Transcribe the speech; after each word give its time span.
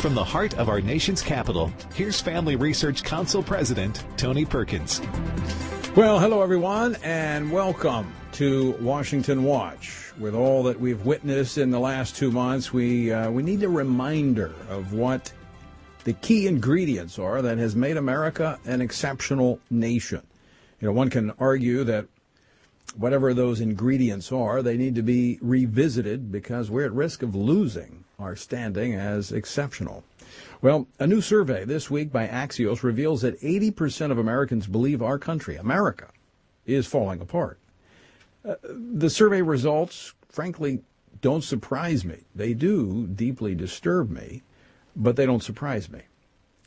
From 0.00 0.14
the 0.14 0.22
heart 0.22 0.56
of 0.56 0.68
our 0.68 0.80
nation's 0.80 1.22
capital, 1.22 1.72
here's 1.92 2.20
Family 2.20 2.54
Research 2.54 3.02
Council 3.02 3.42
President 3.42 4.04
Tony 4.16 4.44
Perkins. 4.44 5.00
Well, 5.96 6.20
hello 6.20 6.40
everyone, 6.40 6.96
and 7.02 7.50
welcome 7.50 8.14
to 8.34 8.76
Washington 8.80 9.42
Watch. 9.42 10.12
With 10.16 10.36
all 10.36 10.62
that 10.62 10.78
we've 10.78 11.04
witnessed 11.04 11.58
in 11.58 11.72
the 11.72 11.80
last 11.80 12.14
two 12.14 12.30
months, 12.30 12.72
we 12.72 13.10
uh, 13.10 13.28
we 13.32 13.42
need 13.42 13.64
a 13.64 13.68
reminder 13.68 14.54
of 14.68 14.92
what 14.92 15.32
the 16.04 16.12
key 16.12 16.46
ingredients 16.46 17.18
are 17.18 17.42
that 17.42 17.58
has 17.58 17.74
made 17.74 17.96
America 17.96 18.56
an 18.66 18.80
exceptional 18.80 19.58
nation. 19.68 20.24
You 20.80 20.86
know, 20.86 20.92
one 20.92 21.10
can 21.10 21.32
argue 21.40 21.82
that 21.82 22.06
whatever 22.96 23.34
those 23.34 23.60
ingredients 23.60 24.30
are, 24.30 24.62
they 24.62 24.76
need 24.76 24.94
to 24.94 25.02
be 25.02 25.40
revisited 25.42 26.30
because 26.30 26.70
we're 26.70 26.84
at 26.84 26.92
risk 26.92 27.24
of 27.24 27.34
losing 27.34 27.97
our 28.18 28.34
standing 28.34 28.94
as 28.94 29.30
exceptional. 29.30 30.02
Well, 30.60 30.88
a 30.98 31.06
new 31.06 31.20
survey 31.20 31.64
this 31.64 31.88
week 31.88 32.10
by 32.10 32.26
Axios 32.26 32.82
reveals 32.82 33.22
that 33.22 33.40
80% 33.40 34.10
of 34.10 34.18
Americans 34.18 34.66
believe 34.66 35.00
our 35.00 35.20
country, 35.20 35.54
America, 35.54 36.08
is 36.66 36.86
falling 36.86 37.20
apart. 37.20 37.60
Uh, 38.44 38.56
the 38.64 39.08
survey 39.08 39.40
results, 39.40 40.14
frankly, 40.28 40.80
don't 41.20 41.44
surprise 41.44 42.04
me. 42.04 42.22
They 42.34 42.54
do 42.54 43.06
deeply 43.06 43.54
disturb 43.54 44.10
me, 44.10 44.42
but 44.96 45.14
they 45.14 45.26
don't 45.26 45.42
surprise 45.42 45.88
me. 45.88 46.00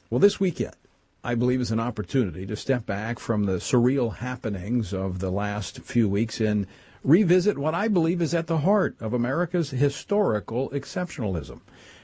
Well, 0.10 0.20
this 0.20 0.40
weekend, 0.40 0.76
I 1.22 1.36
believe, 1.36 1.60
is 1.60 1.72
an 1.72 1.82
opportunity 1.82 2.46
to 2.46 2.56
step 2.56 2.86
back 2.86 3.20
from 3.20 3.44
the 3.44 3.58
surreal 3.58 4.16
happenings 4.16 4.94
of 4.94 5.20
the 5.20 5.32
last 5.32 5.80
few 5.82 6.08
weeks 6.08 6.40
and 6.40 6.66
revisit 7.04 7.58
what 7.58 7.74
I 7.74 7.88
believe 7.88 8.22
is 8.22 8.34
at 8.34 8.48
the 8.48 8.60
heart 8.60 8.96
of 9.00 9.14
America's 9.14 9.72
historical 9.72 10.70
exceptionalism 10.70 11.62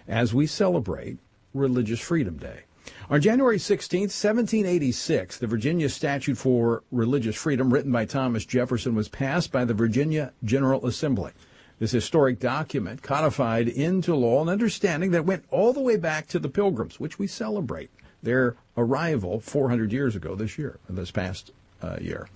as 0.07 0.33
we 0.33 0.47
celebrate 0.47 1.17
Religious 1.53 1.99
Freedom 1.99 2.37
Day. 2.37 2.61
On 3.09 3.21
January 3.21 3.59
16, 3.59 4.01
1786, 4.03 5.37
the 5.37 5.47
Virginia 5.47 5.89
Statute 5.89 6.37
for 6.37 6.83
Religious 6.91 7.35
Freedom, 7.35 7.73
written 7.73 7.91
by 7.91 8.05
Thomas 8.05 8.45
Jefferson, 8.45 8.95
was 8.95 9.09
passed 9.09 9.51
by 9.51 9.65
the 9.65 9.73
Virginia 9.73 10.33
General 10.43 10.85
Assembly. 10.85 11.31
This 11.79 11.91
historic 11.91 12.39
document 12.39 13.03
codified 13.03 13.67
into 13.67 14.15
law 14.15 14.41
an 14.41 14.49
understanding 14.49 15.11
that 15.11 15.25
went 15.25 15.45
all 15.51 15.73
the 15.73 15.81
way 15.81 15.97
back 15.97 16.27
to 16.27 16.39
the 16.39 16.49
Pilgrims, 16.49 16.99
which 16.99 17.19
we 17.19 17.27
celebrate 17.27 17.91
their 18.23 18.55
arrival 18.75 19.39
400 19.39 19.91
years 19.91 20.15
ago 20.15 20.33
this 20.33 20.57
year, 20.57 20.79
this 20.89 21.11
past 21.11 21.51
uh, 21.81 21.97
year. 22.01 22.29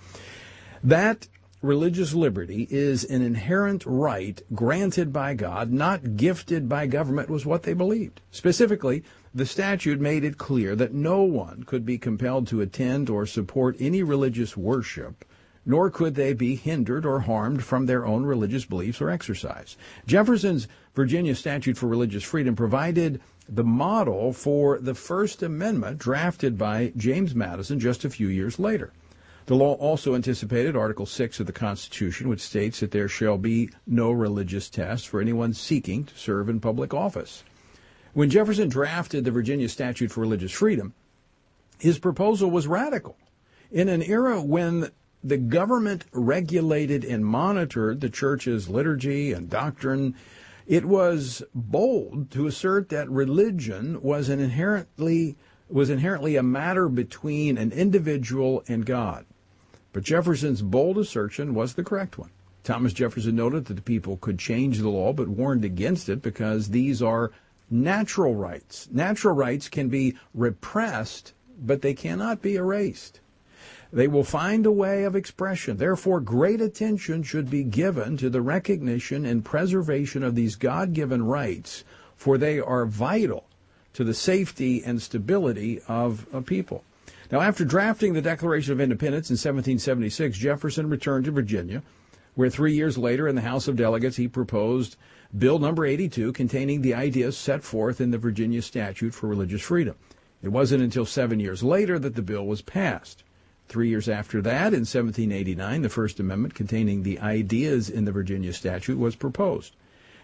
That 0.84 1.28
religious 1.62 2.14
liberty 2.14 2.68
is 2.72 3.04
an 3.04 3.22
inherent 3.22 3.86
right 3.86 4.42
granted 4.54 5.14
by 5.14 5.34
God, 5.36 5.72
not 5.72 6.16
gifted 6.16 6.68
by 6.68 6.88
government, 6.88 7.30
was 7.30 7.46
what 7.46 7.64
they 7.64 7.74
believed. 7.74 8.22
Specifically, 8.32 9.04
the 9.34 9.46
statute 9.46 10.00
made 10.00 10.24
it 10.24 10.38
clear 10.38 10.76
that 10.76 10.94
no 10.94 11.22
one 11.22 11.64
could 11.64 11.86
be 11.86 11.98
compelled 11.98 12.48
to 12.48 12.62
attend 12.62 13.10
or 13.10 13.26
support 13.26 13.76
any 13.80 14.02
religious 14.02 14.58
worship, 14.58 15.24
nor 15.64 15.92
could 15.92 16.16
they 16.16 16.34
be 16.34 16.56
hindered 16.56 17.06
or 17.06 17.20
harmed 17.22 17.64
from 17.64 17.86
their 17.86 18.06
own 18.06 18.24
religious 18.24 18.66
beliefs 18.66 19.00
or 19.00 19.12
exercise. 19.12 19.78
Jefferson's 20.08 20.68
Virginia 20.96 21.36
Statute 21.36 21.78
for 21.78 21.88
Religious 21.88 22.24
Freedom 22.24 22.56
provided 22.56 23.22
the 23.48 23.64
model 23.64 24.34
for 24.34 24.80
the 24.80 24.96
First 24.96 25.44
Amendment 25.44 26.00
drafted 26.00 26.58
by 26.58 26.92
James 26.98 27.36
Madison 27.36 27.80
just 27.80 28.04
a 28.04 28.10
few 28.10 28.28
years 28.28 28.58
later. 28.58 28.92
The 29.52 29.58
law 29.58 29.74
also 29.74 30.16
anticipated 30.16 30.78
Article 30.78 31.06
6 31.06 31.42
of 31.42 31.46
the 31.46 31.52
Constitution, 31.52 32.30
which 32.30 32.40
states 32.40 32.80
that 32.80 32.92
there 32.92 33.10
shall 33.10 33.38
be 33.38 33.70
no 33.86 34.10
religious 34.10 34.70
test 34.70 35.10
for 35.10 35.20
anyone 35.20 35.54
seeking 35.54 36.06
to 36.06 36.18
serve 36.18 36.48
in 36.48 36.62
public 36.62 36.94
office. 36.94 37.44
When 38.14 38.30
Jefferson 38.30 38.70
drafted 38.70 39.26
the 39.26 39.32
Virginia 39.32 39.68
Statute 39.68 40.10
for 40.10 40.22
Religious 40.22 40.54
Freedom, 40.54 40.94
his 41.80 42.00
proposal 42.00 42.50
was 42.50 42.66
radical. 42.66 43.18
In 43.70 43.90
an 43.90 44.02
era 44.02 44.42
when 44.42 44.90
the 45.22 45.36
government 45.36 46.06
regulated 46.14 47.04
and 47.04 47.26
monitored 47.26 48.00
the 48.00 48.10
church's 48.10 48.70
liturgy 48.70 49.34
and 49.34 49.50
doctrine, 49.50 50.16
it 50.66 50.86
was 50.86 51.44
bold 51.54 52.32
to 52.32 52.48
assert 52.48 52.88
that 52.88 53.12
religion 53.12 54.02
was 54.02 54.30
inherently 54.30 55.36
was 55.68 55.90
inherently 55.90 56.38
a 56.38 56.44
matter 56.44 56.88
between 56.88 57.58
an 57.58 57.74
individual 57.74 58.64
and 58.70 58.86
God. 58.86 59.26
But 59.94 60.04
Jefferson's 60.04 60.62
bold 60.62 60.98
assertion 60.98 61.54
was 61.54 61.74
the 61.74 61.84
correct 61.84 62.18
one. 62.18 62.30
Thomas 62.64 62.94
Jefferson 62.94 63.36
noted 63.36 63.66
that 63.66 63.74
the 63.74 63.82
people 63.82 64.18
could 64.18 64.38
change 64.38 64.80
the 64.80 64.90
law, 64.90 65.14
but 65.14 65.28
warned 65.28 65.66
against 65.66 66.08
it 66.10 66.22
because 66.22 66.70
these 66.70 67.02
are 67.02 67.32
natural 67.70 68.36
rights. 68.36 68.88
Natural 68.92 69.34
rights 69.34 69.68
can 69.68 69.90
be 69.90 70.16
repressed, 70.34 71.34
but 71.60 71.82
they 71.82 71.94
cannot 71.94 72.42
be 72.42 72.56
erased. 72.56 73.20
They 73.94 74.08
will 74.08 74.24
find 74.24 74.66
a 74.66 74.72
way 74.72 75.04
of 75.04 75.16
expression. 75.16 75.78
Therefore, 75.78 76.22
great 76.22 76.62
attention 76.62 77.24
should 77.24 77.50
be 77.50 77.64
given 77.64 78.16
to 78.18 78.30
the 78.30 78.42
recognition 78.42 79.26
and 79.26 79.44
preservation 79.44 80.24
of 80.24 80.36
these 80.36 80.56
God 80.56 80.94
given 80.94 81.24
rights, 81.24 81.84
for 82.16 82.38
they 82.38 82.60
are 82.60 82.86
vital 82.86 83.46
to 83.94 84.04
the 84.06 84.14
safety 84.14 84.82
and 84.84 85.02
stability 85.02 85.82
of 85.88 86.26
a 86.32 86.42
people. 86.42 86.86
Now, 87.32 87.40
after 87.40 87.64
drafting 87.64 88.12
the 88.12 88.22
Declaration 88.22 88.74
of 88.74 88.82
Independence 88.82 89.30
in 89.30 89.36
1776, 89.36 90.38
Jefferson 90.38 90.90
returned 90.90 91.24
to 91.26 91.32
Virginia, 91.32 91.82
where 92.36 92.50
three 92.50 92.74
years 92.74 92.98
later 92.98 93.26
in 93.26 93.36
the 93.36 93.42
House 93.42 93.70
of 93.70 93.78
Delegates 93.78 94.18
he 94.18 94.28
proposed 94.28 94.98
Bill 95.38 95.58
number 95.58 95.86
82 95.86 96.34
containing 96.34 96.82
the 96.82 96.94
ideas 96.94 97.38
set 97.38 97.64
forth 97.64 98.02
in 98.02 98.12
the 98.12 98.18
Virginia 98.18 98.62
Statute 98.62 99.14
for 99.14 99.28
Religious 99.28 99.62
Freedom. 99.62 99.96
It 100.44 100.50
wasn't 100.50 100.84
until 100.84 101.06
seven 101.06 101.40
years 101.40 101.64
later 101.64 101.98
that 102.00 102.16
the 102.16 102.22
bill 102.22 102.46
was 102.46 102.62
passed. 102.62 103.24
Three 103.70 103.88
years 103.88 104.10
after 104.10 104.42
that, 104.42 104.74
in 104.74 104.82
1789, 104.82 105.84
the 105.84 105.88
First 105.88 106.20
Amendment 106.20 106.54
containing 106.54 107.04
the 107.04 107.20
ideas 107.20 107.90
in 107.90 108.04
the 108.04 108.12
Virginia 108.12 108.52
Statute 108.52 108.98
was 108.98 109.16
proposed. 109.16 109.78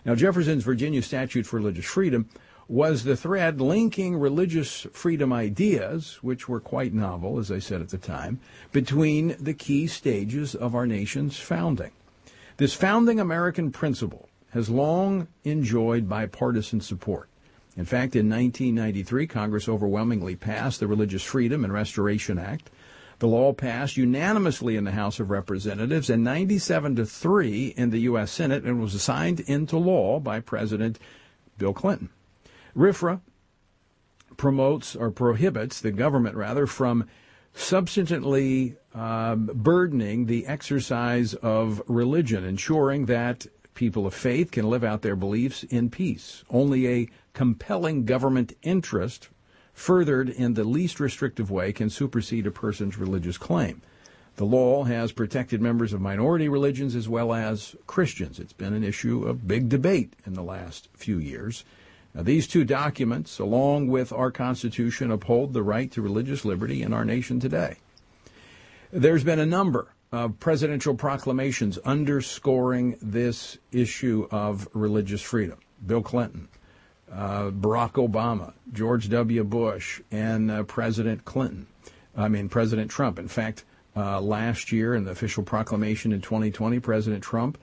Now, 0.03 0.15
Jefferson's 0.15 0.65
Virginia 0.65 1.01
Statute 1.01 1.45
for 1.45 1.57
Religious 1.57 1.85
Freedom 1.85 2.27
was 2.67 3.03
the 3.03 3.15
thread 3.15 3.61
linking 3.61 4.17
religious 4.17 4.85
freedom 4.91 5.31
ideas, 5.31 6.19
which 6.21 6.49
were 6.49 6.59
quite 6.59 6.93
novel, 6.93 7.39
as 7.39 7.51
I 7.51 7.59
said 7.59 7.81
at 7.81 7.89
the 7.89 7.97
time, 7.97 8.39
between 8.71 9.35
the 9.39 9.53
key 9.53 9.87
stages 9.87 10.53
of 10.53 10.75
our 10.75 10.85
nation's 10.85 11.37
founding. 11.37 11.91
This 12.57 12.73
founding 12.73 13.19
American 13.19 13.71
principle 13.71 14.27
has 14.51 14.69
long 14.69 15.27
enjoyed 15.43 16.09
bipartisan 16.09 16.81
support. 16.81 17.29
In 17.77 17.85
fact, 17.85 18.15
in 18.15 18.27
1993, 18.27 19.27
Congress 19.27 19.69
overwhelmingly 19.69 20.35
passed 20.35 20.79
the 20.79 20.87
Religious 20.87 21.23
Freedom 21.23 21.63
and 21.63 21.71
Restoration 21.71 22.39
Act. 22.39 22.71
The 23.19 23.27
law 23.27 23.53
passed 23.53 23.97
unanimously 23.97 24.75
in 24.75 24.83
the 24.83 24.91
House 24.91 25.19
of 25.19 25.29
Representatives 25.29 26.09
and 26.09 26.23
97 26.23 26.95
to 26.97 27.05
3 27.05 27.67
in 27.77 27.91
the 27.91 27.99
U.S. 28.01 28.31
Senate 28.31 28.63
and 28.63 28.81
was 28.81 29.01
signed 29.01 29.39
into 29.41 29.77
law 29.77 30.19
by 30.19 30.39
President 30.39 30.99
Bill 31.57 31.73
Clinton. 31.73 32.09
RFRA 32.77 33.21
promotes 34.37 34.95
or 34.95 35.09
prohibits 35.09 35.81
the 35.81 35.91
government 35.91 36.35
rather 36.35 36.67
from 36.67 37.07
substantively 37.55 38.75
um, 38.93 39.49
burdening 39.53 40.27
the 40.27 40.45
exercise 40.45 41.33
of 41.33 41.81
religion, 41.87 42.43
ensuring 42.43 43.07
that 43.07 43.47
people 43.73 44.05
of 44.05 44.13
faith 44.13 44.51
can 44.51 44.69
live 44.69 44.83
out 44.83 45.01
their 45.01 45.15
beliefs 45.15 45.63
in 45.63 45.89
peace. 45.89 46.43
Only 46.49 46.87
a 46.87 47.09
compelling 47.33 48.05
government 48.05 48.55
interest, 48.61 49.29
furthered 49.73 50.29
in 50.29 50.53
the 50.53 50.63
least 50.63 50.99
restrictive 50.99 51.49
way, 51.49 51.73
can 51.73 51.89
supersede 51.89 52.45
a 52.45 52.51
person's 52.51 52.97
religious 52.97 53.37
claim. 53.37 53.81
The 54.35 54.45
law 54.45 54.83
has 54.83 55.11
protected 55.11 55.61
members 55.61 55.93
of 55.93 56.01
minority 56.01 56.47
religions 56.47 56.95
as 56.95 57.09
well 57.09 57.33
as 57.33 57.75
Christians. 57.87 58.39
It's 58.39 58.53
been 58.53 58.73
an 58.73 58.83
issue 58.83 59.27
of 59.27 59.47
big 59.47 59.67
debate 59.67 60.13
in 60.27 60.33
the 60.33 60.43
last 60.43 60.89
few 60.95 61.17
years. 61.17 61.63
Now, 62.17 62.23
these 62.23 62.47
two 62.47 62.63
documents, 62.63 63.37
along 63.37 63.89
with 63.89 64.11
our 64.11 64.31
Constitution, 64.31 65.11
uphold 65.11 65.53
the 65.53 65.61
right 65.61 65.91
to 65.91 66.01
religious 66.01 66.43
liberty 66.43 66.81
in 66.81 66.91
our 66.91 67.05
nation 67.05 67.39
today. 67.39 67.75
There's 68.91 69.23
been 69.23 69.37
a 69.37 69.45
number 69.45 69.93
of 70.11 70.39
presidential 70.39 70.95
proclamations 70.95 71.77
underscoring 71.79 72.97
this 73.03 73.59
issue 73.71 74.27
of 74.31 74.67
religious 74.73 75.21
freedom. 75.21 75.59
Bill 75.85 76.01
Clinton, 76.01 76.47
uh, 77.11 77.51
Barack 77.51 77.93
Obama, 77.93 78.53
George 78.73 79.09
W. 79.09 79.43
Bush, 79.43 80.01
and 80.09 80.49
uh, 80.49 80.63
President 80.63 81.23
Clinton. 81.23 81.67
I 82.15 82.29
mean, 82.29 82.49
President 82.49 82.89
Trump. 82.89 83.19
In 83.19 83.27
fact, 83.27 83.63
uh, 83.95 84.19
last 84.21 84.71
year 84.71 84.95
in 84.95 85.03
the 85.03 85.11
official 85.11 85.43
proclamation 85.43 86.11
in 86.11 86.21
2020, 86.21 86.79
President 86.79 87.21
Trump 87.21 87.59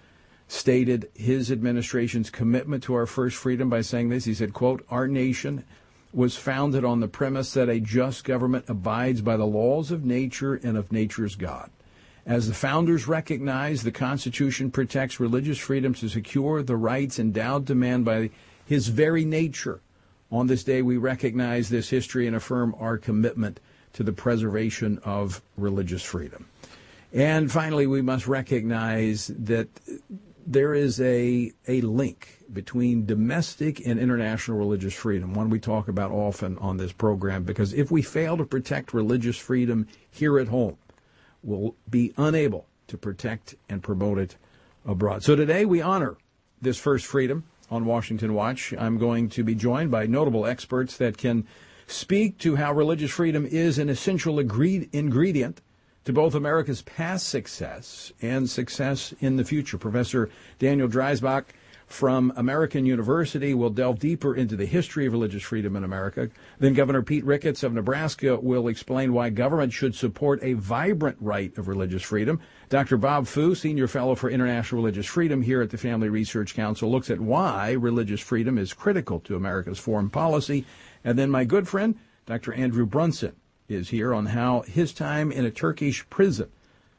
stated 0.49 1.11
his 1.15 1.51
administration's 1.51 2.31
commitment 2.31 2.83
to 2.85 2.95
our 2.95 3.07
first 3.07 3.37
freedom 3.37 3.69
by 3.71 3.81
saying 3.81 4.09
this. 4.09 4.25
He 4.25 4.35
said, 4.35 4.53
quote, 4.53 4.85
our 4.91 5.09
nation 5.09 5.65
was 6.13 6.37
founded 6.37 6.85
on 6.85 7.01
the 7.01 7.09
premise 7.09 7.55
that 7.55 7.69
a 7.69 7.81
just 7.81 8.25
government 8.25 8.67
abides 8.69 9.21
by 9.21 9.37
the 9.37 9.47
laws 9.47 9.91
of 9.91 10.05
nature 10.05 10.55
and 10.55 10.77
of 10.77 10.93
nature's 10.93 11.35
God. 11.35 11.71
As 12.27 12.47
the 12.47 12.55
founders 12.55 13.09
recognized, 13.09 13.85
the 13.85 13.93
Constitution 13.93 14.71
protects 14.71 15.21
religious 15.21 15.59
freedom 15.59 15.93
to 15.95 16.09
secure 16.09 16.63
the 16.63 16.77
rights 16.77 17.19
endowed 17.19 17.67
to 17.67 17.75
man 17.75 18.05
by 18.05 18.31
his 18.65 18.89
very 18.89 19.25
nature 19.25 19.81
On 20.35 20.49
this 20.49 20.65
day, 20.65 20.83
we 20.83 20.97
recognize 20.97 21.69
this 21.69 21.89
history 21.89 22.27
and 22.27 22.35
affirm 22.35 22.75
our 22.81 22.99
commitment 22.99 23.61
to 23.93 24.03
the 24.03 24.13
preservation 24.13 24.99
of 25.05 25.41
religious 25.57 26.03
freedom. 26.03 26.47
And 27.13 27.53
finally, 27.53 27.87
we 27.87 28.03
must 28.03 28.27
recognize 28.27 29.29
that 29.39 29.69
there 30.47 30.75
is 30.75 31.01
a, 31.01 31.53
a 31.67 31.81
link 31.83 32.45
between 32.53 33.07
domestic 33.07 33.87
and 33.87 33.99
international 33.99 34.59
religious 34.59 34.95
freedom, 34.95 35.35
one 35.35 35.51
we 35.51 35.59
talk 35.59 35.89
about 35.89 36.11
often 36.11 36.59
on 36.59 36.77
this 36.77 36.93
program, 36.93 37.45
because 37.45 37.73
if 37.73 37.91
we 37.91 38.03
fail 38.03 38.37
to 38.37 38.45
protect 38.45 38.95
religious 38.95 39.37
freedom 39.37 39.87
here 40.11 40.39
at 40.39 40.49
home, 40.49 40.77
we'll 41.43 41.75
be 41.89 42.13
unable 42.17 42.67
to 42.87 42.97
protect 42.97 43.55
and 43.69 43.83
promote 43.83 44.19
it 44.19 44.37
abroad. 44.87 45.23
So 45.23 45.35
today 45.35 45.65
we 45.65 45.81
honor 45.81 46.17
this 46.61 46.79
first 46.79 47.07
freedom 47.07 47.45
on 47.71 47.87
Washington 47.87 48.35
Watch. 48.35 48.75
I'm 48.79 48.99
going 48.99 49.29
to 49.31 49.43
be 49.43 49.55
joined 49.55 49.91
by 49.91 50.07
notable 50.07 50.47
experts 50.47 50.97
that 50.99 51.17
can 51.17 51.47
speak 51.87 52.39
to 52.39 52.57
how 52.57 52.73
religious 52.73 53.11
freedom 53.11 53.47
is 53.47 53.79
an 53.79 53.89
essential 53.89 54.39
ingredient 54.39 55.61
to 56.05 56.13
both 56.13 56.35
America's 56.35 56.83
past 56.83 57.29
success 57.29 58.13
and 58.21 58.49
success 58.49 59.15
in 59.21 59.37
the 59.37 59.45
future. 59.45 59.79
Professor 59.79 60.31
Daniel 60.59 60.89
Dreisbach 60.89 61.45
from 61.87 62.33
American 62.37 62.87
University 62.87 63.55
will 63.55 63.71
delve 63.71 63.99
deeper 63.99 64.35
into 64.35 64.57
the 64.57 64.67
history 64.67 65.07
of 65.07 65.13
religious 65.13 65.43
freedom 65.43 65.77
in 65.77 65.85
America. 65.85 66.31
Then 66.59 66.75
Governor 66.75 67.03
Pete 67.03 67.25
Ricketts 67.25 67.63
of 67.63 67.73
Nebraska 67.73 68.37
will 68.37 68.69
explain 68.69 69.13
why 69.13 69.31
government 69.31 69.73
should 69.73 69.95
support 69.95 70.43
a 70.43 70.55
vibrant 70.55 71.17
right 71.21 71.57
of 71.59 71.69
religious 71.69 72.03
freedom. 72.03 72.41
Dr. 72.69 72.97
Bob 72.97 73.27
Fu, 73.27 73.55
Senior 73.55 73.87
Fellow 73.87 74.15
for 74.15 74.31
International 74.31 74.81
Religious 74.83 75.07
Freedom 75.07 75.43
here 75.43 75.63
at 75.63 75.71
the 75.71 75.79
Family 75.79 76.09
Research 76.09 76.55
Council, 76.55 76.91
looks 76.91 77.11
at 77.11 77.21
why 77.21 77.73
religious 77.73 78.21
freedom 78.21 78.59
is 78.59 78.73
critical 78.73 79.21
to 79.21 79.37
America's 79.37 79.79
foreign 79.79 80.11
policy. 80.11 80.65
And 81.05 81.19
then 81.19 81.31
my 81.31 81.45
good 81.45 81.69
friend, 81.69 81.97
Dr. 82.27 82.55
Andrew 82.55 82.87
Brunson, 82.87 83.37
is 83.69 83.91
here 83.91 84.15
on 84.15 84.27
how 84.27 84.63
his 84.63 84.93
time 84.93 85.33
in 85.33 85.45
a 85.45 85.51
Turkish 85.51 86.09
prison 86.11 86.51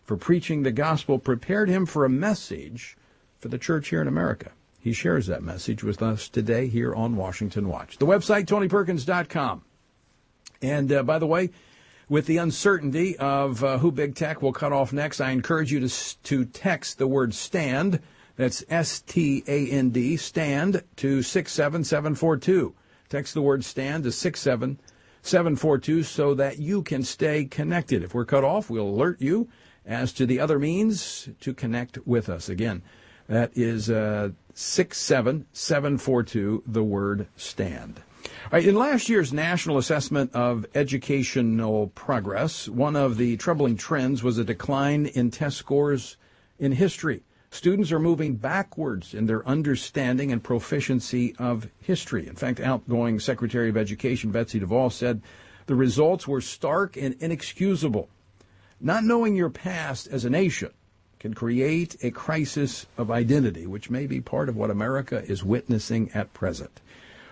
for 0.04 0.18
preaching 0.18 0.64
the 0.64 0.72
gospel 0.72 1.20
prepared 1.20 1.70
him 1.70 1.86
for 1.86 2.06
a 2.06 2.10
message 2.10 2.98
for 3.40 3.50
the 3.50 3.58
church 3.58 3.90
here 3.90 4.02
in 4.02 4.08
America. 4.08 4.52
He 4.80 4.94
shares 4.94 5.28
that 5.28 5.44
message 5.44 5.84
with 5.84 6.02
us 6.02 6.30
today 6.30 6.68
here 6.68 6.94
on 6.94 7.16
Washington 7.16 7.68
Watch. 7.68 7.98
The 7.98 8.06
website, 8.06 8.46
TonyPerkins.com. 8.46 9.64
And 10.62 10.92
uh, 10.92 11.04
by 11.04 11.20
the 11.20 11.28
way, 11.28 11.50
with 12.08 12.28
the 12.28 12.38
uncertainty 12.38 13.18
of 13.18 13.64
uh, 13.64 13.80
who 13.80 13.92
big 13.92 14.16
tech 14.16 14.42
will 14.42 14.54
cut 14.54 14.72
off 14.72 14.94
next, 14.94 15.22
I 15.22 15.32
encourage 15.32 15.72
you 15.72 15.88
to, 15.88 16.22
to 16.24 16.46
text 16.46 17.00
the 17.00 17.08
word 17.08 17.34
stand. 17.34 18.00
That's 18.36 18.64
S 18.70 19.02
T 19.02 19.44
A 19.48 19.70
N 19.70 19.90
D, 19.90 20.18
stand 20.18 20.84
to 20.98 21.24
67742. 21.24 22.76
Text 23.10 23.34
the 23.34 23.42
word 23.42 23.64
stand 23.64 24.04
to 24.04 24.12
67742 24.12 24.95
so 25.26 26.34
that 26.36 26.60
you 26.60 26.84
can 26.84 27.04
stay 27.04 27.46
connected. 27.46 28.04
If 28.04 28.14
we're 28.14 28.26
cut 28.26 28.44
off, 28.44 28.70
we'll 28.70 28.88
alert 28.88 29.20
you 29.22 29.50
as 29.86 30.14
to 30.14 30.26
the 30.26 30.40
other 30.40 30.58
means 30.60 31.28
to 31.42 31.54
connect 31.54 32.00
with 32.06 32.30
us. 32.30 32.48
Again, 32.50 32.82
that 33.28 33.52
is 33.56 33.90
uh, 33.90 34.30
67742, 34.54 36.64
the 36.68 36.84
word 36.84 37.28
stand. 37.36 38.02
In 38.52 38.76
last 38.76 39.10
year's 39.10 39.34
National 39.34 39.80
Assessment 39.80 40.32
of 40.34 40.68
Educational 40.76 41.88
Progress, 41.88 42.70
one 42.70 42.96
of 42.96 43.18
the 43.18 43.38
troubling 43.38 43.78
trends 43.78 44.22
was 44.24 44.38
a 44.38 44.44
decline 44.44 45.08
in 45.08 45.32
test 45.32 45.58
scores 45.58 46.18
in 46.60 46.72
history. 46.72 47.24
Students 47.56 47.94
are 47.94 48.00
moving 48.00 48.36
backwards 48.36 49.14
in 49.14 49.28
their 49.28 49.48
understanding 49.48 50.30
and 50.30 50.44
proficiency 50.44 51.34
of 51.40 51.70
history. 51.80 52.28
In 52.28 52.36
fact, 52.36 52.60
outgoing 52.60 53.18
Secretary 53.18 53.70
of 53.70 53.78
Education 53.78 54.30
Betsy 54.30 54.60
DeVos 54.60 54.92
said 54.92 55.22
the 55.66 55.74
results 55.74 56.28
were 56.28 56.42
stark 56.42 56.98
and 56.98 57.16
inexcusable. 57.22 58.10
Not 58.82 59.06
knowing 59.06 59.38
your 59.38 59.50
past 59.50 60.06
as 60.08 60.26
a 60.26 60.30
nation 60.30 60.72
can 61.18 61.34
create 61.34 61.96
a 62.04 62.12
crisis 62.12 62.88
of 62.98 63.10
identity, 63.10 63.66
which 63.66 63.90
may 63.90 64.06
be 64.06 64.20
part 64.20 64.50
of 64.50 64.58
what 64.58 64.70
America 64.70 65.24
is 65.26 65.42
witnessing 65.42 66.12
at 66.14 66.34
present. 66.34 66.82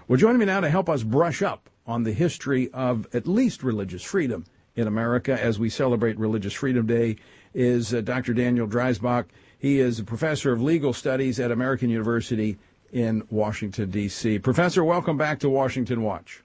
Well, 0.08 0.18
joining 0.18 0.40
me 0.40 0.46
now 0.46 0.62
to 0.62 0.70
help 0.70 0.88
us 0.88 1.04
brush 1.04 1.42
up 1.42 1.70
on 1.86 2.04
the 2.04 2.14
history 2.14 2.70
of 2.72 3.14
at 3.14 3.28
least 3.28 3.62
religious 3.62 4.04
freedom 4.04 4.46
in 4.78 4.88
America 4.88 5.38
as 5.38 5.60
we 5.60 5.70
celebrate 5.70 6.18
Religious 6.18 6.54
Freedom 6.54 6.86
Day 6.86 7.18
is 7.54 7.94
uh, 7.94 8.00
Dr. 8.00 8.34
Daniel 8.34 8.68
Dreisbach. 8.68 9.25
He 9.63 9.80
is 9.80 9.98
a 9.98 10.04
professor 10.04 10.51
of 10.51 10.62
legal 10.62 10.92
studies 10.92 11.39
at 11.39 11.50
American 11.50 11.89
University 11.89 12.57
in 12.92 13.24
Washington, 13.31 13.89
D.C. 13.92 14.39
Professor, 14.39 14.83
welcome 14.83 15.18
back 15.18 15.39
to 15.39 15.50
Washington 15.50 16.04
Watch. 16.04 16.44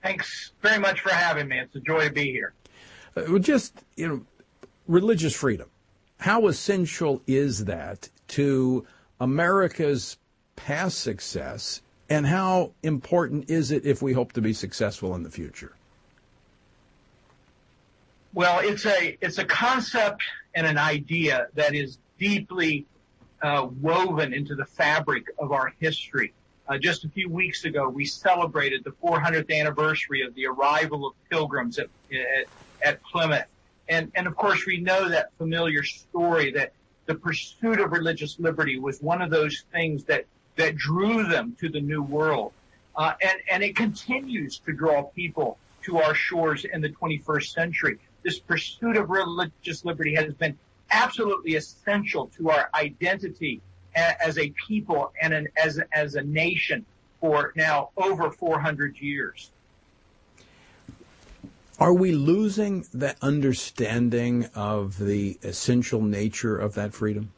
Thanks 0.00 0.52
very 0.62 0.78
much 0.78 1.00
for 1.00 1.10
having 1.10 1.48
me. 1.48 1.58
It's 1.58 1.74
a 1.74 1.80
joy 1.80 2.06
to 2.06 2.12
be 2.12 2.30
here. 2.30 2.52
Uh, 3.16 3.40
just, 3.40 3.74
you 3.96 4.06
know, 4.06 4.24
religious 4.86 5.34
freedom. 5.34 5.68
How 6.20 6.46
essential 6.46 7.20
is 7.26 7.64
that 7.64 8.08
to 8.28 8.86
America's 9.18 10.16
past 10.54 11.00
success, 11.00 11.82
and 12.08 12.24
how 12.24 12.70
important 12.84 13.50
is 13.50 13.72
it 13.72 13.84
if 13.84 14.00
we 14.00 14.12
hope 14.12 14.32
to 14.34 14.40
be 14.40 14.52
successful 14.52 15.12
in 15.16 15.24
the 15.24 15.30
future? 15.30 15.74
Well, 18.32 18.60
it's 18.60 18.86
a 18.86 19.18
it's 19.20 19.38
a 19.38 19.44
concept 19.44 20.22
and 20.54 20.66
an 20.66 20.78
idea 20.78 21.48
that 21.54 21.74
is 21.74 21.98
deeply 22.18 22.86
uh, 23.42 23.68
woven 23.80 24.32
into 24.32 24.54
the 24.54 24.64
fabric 24.64 25.26
of 25.38 25.52
our 25.52 25.72
history. 25.80 26.32
Uh, 26.66 26.78
just 26.78 27.04
a 27.04 27.08
few 27.10 27.28
weeks 27.28 27.64
ago, 27.64 27.88
we 27.88 28.04
celebrated 28.04 28.82
the 28.84 28.90
400th 28.90 29.54
anniversary 29.54 30.22
of 30.22 30.34
the 30.34 30.46
arrival 30.46 31.06
of 31.06 31.12
pilgrims 31.28 31.78
at, 31.78 31.88
at, 32.10 32.46
at 32.82 33.02
Plymouth. 33.02 33.44
And, 33.88 34.10
and 34.14 34.26
of 34.26 34.34
course, 34.34 34.64
we 34.64 34.78
know 34.78 35.08
that 35.10 35.30
familiar 35.36 35.82
story 35.82 36.52
that 36.52 36.72
the 37.06 37.14
pursuit 37.14 37.80
of 37.80 37.92
religious 37.92 38.38
liberty 38.38 38.78
was 38.78 39.02
one 39.02 39.20
of 39.20 39.30
those 39.30 39.64
things 39.72 40.04
that, 40.04 40.24
that 40.56 40.76
drew 40.76 41.24
them 41.24 41.54
to 41.60 41.68
the 41.68 41.80
New 41.80 42.02
World. 42.02 42.52
Uh, 42.96 43.12
and, 43.20 43.38
and 43.50 43.62
it 43.62 43.76
continues 43.76 44.58
to 44.60 44.72
draw 44.72 45.02
people 45.02 45.58
to 45.82 45.98
our 45.98 46.14
shores 46.14 46.64
in 46.64 46.80
the 46.80 46.88
21st 46.88 47.52
century. 47.52 47.98
This 48.24 48.38
pursuit 48.38 48.96
of 48.96 49.10
religious 49.10 49.84
liberty 49.84 50.14
has 50.14 50.32
been 50.34 50.58
absolutely 50.90 51.56
essential 51.56 52.28
to 52.38 52.50
our 52.50 52.70
identity 52.74 53.60
as 53.94 54.38
a 54.38 54.52
people 54.66 55.12
and 55.20 55.32
an, 55.32 55.48
as, 55.62 55.80
as 55.92 56.14
a 56.14 56.22
nation 56.22 56.84
for 57.20 57.52
now 57.56 57.90
over 57.96 58.30
400 58.30 58.98
years. 58.98 59.50
Are 61.78 61.92
we 61.92 62.12
losing 62.12 62.86
the 62.94 63.16
understanding 63.20 64.48
of 64.54 64.98
the 64.98 65.38
essential 65.42 66.00
nature 66.00 66.56
of 66.56 66.74
that 66.74 66.94
freedom? 66.94 67.32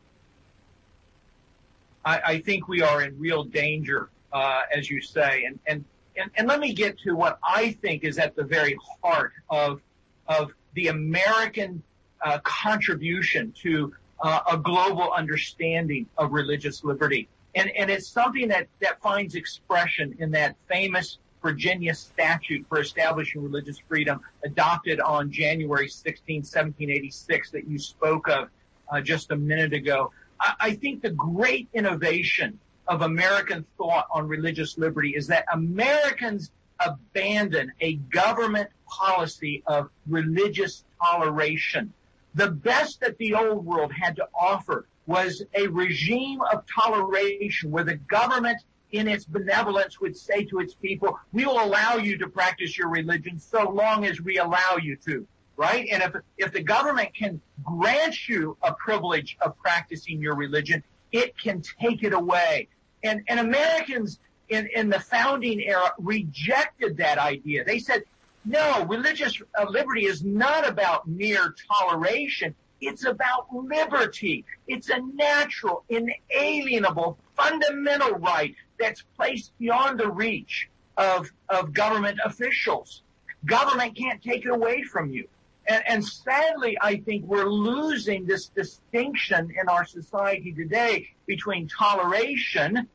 I, 2.04 2.20
I 2.24 2.40
think 2.40 2.68
we 2.68 2.82
are 2.82 3.02
in 3.02 3.18
real 3.18 3.44
danger, 3.44 4.10
uh, 4.32 4.60
as 4.74 4.90
you 4.90 5.00
say. 5.00 5.44
And, 5.44 5.58
and, 5.66 5.84
and, 6.16 6.30
and 6.36 6.46
let 6.46 6.60
me 6.60 6.74
get 6.74 6.98
to 7.00 7.14
what 7.14 7.38
I 7.42 7.72
think 7.82 8.04
is 8.04 8.18
at 8.18 8.36
the 8.36 8.44
very 8.44 8.76
heart 9.02 9.32
of, 9.48 9.80
of 10.28 10.52
the 10.76 10.88
American 10.88 11.82
uh, 12.22 12.38
contribution 12.44 13.52
to 13.62 13.92
uh, 14.22 14.40
a 14.52 14.56
global 14.56 15.12
understanding 15.12 16.06
of 16.16 16.32
religious 16.32 16.84
liberty. 16.84 17.28
And, 17.54 17.70
and 17.76 17.90
it's 17.90 18.06
something 18.06 18.48
that, 18.48 18.68
that 18.80 19.00
finds 19.00 19.34
expression 19.34 20.14
in 20.18 20.30
that 20.32 20.56
famous 20.68 21.18
Virginia 21.42 21.94
statute 21.94 22.66
for 22.68 22.80
establishing 22.80 23.42
religious 23.42 23.78
freedom 23.88 24.20
adopted 24.44 25.00
on 25.00 25.30
January 25.30 25.88
16, 25.88 26.38
1786 26.38 27.50
that 27.50 27.66
you 27.68 27.78
spoke 27.78 28.28
of 28.28 28.48
uh, 28.92 29.00
just 29.00 29.30
a 29.30 29.36
minute 29.36 29.72
ago. 29.72 30.12
I, 30.40 30.54
I 30.60 30.74
think 30.74 31.02
the 31.02 31.10
great 31.10 31.68
innovation 31.72 32.58
of 32.86 33.02
American 33.02 33.64
thought 33.78 34.06
on 34.12 34.28
religious 34.28 34.76
liberty 34.76 35.14
is 35.16 35.26
that 35.28 35.44
Americans 35.52 36.50
abandon 36.84 37.72
a 37.80 37.94
government 37.94 38.68
policy 38.86 39.62
of 39.66 39.90
religious 40.06 40.84
toleration. 41.02 41.92
The 42.34 42.50
best 42.50 43.00
that 43.00 43.16
the 43.18 43.34
old 43.34 43.64
world 43.64 43.92
had 43.92 44.16
to 44.16 44.28
offer 44.38 44.86
was 45.06 45.42
a 45.54 45.66
regime 45.68 46.40
of 46.52 46.64
toleration 46.66 47.70
where 47.70 47.84
the 47.84 47.96
government 47.96 48.58
in 48.92 49.08
its 49.08 49.24
benevolence 49.24 50.00
would 50.00 50.16
say 50.16 50.44
to 50.44 50.60
its 50.60 50.74
people, 50.74 51.18
we 51.32 51.44
will 51.44 51.62
allow 51.62 51.96
you 51.96 52.16
to 52.18 52.28
practice 52.28 52.76
your 52.76 52.88
religion 52.88 53.38
so 53.38 53.68
long 53.68 54.04
as 54.04 54.20
we 54.20 54.38
allow 54.38 54.76
you 54.80 54.96
to, 54.96 55.26
right? 55.56 55.88
And 55.90 56.02
if, 56.02 56.14
if 56.38 56.52
the 56.52 56.62
government 56.62 57.14
can 57.14 57.40
grant 57.64 58.28
you 58.28 58.56
a 58.62 58.72
privilege 58.74 59.36
of 59.40 59.56
practicing 59.58 60.20
your 60.20 60.34
religion, 60.34 60.82
it 61.12 61.36
can 61.38 61.62
take 61.80 62.02
it 62.02 62.12
away. 62.12 62.68
And, 63.02 63.22
and 63.28 63.40
Americans 63.40 64.18
in, 64.48 64.68
in 64.74 64.88
the 64.88 65.00
founding 65.00 65.60
era 65.60 65.92
rejected 65.98 66.96
that 66.98 67.18
idea. 67.18 67.64
They 67.64 67.78
said, 67.78 68.02
no, 68.46 68.84
religious 68.84 69.40
uh, 69.58 69.66
liberty 69.68 70.06
is 70.06 70.22
not 70.22 70.68
about 70.68 71.08
mere 71.08 71.54
toleration. 71.72 72.54
It's 72.80 73.04
about 73.04 73.52
liberty. 73.52 74.44
It's 74.68 74.88
a 74.90 75.00
natural, 75.14 75.84
inalienable, 75.88 77.18
fundamental 77.36 78.12
right 78.12 78.54
that's 78.78 79.02
placed 79.16 79.52
beyond 79.58 79.98
the 79.98 80.10
reach 80.10 80.68
of, 80.96 81.30
of 81.48 81.72
government 81.72 82.20
officials. 82.24 83.02
Government 83.44 83.96
can't 83.96 84.22
take 84.22 84.44
it 84.44 84.50
away 84.50 84.82
from 84.82 85.10
you. 85.10 85.26
And, 85.68 85.82
and 85.86 86.04
sadly, 86.04 86.78
I 86.80 86.96
think 86.98 87.24
we're 87.24 87.48
losing 87.48 88.26
this 88.26 88.46
distinction 88.46 89.52
in 89.60 89.68
our 89.68 89.84
society 89.84 90.52
today 90.52 91.08
between 91.26 91.68
toleration, 91.68 92.88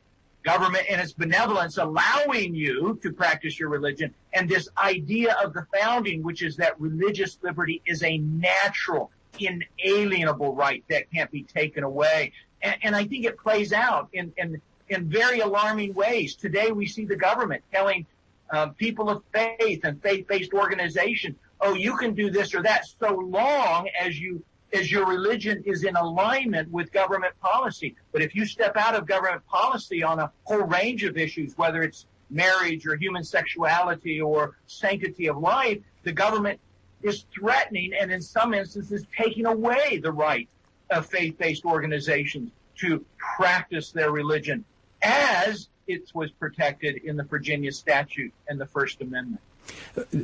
government 0.43 0.85
and 0.89 0.99
its 0.99 1.13
benevolence 1.13 1.77
allowing 1.77 2.55
you 2.55 2.99
to 3.03 3.11
practice 3.11 3.59
your 3.59 3.69
religion, 3.69 4.13
and 4.33 4.49
this 4.49 4.69
idea 4.77 5.35
of 5.43 5.53
the 5.53 5.65
founding, 5.73 6.23
which 6.23 6.41
is 6.41 6.57
that 6.57 6.79
religious 6.79 7.37
liberty 7.41 7.81
is 7.85 8.03
a 8.03 8.17
natural, 8.17 9.11
inalienable 9.39 10.55
right 10.55 10.83
that 10.89 11.11
can't 11.11 11.31
be 11.31 11.43
taken 11.43 11.83
away. 11.83 12.31
And, 12.61 12.75
and 12.83 12.95
I 12.95 13.05
think 13.05 13.25
it 13.25 13.37
plays 13.37 13.73
out 13.73 14.09
in, 14.13 14.33
in, 14.37 14.61
in 14.89 15.09
very 15.09 15.39
alarming 15.39 15.93
ways. 15.93 16.35
Today 16.35 16.71
we 16.71 16.87
see 16.87 17.05
the 17.05 17.15
government 17.15 17.63
telling 17.71 18.05
uh, 18.51 18.67
people 18.67 19.09
of 19.09 19.23
faith 19.33 19.81
and 19.83 20.01
faith-based 20.01 20.53
organizations 20.53 21.35
oh, 21.61 21.73
you 21.73 21.95
can 21.95 22.13
do 22.13 22.29
this 22.29 22.53
or 22.53 22.63
that 22.63 22.85
so 22.99 23.15
long 23.15 23.87
as 23.99 24.19
you 24.19 24.43
as 24.73 24.91
your 24.91 25.05
religion 25.05 25.63
is 25.65 25.83
in 25.83 25.95
alignment 25.95 26.71
with 26.71 26.91
government 26.91 27.33
policy. 27.41 27.95
But 28.11 28.21
if 28.21 28.35
you 28.35 28.45
step 28.45 28.77
out 28.77 28.95
of 28.95 29.05
government 29.05 29.45
policy 29.47 30.03
on 30.03 30.19
a 30.19 30.31
whole 30.43 30.63
range 30.63 31.03
of 31.03 31.17
issues, 31.17 31.57
whether 31.57 31.81
it's 31.81 32.05
marriage 32.29 32.87
or 32.87 32.95
human 32.95 33.23
sexuality 33.23 34.21
or 34.21 34.55
sanctity 34.67 35.27
of 35.27 35.37
life, 35.37 35.79
the 36.03 36.13
government 36.13 36.59
is 37.03 37.25
threatening 37.33 37.93
and 37.99 38.11
in 38.11 38.21
some 38.21 38.53
instances 38.53 39.05
taking 39.15 39.45
away 39.45 39.97
the 39.97 40.11
right 40.11 40.47
of 40.89 41.05
faith-based 41.05 41.65
organizations 41.65 42.51
to 42.77 43.03
practice 43.17 43.91
their 43.91 44.11
religion 44.11 44.63
as 45.01 45.67
it 45.87 46.03
was 46.13 46.31
protected 46.31 46.97
in 47.03 47.17
the 47.17 47.23
Virginia 47.23 47.71
statute 47.71 48.33
and 48.47 48.59
the 48.59 48.65
First 48.65 49.01
Amendment. 49.01 49.41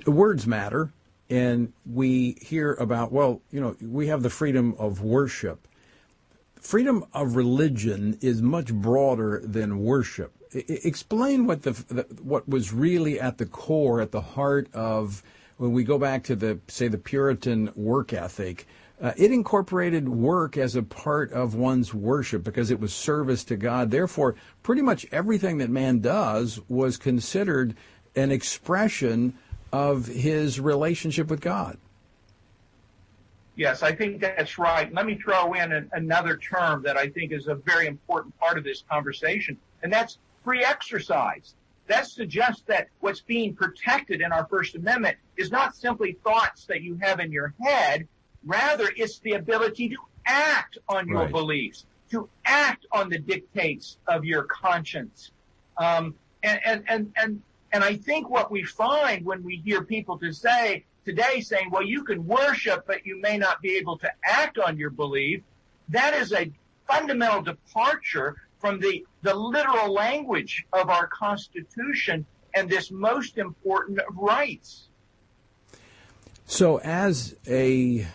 Words 0.06 0.48
matter 0.48 0.92
and 1.30 1.74
we 1.86 2.38
hear 2.42 2.74
about, 2.74 3.12
well, 3.12 3.42
you 3.52 3.60
know, 3.60 3.76
we 3.82 4.08
have 4.08 4.24
the 4.24 4.30
freedom 4.30 4.76
of 4.78 5.02
worship. 5.02 5.68
Freedom 6.56 7.06
of 7.14 7.36
religion 7.36 8.18
is 8.22 8.42
much 8.42 8.74
broader 8.74 9.42
than 9.44 9.80
worship. 9.80 10.34
I, 10.54 10.64
explain 10.68 11.46
what 11.46 11.64
the, 11.64 11.72
the, 11.72 12.04
what 12.22 12.48
was 12.48 12.74
really 12.74 13.20
at 13.20 13.38
the 13.38 13.46
core, 13.46 14.02
at 14.02 14.12
the 14.12 14.22
heart 14.22 14.74
of 14.74 15.24
when 15.58 15.72
we 15.72 15.84
go 15.84 15.98
back 15.98 16.24
to 16.26 16.36
the 16.36 16.60
say 16.68 16.88
the 16.88 16.98
Puritan 16.98 17.72
work 17.76 18.14
ethic. 18.14 18.68
Uh, 19.00 19.12
it 19.16 19.32
incorporated 19.32 20.10
work 20.10 20.58
as 20.58 20.76
a 20.76 20.82
part 20.82 21.32
of 21.32 21.54
one's 21.54 21.94
worship 21.94 22.44
because 22.44 22.72
it 22.72 22.80
was 22.80 22.94
service 22.94 23.44
to 23.44 23.56
God. 23.56 23.92
Therefore, 23.92 24.36
pretty 24.64 24.82
much 24.82 25.06
everything 25.12 25.60
that 25.60 25.70
man 25.70 26.00
does 26.00 26.60
was 26.68 26.98
considered 26.98 27.76
an 28.16 28.32
expression 28.32 29.36
of 29.72 30.08
his 30.08 30.60
relationship 30.60 31.28
with 31.28 31.42
God. 31.42 31.78
Yes, 33.56 33.82
I 33.82 33.94
think 33.94 34.22
that's 34.22 34.60
right. 34.60 34.94
Let 34.94 35.08
me 35.08 35.16
throw 35.16 35.54
in 35.54 35.72
an, 35.72 35.90
another 35.94 36.38
term 36.38 36.84
that 36.84 36.96
I 36.96 37.10
think 37.10 37.32
is 37.32 37.48
a 37.48 37.56
very 37.56 37.88
important 37.88 38.38
part 38.40 38.58
of 38.58 38.64
this 38.64 38.84
conversation, 38.90 39.58
and 39.82 39.92
that's 39.92 40.20
free 40.44 40.64
exercise. 40.64 41.56
That 41.88 42.06
suggests 42.06 42.62
that 42.68 42.90
what's 43.00 43.22
being 43.22 43.56
protected 43.56 44.22
in 44.22 44.32
our 44.32 44.46
First 44.46 44.76
Amendment 44.76 45.18
is 45.38 45.52
not 45.52 45.76
simply 45.76 46.18
thoughts 46.24 46.66
that 46.66 46.82
you 46.82 47.00
have 47.02 47.20
in 47.20 47.32
your 47.32 47.54
head. 47.62 48.08
Rather, 48.46 48.92
it's 48.96 49.20
the 49.20 49.34
ability 49.34 49.90
to 49.90 49.98
act 50.26 50.78
on 50.88 51.08
your 51.08 51.24
right. 51.24 51.32
beliefs, 51.32 51.86
to 52.12 52.30
act 52.46 52.86
on 52.92 53.10
the 53.10 53.18
dictates 53.18 53.98
of 54.08 54.24
your 54.24 54.44
conscience. 54.44 55.32
Um, 55.78 56.14
and, 56.44 56.60
and, 56.64 56.84
and, 56.88 57.14
and 57.16 57.42
and 57.72 57.84
I 57.84 57.96
think 57.96 58.30
what 58.30 58.52
we 58.52 58.64
find 58.64 59.26
when 59.26 59.44
we 59.44 59.58
hear 59.58 59.84
people 59.84 60.18
to 60.20 60.32
say 60.32 60.86
today 61.06 61.42
saying, 61.42 61.70
well, 61.72 61.84
you 61.84 62.04
can 62.04 62.26
worship, 62.26 62.86
but 62.88 63.06
you 63.06 63.20
may 63.22 63.38
not 63.38 63.62
be 63.62 63.78
able 63.78 63.98
to 64.00 64.10
act 64.24 64.58
on 64.58 64.78
your 64.78 64.90
belief, 64.90 65.42
that 65.90 66.14
is 66.14 66.34
a 66.34 66.52
fundamental 66.88 67.42
departure 67.42 68.36
from 68.60 68.80
the, 68.80 69.06
the 69.22 69.34
literal 69.34 69.94
language 69.94 70.66
of 70.74 70.90
our 70.90 71.08
Constitution 71.08 72.26
and 72.54 72.70
this 72.70 72.92
most 72.92 73.38
important 73.38 74.00
of 74.00 74.18
rights. 74.18 74.88
So, 76.46 76.78
as 76.78 77.36
a 77.48 78.08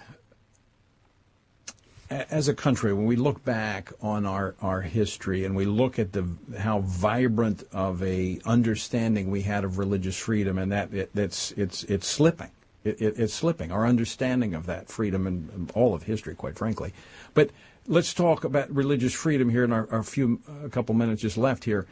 as 2.30 2.48
a 2.48 2.54
country, 2.54 2.92
when 2.92 3.06
we 3.06 3.16
look 3.16 3.44
back 3.44 3.92
on 4.00 4.26
our, 4.26 4.54
our 4.60 4.80
history 4.80 5.44
and 5.44 5.54
we 5.56 5.64
look 5.64 5.98
at 5.98 6.12
the 6.12 6.28
how 6.58 6.80
vibrant 6.80 7.64
of 7.72 8.02
a 8.02 8.40
understanding 8.44 9.30
we 9.30 9.42
had 9.42 9.64
of 9.64 9.78
religious 9.78 10.16
freedom, 10.16 10.58
and 10.58 10.70
that 10.72 10.92
it, 10.92 11.10
it's 11.14 11.52
it's 11.52 11.84
it's 11.84 12.06
slipping, 12.06 12.50
it, 12.84 13.00
it, 13.00 13.18
it's 13.18 13.34
slipping. 13.34 13.72
Our 13.72 13.86
understanding 13.86 14.54
of 14.54 14.66
that 14.66 14.88
freedom 14.88 15.26
and 15.26 15.70
all 15.74 15.94
of 15.94 16.04
history, 16.04 16.34
quite 16.34 16.56
frankly. 16.56 16.92
But 17.34 17.50
let's 17.86 18.14
talk 18.14 18.44
about 18.44 18.70
religious 18.70 19.12
freedom 19.12 19.48
here 19.48 19.64
in 19.64 19.72
our, 19.72 19.88
our 19.90 20.02
few 20.02 20.40
a 20.64 20.68
couple 20.68 20.94
minutes 20.94 21.22
just 21.22 21.36
left 21.36 21.64
here. 21.64 21.86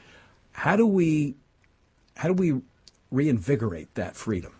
How 0.53 0.77
do 0.77 0.87
we 0.87 1.35
how 2.17 2.29
do 2.29 2.35
we 2.35 2.61
reinvigorate 3.11 3.95
that 3.95 4.17
freedom? 4.17 4.53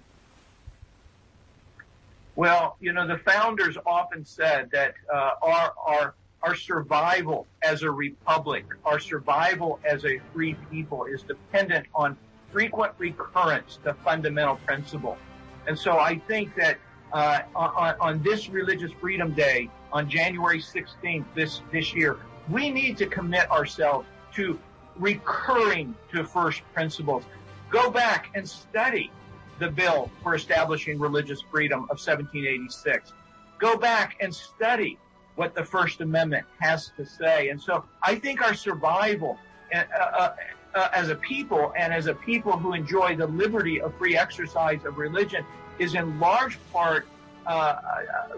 Well, 2.41 2.79
you 2.81 2.95
know, 2.95 3.07
the 3.07 3.19
founders 3.19 3.77
often 3.85 4.25
said 4.25 4.71
that 4.73 4.95
uh, 5.13 5.33
our 5.43 5.75
our 5.87 6.15
our 6.43 6.55
survival 6.55 7.47
as 7.63 7.83
a 7.83 7.91
republic, 7.91 8.65
our 8.87 8.99
survival 8.99 9.79
as 9.85 10.07
a 10.07 10.19
free 10.33 10.57
people, 10.71 11.05
is 11.05 11.21
dependent 11.23 11.85
on 11.95 12.17
frequent 12.51 12.95
recurrence 12.97 13.79
to 13.85 13.93
fundamental 13.93 14.57
principle. 14.65 15.19
And 15.67 15.79
so 15.79 15.99
I 15.99 16.17
think 16.17 16.57
that 16.57 16.79
uh, 17.13 17.41
on, 17.55 17.95
on 18.01 18.23
this 18.23 18.49
Religious 18.49 18.93
Freedom 18.93 19.35
Day 19.35 19.69
on 19.93 20.09
January 20.09 20.61
16th 20.61 21.27
this 21.35 21.61
this 21.71 21.93
year, 21.93 22.17
we 22.49 22.71
need 22.71 22.97
to 22.97 23.07
commit 23.07 23.51
ourselves 23.51 24.07
to 24.37 24.59
recurring 24.97 25.95
to 26.15 26.25
first 26.25 26.63
principles. 26.73 27.23
Go 27.69 27.91
back 27.91 28.31
and 28.35 28.49
study 28.49 29.13
the 29.61 29.71
bill 29.71 30.11
for 30.23 30.35
establishing 30.35 30.99
religious 30.99 31.41
freedom 31.41 31.83
of 31.85 31.99
1786. 32.01 33.13
Go 33.59 33.77
back 33.77 34.17
and 34.21 34.35
study 34.35 34.99
what 35.37 35.55
the 35.55 35.65
First 35.65 36.01
Amendment 36.01 36.47
has 36.59 36.91
to 36.97 37.05
say. 37.05 37.51
And 37.51 37.61
so 37.61 37.85
I 38.03 38.15
think 38.17 38.43
our 38.43 38.55
survival 38.55 39.39
uh, 39.73 39.85
uh, 39.99 40.35
uh, 40.75 40.89
as 40.93 41.11
a 41.11 41.15
people 41.15 41.73
and 41.77 41.93
as 41.93 42.07
a 42.07 42.15
people 42.15 42.57
who 42.57 42.73
enjoy 42.73 43.17
the 43.17 43.27
liberty 43.27 43.81
of 43.81 43.95
free 43.97 44.17
exercise 44.17 44.85
of 44.85 44.99
religion 44.99 45.45
is 45.79 45.95
in 45.95 46.19
large 46.19 46.59
part 46.73 47.07
uh, 47.47 47.51
uh, 47.51 47.81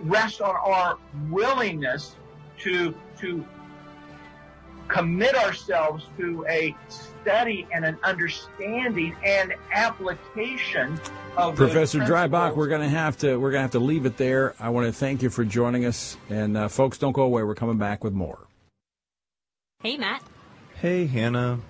rests 0.00 0.40
on 0.40 0.54
our 0.54 0.98
willingness 1.30 2.16
to 2.58 2.94
to 3.18 3.44
commit 4.88 5.34
ourselves 5.34 6.06
to 6.18 6.44
a 6.48 6.74
study 6.88 7.66
and 7.72 7.84
an 7.84 7.98
understanding 8.02 9.14
and 9.24 9.54
application 9.72 11.00
of 11.36 11.56
Professor 11.56 12.00
Dreisbach. 12.00 12.56
We're 12.56 12.68
going 12.68 12.82
to 12.82 12.88
have 12.88 13.16
to 13.18 13.36
we're 13.36 13.50
going 13.50 13.60
to 13.60 13.62
have 13.62 13.70
to 13.72 13.80
leave 13.80 14.06
it 14.06 14.16
there. 14.16 14.54
I 14.58 14.70
want 14.70 14.86
to 14.86 14.92
thank 14.92 15.22
you 15.22 15.30
for 15.30 15.44
joining 15.44 15.84
us, 15.84 16.16
and 16.28 16.56
uh, 16.56 16.68
folks, 16.68 16.98
don't 16.98 17.12
go 17.12 17.22
away. 17.22 17.42
We're 17.42 17.54
coming 17.54 17.78
back 17.78 18.04
with 18.04 18.12
more. 18.12 18.38
Hey, 19.82 19.96
Matt. 19.96 20.22
Hey, 20.74 21.06
Hannah. 21.06 21.60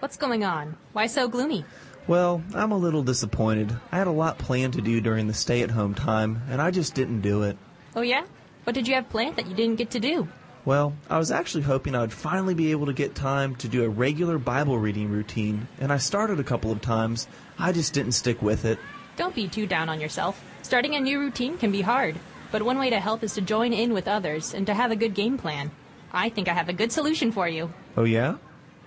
What's 0.00 0.16
going 0.16 0.44
on? 0.44 0.76
Why 0.92 1.06
so 1.06 1.28
gloomy? 1.28 1.64
Well, 2.06 2.42
I'm 2.54 2.72
a 2.72 2.76
little 2.76 3.02
disappointed. 3.02 3.76
I 3.92 3.98
had 3.98 4.06
a 4.06 4.12
lot 4.12 4.38
planned 4.38 4.72
to 4.72 4.80
do 4.80 5.00
during 5.00 5.26
the 5.26 5.34
stay-at-home 5.34 5.94
time, 5.94 6.42
and 6.48 6.60
I 6.60 6.70
just 6.70 6.94
didn't 6.94 7.20
do 7.20 7.42
it. 7.42 7.56
Oh 7.94 8.00
yeah? 8.00 8.24
What 8.64 8.74
did 8.74 8.88
you 8.88 8.94
have 8.94 9.08
planned 9.10 9.36
that 9.36 9.46
you 9.46 9.54
didn't 9.54 9.76
get 9.76 9.90
to 9.90 10.00
do? 10.00 10.26
Well, 10.64 10.94
I 11.08 11.16
was 11.16 11.30
actually 11.30 11.62
hoping 11.62 11.94
I 11.94 12.00
would 12.00 12.12
finally 12.12 12.52
be 12.52 12.70
able 12.70 12.86
to 12.86 12.92
get 12.92 13.14
time 13.14 13.56
to 13.56 13.68
do 13.68 13.82
a 13.82 13.88
regular 13.88 14.36
Bible 14.38 14.78
reading 14.78 15.10
routine, 15.10 15.66
and 15.80 15.90
I 15.90 15.96
started 15.96 16.38
a 16.38 16.44
couple 16.44 16.70
of 16.70 16.82
times. 16.82 17.28
I 17.58 17.72
just 17.72 17.94
didn't 17.94 18.12
stick 18.12 18.42
with 18.42 18.66
it. 18.66 18.78
Don't 19.16 19.34
be 19.34 19.48
too 19.48 19.66
down 19.66 19.88
on 19.88 20.00
yourself. 20.00 20.42
Starting 20.62 20.94
a 20.94 21.00
new 21.00 21.18
routine 21.18 21.56
can 21.56 21.72
be 21.72 21.80
hard, 21.80 22.16
but 22.52 22.62
one 22.62 22.78
way 22.78 22.90
to 22.90 23.00
help 23.00 23.22
is 23.22 23.34
to 23.34 23.40
join 23.40 23.72
in 23.72 23.94
with 23.94 24.06
others 24.06 24.52
and 24.52 24.66
to 24.66 24.74
have 24.74 24.90
a 24.90 24.96
good 24.96 25.14
game 25.14 25.38
plan. 25.38 25.70
I 26.12 26.28
think 26.28 26.48
I 26.48 26.52
have 26.52 26.68
a 26.68 26.74
good 26.74 26.92
solution 26.92 27.32
for 27.32 27.48
you. 27.48 27.72
Oh, 27.96 28.04
yeah? 28.04 28.36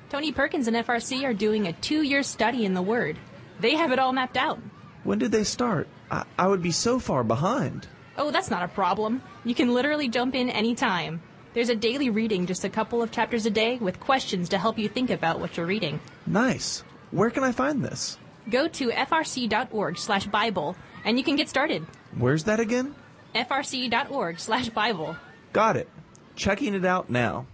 Tony 0.09 0.31
Perkins 0.31 0.67
and 0.67 0.77
FRC 0.77 1.23
are 1.23 1.33
doing 1.33 1.65
a 1.65 1.73
two 1.73 2.03
year 2.03 2.21
study 2.21 2.65
in 2.65 2.75
the 2.75 2.81
Word. 2.83 3.17
They 3.59 3.75
have 3.75 3.91
it 3.91 3.97
all 3.97 4.13
mapped 4.13 4.37
out. 4.37 4.59
When 5.03 5.17
did 5.17 5.31
they 5.31 5.43
start? 5.43 5.87
I, 6.11 6.23
I 6.37 6.47
would 6.47 6.61
be 6.61 6.71
so 6.71 6.99
far 6.99 7.23
behind. 7.23 7.87
Oh, 8.15 8.29
that's 8.29 8.51
not 8.51 8.61
a 8.61 8.67
problem. 8.67 9.23
You 9.43 9.55
can 9.55 9.73
literally 9.73 10.07
jump 10.07 10.35
in 10.35 10.51
anytime. 10.51 11.21
There's 11.53 11.69
a 11.69 11.75
daily 11.75 12.09
reading, 12.09 12.47
just 12.47 12.63
a 12.63 12.69
couple 12.69 13.03
of 13.03 13.11
chapters 13.11 13.45
a 13.45 13.51
day, 13.51 13.77
with 13.77 13.99
questions 13.99 14.49
to 14.49 14.57
help 14.57 14.79
you 14.79 14.89
think 14.89 15.11
about 15.11 15.39
what 15.39 15.55
you're 15.55 15.67
reading. 15.67 15.99
Nice. 16.25 16.83
Where 17.11 17.29
can 17.29 17.43
I 17.43 17.51
find 17.51 17.85
this? 17.85 18.17
Go 18.49 18.67
to 18.69 18.89
frc.org 18.89 19.97
slash 19.99 20.25
Bible 20.25 20.75
and 21.05 21.17
you 21.17 21.23
can 21.23 21.35
get 21.35 21.49
started. 21.49 21.85
Where's 22.17 22.43
that 22.45 22.59
again? 22.59 22.95
frc.org 23.35 24.39
slash 24.39 24.69
Bible. 24.69 25.15
Got 25.53 25.77
it. 25.77 25.87
Checking 26.35 26.73
it 26.73 26.85
out 26.85 27.11
now. 27.11 27.45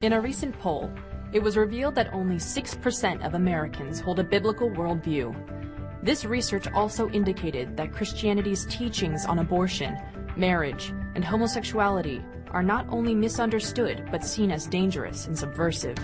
In 0.00 0.14
a 0.14 0.20
recent 0.20 0.58
poll, 0.58 0.92
it 1.32 1.40
was 1.40 1.56
revealed 1.56 1.94
that 1.94 2.12
only 2.12 2.36
6% 2.36 3.24
of 3.24 3.34
Americans 3.34 4.00
hold 4.00 4.18
a 4.18 4.24
biblical 4.24 4.68
worldview. 4.68 5.32
This 6.02 6.24
research 6.24 6.66
also 6.72 7.08
indicated 7.10 7.76
that 7.76 7.92
Christianity's 7.92 8.66
teachings 8.66 9.24
on 9.24 9.38
abortion, 9.38 9.96
marriage, 10.36 10.92
and 11.14 11.24
homosexuality 11.24 12.20
are 12.54 12.62
not 12.62 12.86
only 12.88 13.14
misunderstood 13.14 14.08
but 14.10 14.24
seen 14.24 14.50
as 14.50 14.66
dangerous 14.66 15.26
and 15.26 15.36
subversive. 15.36 15.98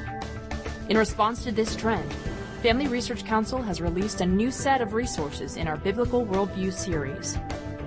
In 0.89 0.99
response 0.99 1.45
to 1.45 1.53
this 1.53 1.77
trend, 1.77 2.13
Family 2.61 2.89
Research 2.89 3.25
Council 3.25 3.63
has 3.63 3.81
released 3.81 4.21
a 4.21 4.27
new 4.27 4.51
set 4.51 4.83
of 4.83 4.93
resources 4.93 5.57
in 5.57 5.69
our 5.69 5.77
Biblical 5.77 6.27
Worldview 6.27 6.73
series. 6.73 7.39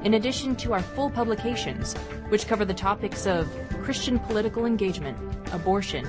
In 0.03 0.15
addition 0.15 0.55
to 0.55 0.73
our 0.73 0.81
full 0.81 1.09
publications, 1.09 1.93
which 2.29 2.47
cover 2.47 2.65
the 2.65 2.73
topics 2.73 3.27
of 3.27 3.47
Christian 3.83 4.17
political 4.17 4.65
engagement, 4.65 5.17
abortion, 5.51 6.07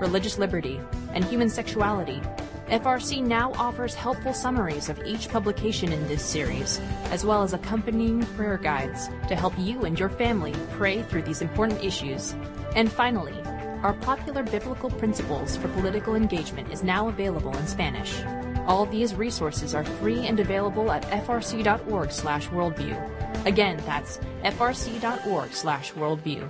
religious 0.00 0.38
liberty, 0.38 0.80
and 1.12 1.24
human 1.24 1.50
sexuality, 1.50 2.22
FRC 2.68 3.22
now 3.22 3.52
offers 3.52 3.94
helpful 3.94 4.34
summaries 4.34 4.88
of 4.88 5.00
each 5.06 5.28
publication 5.28 5.92
in 5.92 6.04
this 6.08 6.24
series, 6.24 6.80
as 7.10 7.24
well 7.24 7.44
as 7.44 7.52
accompanying 7.52 8.26
prayer 8.34 8.58
guides 8.58 9.08
to 9.28 9.36
help 9.36 9.56
you 9.56 9.84
and 9.84 9.96
your 9.96 10.08
family 10.08 10.52
pray 10.72 11.02
through 11.02 11.22
these 11.22 11.42
important 11.42 11.84
issues. 11.84 12.34
And 12.74 12.90
finally, 12.90 13.40
our 13.84 13.92
popular 13.92 14.42
biblical 14.42 14.90
principles 14.90 15.56
for 15.56 15.68
political 15.68 16.16
engagement 16.16 16.72
is 16.72 16.82
now 16.82 17.06
available 17.06 17.56
in 17.56 17.68
Spanish. 17.68 18.20
All 18.66 18.84
these 18.84 19.14
resources 19.14 19.72
are 19.72 19.84
free 19.84 20.26
and 20.26 20.40
available 20.40 20.90
at 20.90 21.04
frc.org/worldview. 21.04 23.46
Again, 23.46 23.80
that's 23.86 24.18
frc.org/worldview. 24.42 26.48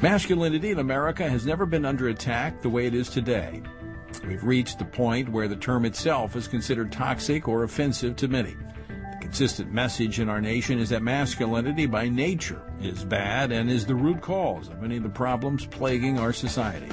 Masculinity 0.00 0.70
in 0.70 0.78
America 0.78 1.28
has 1.28 1.44
never 1.44 1.66
been 1.66 1.84
under 1.84 2.06
attack 2.06 2.62
the 2.62 2.68
way 2.68 2.86
it 2.86 2.94
is 2.94 3.08
today. 3.08 3.60
We've 4.26 4.42
reached 4.42 4.78
the 4.78 4.84
point 4.84 5.28
where 5.28 5.48
the 5.48 5.56
term 5.56 5.84
itself 5.84 6.36
is 6.36 6.48
considered 6.48 6.92
toxic 6.92 7.48
or 7.48 7.64
offensive 7.64 8.16
to 8.16 8.28
many. 8.28 8.56
The 8.88 9.18
consistent 9.20 9.72
message 9.72 10.20
in 10.20 10.28
our 10.28 10.40
nation 10.40 10.78
is 10.78 10.88
that 10.90 11.02
masculinity 11.02 11.86
by 11.86 12.08
nature 12.08 12.60
is 12.80 13.04
bad 13.04 13.52
and 13.52 13.70
is 13.70 13.86
the 13.86 13.94
root 13.94 14.20
cause 14.20 14.68
of 14.68 14.80
many 14.80 14.96
of 14.96 15.02
the 15.02 15.08
problems 15.08 15.66
plaguing 15.66 16.18
our 16.18 16.32
society. 16.32 16.88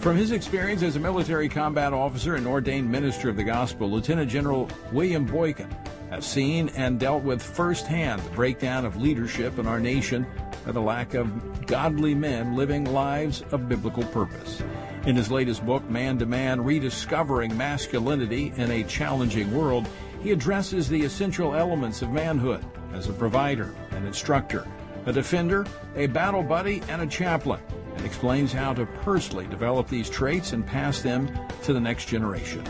From 0.00 0.16
his 0.16 0.30
experience 0.30 0.82
as 0.82 0.96
a 0.96 1.00
military 1.00 1.48
combat 1.48 1.92
officer 1.92 2.36
and 2.36 2.46
ordained 2.46 2.90
minister 2.90 3.28
of 3.28 3.36
the 3.36 3.44
gospel, 3.44 3.90
Lieutenant 3.90 4.30
General 4.30 4.70
William 4.92 5.24
Boykin 5.24 5.68
has 6.10 6.24
seen 6.24 6.68
and 6.70 7.00
dealt 7.00 7.24
with 7.24 7.42
firsthand 7.42 8.22
the 8.22 8.30
breakdown 8.30 8.84
of 8.84 8.96
leadership 8.96 9.58
in 9.58 9.66
our 9.66 9.80
nation 9.80 10.26
by 10.64 10.72
the 10.72 10.80
lack 10.80 11.14
of 11.14 11.66
godly 11.66 12.14
men 12.14 12.54
living 12.54 12.84
lives 12.84 13.42
of 13.50 13.68
biblical 13.68 14.04
purpose. 14.04 14.62
In 15.08 15.16
his 15.16 15.30
latest 15.30 15.64
book, 15.64 15.88
Man 15.88 16.18
to 16.18 16.26
Man 16.26 16.62
Rediscovering 16.62 17.56
Masculinity 17.56 18.52
in 18.58 18.70
a 18.70 18.84
Challenging 18.84 19.50
World, 19.56 19.88
he 20.22 20.32
addresses 20.32 20.86
the 20.86 21.02
essential 21.02 21.54
elements 21.54 22.02
of 22.02 22.12
manhood 22.12 22.62
as 22.92 23.08
a 23.08 23.14
provider, 23.14 23.74
an 23.92 24.04
instructor, 24.04 24.66
a 25.06 25.12
defender, 25.14 25.64
a 25.96 26.08
battle 26.08 26.42
buddy, 26.42 26.82
and 26.90 27.00
a 27.00 27.06
chaplain, 27.06 27.58
and 27.96 28.04
explains 28.04 28.52
how 28.52 28.74
to 28.74 28.84
personally 29.02 29.46
develop 29.46 29.88
these 29.88 30.10
traits 30.10 30.52
and 30.52 30.66
pass 30.66 31.00
them 31.00 31.30
to 31.62 31.72
the 31.72 31.80
next 31.80 32.04
generation. 32.08 32.62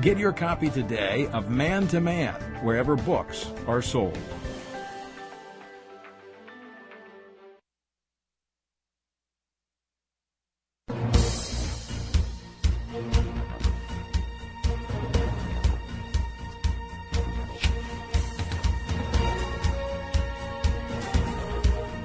Get 0.00 0.16
your 0.16 0.32
copy 0.32 0.70
today 0.70 1.26
of 1.34 1.50
Man 1.50 1.86
to 1.88 2.00
Man 2.00 2.32
wherever 2.62 2.96
books 2.96 3.48
are 3.66 3.82
sold. 3.82 4.16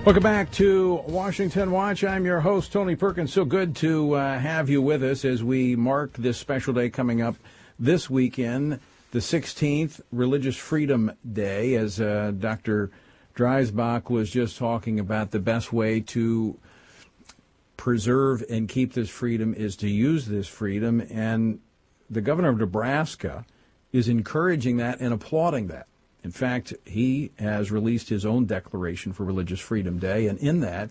Welcome 0.07 0.23
back 0.23 0.51
to 0.53 1.03
Washington 1.05 1.69
Watch. 1.69 2.01
I'm 2.05 2.23
your 2.23 2.39
host, 2.39 2.71
Tony 2.71 2.95
Perkins. 2.95 3.33
So 3.33 3.43
good 3.43 3.75
to 3.75 4.13
uh, 4.13 4.39
have 4.39 4.69
you 4.69 4.81
with 4.81 5.03
us 5.03 5.25
as 5.25 5.43
we 5.43 5.75
mark 5.75 6.13
this 6.13 6.37
special 6.37 6.73
day 6.73 6.89
coming 6.89 7.21
up 7.21 7.35
this 7.77 8.09
weekend, 8.09 8.79
the 9.11 9.19
16th, 9.19 9.99
Religious 10.13 10.55
Freedom 10.55 11.11
Day, 11.33 11.75
as 11.75 11.99
uh, 11.99 12.31
Dr. 12.39 12.89
Dreisbach 13.35 14.09
was 14.09 14.29
just 14.29 14.57
talking 14.57 14.97
about 14.97 15.31
the 15.31 15.39
best 15.39 15.73
way 15.73 15.99
to 15.99 16.57
preserve 17.75 18.45
and 18.49 18.69
keep 18.69 18.93
this 18.93 19.09
freedom 19.09 19.53
is 19.53 19.75
to 19.75 19.89
use 19.89 20.25
this 20.27 20.47
freedom. 20.47 21.05
And 21.11 21.59
the 22.09 22.21
governor 22.21 22.47
of 22.47 22.59
Nebraska 22.59 23.45
is 23.91 24.07
encouraging 24.07 24.77
that 24.77 25.01
and 25.01 25.13
applauding 25.13 25.67
that. 25.67 25.87
In 26.27 26.33
fact, 26.33 26.73
he 26.83 27.31
has 27.39 27.71
released 27.71 28.09
his 28.09 28.25
own 28.25 28.47
declaration 28.47 29.13
for 29.13 29.23
Religious 29.23 29.61
Freedom 29.61 29.97
Day, 29.97 30.27
and 30.27 30.37
in 30.39 30.59
that, 30.59 30.89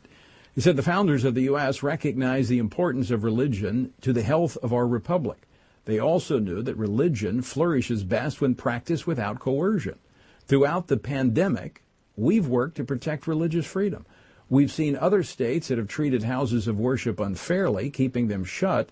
he 0.55 0.63
said 0.63 0.77
the 0.77 0.83
founders 0.83 1.25
of 1.25 1.35
the 1.35 1.43
U.S. 1.43 1.83
recognized 1.83 2.49
the 2.49 2.57
importance 2.57 3.11
of 3.11 3.23
religion 3.23 3.93
to 4.01 4.15
the 4.15 4.23
health 4.23 4.57
of 4.63 4.73
our 4.73 4.87
republic. 4.87 5.43
They 5.85 5.99
also 5.99 6.39
knew 6.39 6.63
that 6.63 6.79
religion 6.79 7.43
flourishes 7.43 8.03
best 8.03 8.41
when 8.41 8.55
practiced 8.55 9.07
without 9.07 9.39
coercion. 9.39 9.99
Throughout 10.47 10.87
the 10.87 10.97
pandemic, 10.97 11.83
we've 12.17 12.49
worked 12.49 12.79
to 12.79 12.85
protect 12.85 13.27
religious 13.27 13.67
freedom. 13.67 14.07
We've 14.49 14.73
seen 14.73 14.97
other 14.97 15.23
states 15.23 15.69
that 15.69 15.77
have 15.77 15.87
treated 15.89 16.23
houses 16.23 16.67
of 16.67 16.81
worship 16.81 17.21
unfairly, 17.21 17.91
keeping 17.91 18.29
them 18.29 18.45
shut, 18.45 18.89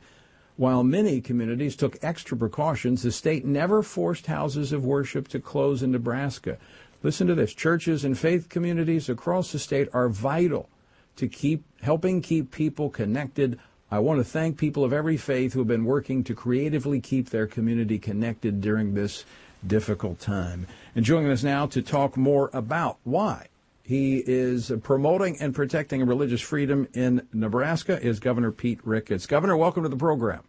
while 0.56 0.84
many 0.84 1.20
communities 1.20 1.74
took 1.74 1.96
extra 2.02 2.36
precautions, 2.36 3.02
the 3.02 3.10
state 3.10 3.44
never 3.44 3.82
forced 3.82 4.26
houses 4.26 4.72
of 4.72 4.84
worship 4.84 5.28
to 5.28 5.40
close 5.40 5.82
in 5.82 5.90
Nebraska. 5.90 6.58
Listen 7.02 7.26
to 7.26 7.34
this. 7.34 7.52
Churches 7.52 8.04
and 8.04 8.16
faith 8.16 8.48
communities 8.48 9.08
across 9.08 9.52
the 9.52 9.58
state 9.58 9.88
are 9.92 10.08
vital 10.08 10.68
to 11.16 11.28
keep 11.28 11.64
helping 11.82 12.22
keep 12.22 12.50
people 12.50 12.88
connected. 12.88 13.58
I 13.90 13.98
want 13.98 14.20
to 14.20 14.24
thank 14.24 14.56
people 14.56 14.84
of 14.84 14.92
every 14.92 15.16
faith 15.16 15.52
who 15.52 15.60
have 15.60 15.68
been 15.68 15.84
working 15.84 16.24
to 16.24 16.34
creatively 16.34 17.00
keep 17.00 17.30
their 17.30 17.46
community 17.46 17.98
connected 17.98 18.60
during 18.60 18.94
this 18.94 19.24
difficult 19.66 20.20
time. 20.20 20.66
And 20.94 21.04
joining 21.04 21.30
us 21.30 21.42
now 21.42 21.66
to 21.66 21.82
talk 21.82 22.16
more 22.16 22.50
about 22.52 22.98
why 23.04 23.48
he 23.84 24.22
is 24.26 24.72
promoting 24.82 25.36
and 25.40 25.54
protecting 25.54 26.04
religious 26.06 26.40
freedom 26.40 26.88
in 26.94 27.28
Nebraska 27.32 28.00
is 28.02 28.18
Governor 28.18 28.50
Pete 28.50 28.80
Ricketts. 28.82 29.26
Governor, 29.26 29.56
welcome 29.58 29.82
to 29.82 29.90
the 29.90 29.96
program. 29.96 30.42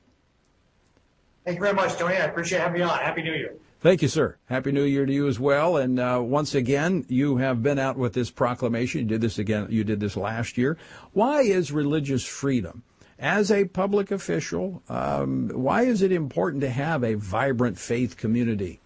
Thank 1.44 1.58
you 1.58 1.62
very 1.62 1.76
much, 1.76 1.98
Tony. 1.98 2.16
I 2.16 2.26
appreciate 2.26 2.62
having 2.62 2.82
you 2.82 2.88
on. 2.88 2.98
Happy 2.98 3.22
New 3.22 3.34
Year. 3.34 3.56
Thank 3.82 4.02
you, 4.02 4.08
sir. 4.08 4.38
Happy 4.46 4.72
New 4.72 4.84
Year 4.84 5.06
to 5.06 5.14
you 5.14 5.28
as 5.28 5.40
well. 5.40 5.78
And 5.78 6.00
uh, 6.00 6.20
once 6.24 6.56
again, 6.56 7.06
you 7.08 7.38
have 7.38 7.62
been 7.62 7.78
out 7.78 7.98
with 7.98 8.14
this 8.14 8.32
proclamation. 8.32 9.02
You 9.02 9.08
did 9.08 9.22
this 9.22 9.38
again. 9.38 9.68
You 9.70 9.84
did 9.84 10.00
this 10.00 10.18
last 10.18 10.58
year. 10.58 10.78
Why 11.12 11.42
is 11.42 11.72
religious 11.72 12.26
freedom, 12.26 12.84
as 13.20 13.52
a 13.52 13.66
public 13.66 14.12
official, 14.12 14.82
um, 14.90 15.50
why 15.50 15.84
is 15.84 16.02
it 16.02 16.12
important 16.12 16.62
to 16.62 16.70
have 16.70 17.04
a 17.04 17.14
vibrant 17.14 17.78
faith 17.78 18.18
community? 18.18 18.80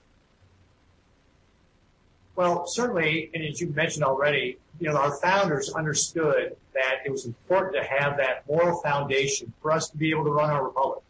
Well, 2.39 2.65
certainly, 2.67 3.29
and 3.33 3.43
as 3.43 3.59
you 3.59 3.67
mentioned 3.67 4.05
already, 4.05 4.59
you 4.79 4.87
know, 4.87 4.95
our 4.95 5.11
founders 5.17 5.73
understood 5.73 6.55
that 6.73 6.99
it 7.05 7.11
was 7.11 7.25
important 7.25 7.75
to 7.75 7.83
have 7.83 8.15
that 8.15 8.47
moral 8.47 8.79
foundation 8.81 9.51
for 9.61 9.73
us 9.73 9.89
to 9.89 9.97
be 9.97 10.11
able 10.11 10.23
to 10.23 10.31
run 10.31 10.49
our 10.49 10.63
republic. 10.63 11.03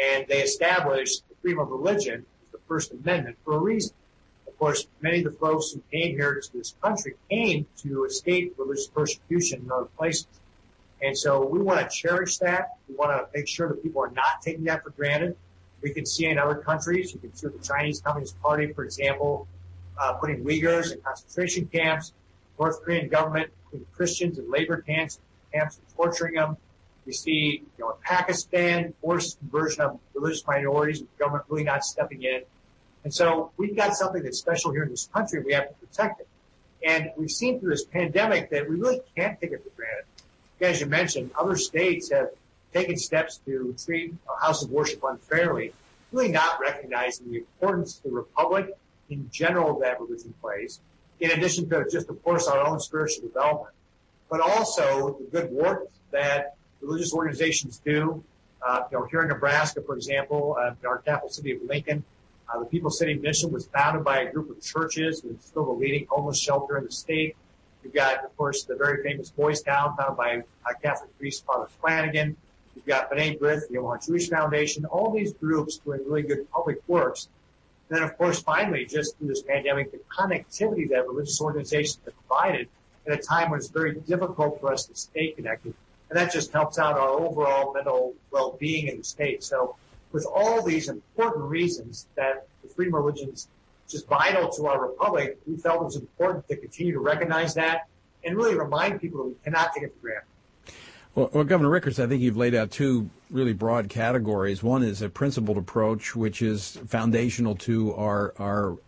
And 0.00 0.24
they 0.28 0.42
established 0.42 1.28
the 1.28 1.34
freedom 1.42 1.58
of 1.58 1.70
religion, 1.70 2.24
the 2.52 2.58
First 2.68 2.92
Amendment, 2.92 3.36
for 3.44 3.56
a 3.56 3.58
reason. 3.58 3.96
Of 4.46 4.56
course, 4.56 4.86
many 5.00 5.18
of 5.18 5.24
the 5.24 5.32
folks 5.32 5.72
who 5.72 5.82
came 5.90 6.14
here 6.14 6.40
to 6.40 6.52
this 6.52 6.76
country 6.80 7.14
came 7.28 7.66
to 7.78 8.04
escape 8.04 8.54
religious 8.56 8.86
persecution 8.86 9.62
in 9.64 9.72
other 9.72 9.86
places. 9.98 10.28
And 11.02 11.18
so 11.18 11.44
we 11.44 11.58
want 11.58 11.80
to 11.80 11.88
cherish 11.92 12.38
that. 12.38 12.76
We 12.88 12.94
want 12.94 13.10
to 13.10 13.26
make 13.36 13.48
sure 13.48 13.70
that 13.70 13.82
people 13.82 14.04
are 14.04 14.12
not 14.12 14.40
taking 14.40 14.62
that 14.66 14.84
for 14.84 14.90
granted. 14.90 15.36
We 15.82 15.90
can 15.90 16.06
see 16.06 16.26
in 16.26 16.38
other 16.38 16.54
countries, 16.54 17.12
you 17.12 17.18
can 17.18 17.34
see 17.34 17.48
the 17.48 17.58
Chinese 17.58 18.00
Communist 18.00 18.40
Party, 18.40 18.72
for 18.72 18.84
example, 18.84 19.48
Uh, 19.96 20.14
putting 20.14 20.44
Uyghurs 20.44 20.92
in 20.92 21.00
concentration 21.00 21.66
camps, 21.66 22.12
North 22.58 22.82
Korean 22.82 23.08
government 23.08 23.50
putting 23.70 23.86
Christians 23.94 24.38
in 24.38 24.50
labor 24.50 24.80
camps, 24.80 25.18
camps 25.52 25.78
and 25.78 25.96
torturing 25.96 26.34
them. 26.34 26.56
We 27.06 27.12
see, 27.12 27.62
you 27.76 27.84
know, 27.84 27.90
in 27.90 27.96
Pakistan, 28.02 28.94
forced 29.00 29.38
conversion 29.38 29.82
of 29.82 30.00
religious 30.14 30.44
minorities 30.46 31.00
the 31.00 31.06
government 31.18 31.44
really 31.48 31.64
not 31.64 31.84
stepping 31.84 32.22
in. 32.22 32.42
And 33.04 33.12
so 33.12 33.52
we've 33.56 33.76
got 33.76 33.94
something 33.94 34.22
that's 34.22 34.38
special 34.38 34.72
here 34.72 34.84
in 34.84 34.90
this 34.90 35.08
country. 35.12 35.42
We 35.44 35.52
have 35.52 35.68
to 35.68 35.74
protect 35.74 36.20
it. 36.20 36.28
And 36.86 37.10
we've 37.16 37.30
seen 37.30 37.60
through 37.60 37.70
this 37.70 37.84
pandemic 37.84 38.50
that 38.50 38.68
we 38.68 38.76
really 38.76 39.00
can't 39.16 39.38
take 39.40 39.52
it 39.52 39.62
for 39.62 39.70
granted. 39.76 40.04
As 40.60 40.80
you 40.80 40.86
mentioned, 40.86 41.30
other 41.38 41.56
states 41.56 42.10
have 42.10 42.28
taken 42.72 42.96
steps 42.96 43.40
to 43.44 43.74
treat 43.84 44.14
a 44.28 44.44
house 44.44 44.62
of 44.62 44.70
worship 44.70 45.02
unfairly, 45.04 45.72
really 46.12 46.28
not 46.28 46.58
recognizing 46.60 47.30
the 47.30 47.38
importance 47.38 47.98
of 47.98 48.04
the 48.04 48.10
republic 48.10 48.74
in 49.10 49.28
general 49.30 49.78
that 49.80 50.00
religion 50.00 50.34
plays, 50.40 50.80
in 51.20 51.30
addition 51.30 51.68
to 51.70 51.84
just, 51.90 52.08
of 52.08 52.22
course, 52.22 52.46
our 52.48 52.66
own 52.66 52.80
spiritual 52.80 53.28
development. 53.28 53.74
but 54.30 54.40
also 54.40 55.16
the 55.20 55.26
good 55.30 55.50
work 55.52 55.88
that 56.10 56.56
religious 56.80 57.12
organizations 57.12 57.80
do. 57.84 58.22
Uh, 58.66 58.80
you 58.90 58.98
know, 58.98 59.04
here 59.04 59.22
in 59.22 59.28
Nebraska, 59.28 59.82
for 59.82 59.94
example, 59.94 60.56
uh, 60.58 60.74
in 60.80 60.86
our 60.86 60.98
capital 60.98 61.28
city 61.28 61.52
of 61.52 61.62
Lincoln, 61.62 62.02
uh, 62.48 62.58
the 62.58 62.64
People's 62.64 62.98
City 62.98 63.14
Mission 63.14 63.52
was 63.52 63.66
founded 63.66 64.04
by 64.04 64.20
a 64.20 64.32
group 64.32 64.50
of 64.50 64.60
churches. 64.62 65.22
It's 65.24 65.46
still 65.46 65.66
the 65.66 65.72
leading 65.72 66.06
homeless 66.08 66.40
shelter 66.40 66.78
in 66.78 66.84
the 66.84 66.90
state. 66.90 67.36
You've 67.82 67.94
got, 67.94 68.24
of 68.24 68.34
course, 68.36 68.64
the 68.64 68.76
very 68.76 69.02
famous 69.02 69.30
Boys 69.30 69.62
Town, 69.62 69.94
founded 69.96 70.16
by 70.16 70.42
Catholic 70.82 71.16
priest, 71.18 71.44
Father 71.44 71.68
Flanagan. 71.80 72.36
You've 72.74 72.86
got 72.86 73.10
B'nai 73.10 73.38
B'rith, 73.38 73.68
the 73.68 73.78
Omaha 73.78 73.98
Jewish 74.06 74.28
Foundation, 74.30 74.84
all 74.86 75.12
these 75.12 75.32
groups 75.34 75.78
doing 75.78 76.00
really 76.06 76.22
good 76.22 76.50
public 76.50 76.78
works. 76.88 77.28
Then, 77.88 78.02
of 78.02 78.16
course, 78.16 78.40
finally, 78.40 78.86
just 78.86 79.18
through 79.18 79.28
this 79.28 79.42
pandemic, 79.42 79.92
the 79.92 80.00
connectivity 80.16 80.88
that 80.90 81.06
religious 81.06 81.40
organizations 81.40 82.00
have 82.04 82.14
provided 82.26 82.68
at 83.06 83.18
a 83.18 83.22
time 83.22 83.50
when 83.50 83.58
it's 83.58 83.68
very 83.68 83.94
difficult 83.94 84.60
for 84.60 84.72
us 84.72 84.86
to 84.86 84.94
stay 84.94 85.32
connected. 85.32 85.74
And 86.08 86.18
that 86.18 86.32
just 86.32 86.52
helps 86.52 86.78
out 86.78 86.96
our 86.98 87.08
overall 87.08 87.74
mental 87.74 88.14
well-being 88.30 88.88
in 88.88 88.98
the 88.98 89.04
state. 89.04 89.44
So 89.44 89.76
with 90.12 90.26
all 90.26 90.62
these 90.62 90.88
important 90.88 91.44
reasons 91.44 92.06
that 92.14 92.46
the 92.62 92.68
freedom 92.68 92.94
of 92.94 93.04
religion 93.04 93.30
is 93.30 93.48
just 93.88 94.06
vital 94.06 94.48
to 94.50 94.66
our 94.66 94.88
republic, 94.88 95.38
we 95.46 95.56
felt 95.56 95.82
it 95.82 95.84
was 95.84 95.96
important 95.96 96.48
to 96.48 96.56
continue 96.56 96.92
to 96.92 97.00
recognize 97.00 97.54
that 97.54 97.86
and 98.24 98.36
really 98.36 98.56
remind 98.56 99.00
people 99.00 99.24
that 99.24 99.28
we 99.28 99.34
cannot 99.44 99.74
take 99.74 99.84
it 99.84 99.92
for 99.94 100.00
granted. 100.00 100.24
Well, 101.14 101.30
well, 101.32 101.44
Governor 101.44 101.70
Ricketts, 101.70 102.00
I 102.00 102.08
think 102.08 102.22
you've 102.22 102.36
laid 102.36 102.56
out 102.56 102.72
two 102.72 103.08
really 103.30 103.52
broad 103.52 103.88
categories. 103.88 104.64
One 104.64 104.82
is 104.82 105.00
a 105.00 105.08
principled 105.08 105.56
approach, 105.56 106.16
which 106.16 106.42
is 106.42 106.78
foundational 106.86 107.54
to 107.56 107.94
our 107.94 108.34
our 108.38 108.78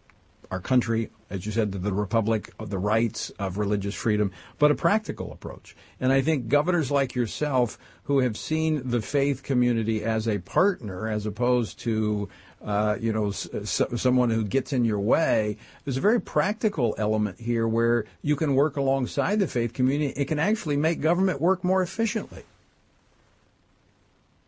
our 0.50 0.60
country, 0.60 1.10
as 1.30 1.44
you 1.44 1.52
said, 1.52 1.72
to 1.72 1.78
the 1.78 1.92
republic, 1.92 2.52
of 2.58 2.70
the 2.70 2.78
rights 2.78 3.30
of 3.30 3.58
religious 3.58 3.94
freedom, 3.94 4.30
but 4.58 4.70
a 4.70 4.74
practical 4.76 5.32
approach. 5.32 5.76
And 6.00 6.12
I 6.12 6.20
think 6.20 6.48
governors 6.48 6.90
like 6.90 7.14
yourself, 7.14 7.78
who 8.04 8.20
have 8.20 8.36
seen 8.36 8.88
the 8.88 9.02
faith 9.02 9.42
community 9.42 10.04
as 10.04 10.28
a 10.28 10.38
partner, 10.38 11.08
as 11.08 11.26
opposed 11.26 11.78
to 11.80 12.28
uh, 12.64 12.96
you 13.00 13.12
know, 13.12 13.30
someone 13.30 14.30
who 14.30 14.44
gets 14.44 14.72
in 14.72 14.84
your 14.84 14.98
way. 14.98 15.56
There's 15.84 15.96
a 15.96 16.00
very 16.00 16.20
practical 16.20 16.94
element 16.98 17.38
here 17.40 17.68
where 17.68 18.06
you 18.22 18.34
can 18.36 18.54
work 18.54 18.76
alongside 18.76 19.38
the 19.38 19.46
faith 19.46 19.72
community. 19.72 20.12
It 20.16 20.26
can 20.26 20.38
actually 20.38 20.76
make 20.76 21.00
government 21.00 21.40
work 21.40 21.62
more 21.62 21.82
efficiently. 21.82 22.44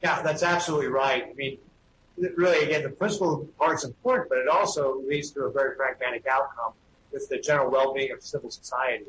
Yeah, 0.02 0.22
that's 0.22 0.42
absolutely 0.42 0.88
right. 0.88 1.24
I 1.28 1.34
mean, 1.34 1.58
really, 2.36 2.64
again, 2.64 2.82
the 2.82 2.90
principle 2.90 3.48
part's 3.58 3.84
important, 3.84 4.28
but 4.28 4.38
it 4.38 4.48
also 4.48 5.00
leads 5.06 5.30
to 5.32 5.44
a 5.44 5.50
very 5.50 5.76
pragmatic 5.76 6.26
outcome 6.26 6.72
with 7.12 7.28
the 7.28 7.38
general 7.38 7.70
well-being 7.70 8.12
of 8.12 8.22
civil 8.22 8.50
society. 8.50 9.06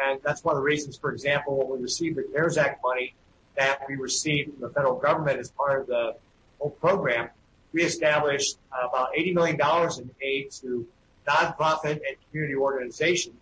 And 0.00 0.20
that's 0.22 0.44
one 0.44 0.54
of 0.54 0.60
the 0.60 0.64
reasons, 0.64 0.96
for 0.96 1.12
example, 1.12 1.58
when 1.58 1.78
we 1.78 1.82
received 1.82 2.16
the 2.16 2.24
CARES 2.32 2.56
Act 2.56 2.82
money 2.82 3.14
that 3.56 3.80
we 3.88 3.96
received 3.96 4.52
from 4.52 4.60
the 4.60 4.68
federal 4.68 4.96
government 4.96 5.40
as 5.40 5.50
part 5.50 5.80
of 5.80 5.86
the 5.88 6.14
whole 6.60 6.70
program, 6.70 7.28
we 7.72 7.82
established 7.82 8.56
about 8.70 9.12
$80 9.14 9.34
million 9.34 9.60
in 9.98 10.10
aid 10.22 10.50
to 10.62 10.86
nonprofit 11.26 12.00
and 12.06 12.16
community 12.30 12.54
organizations 12.54 13.36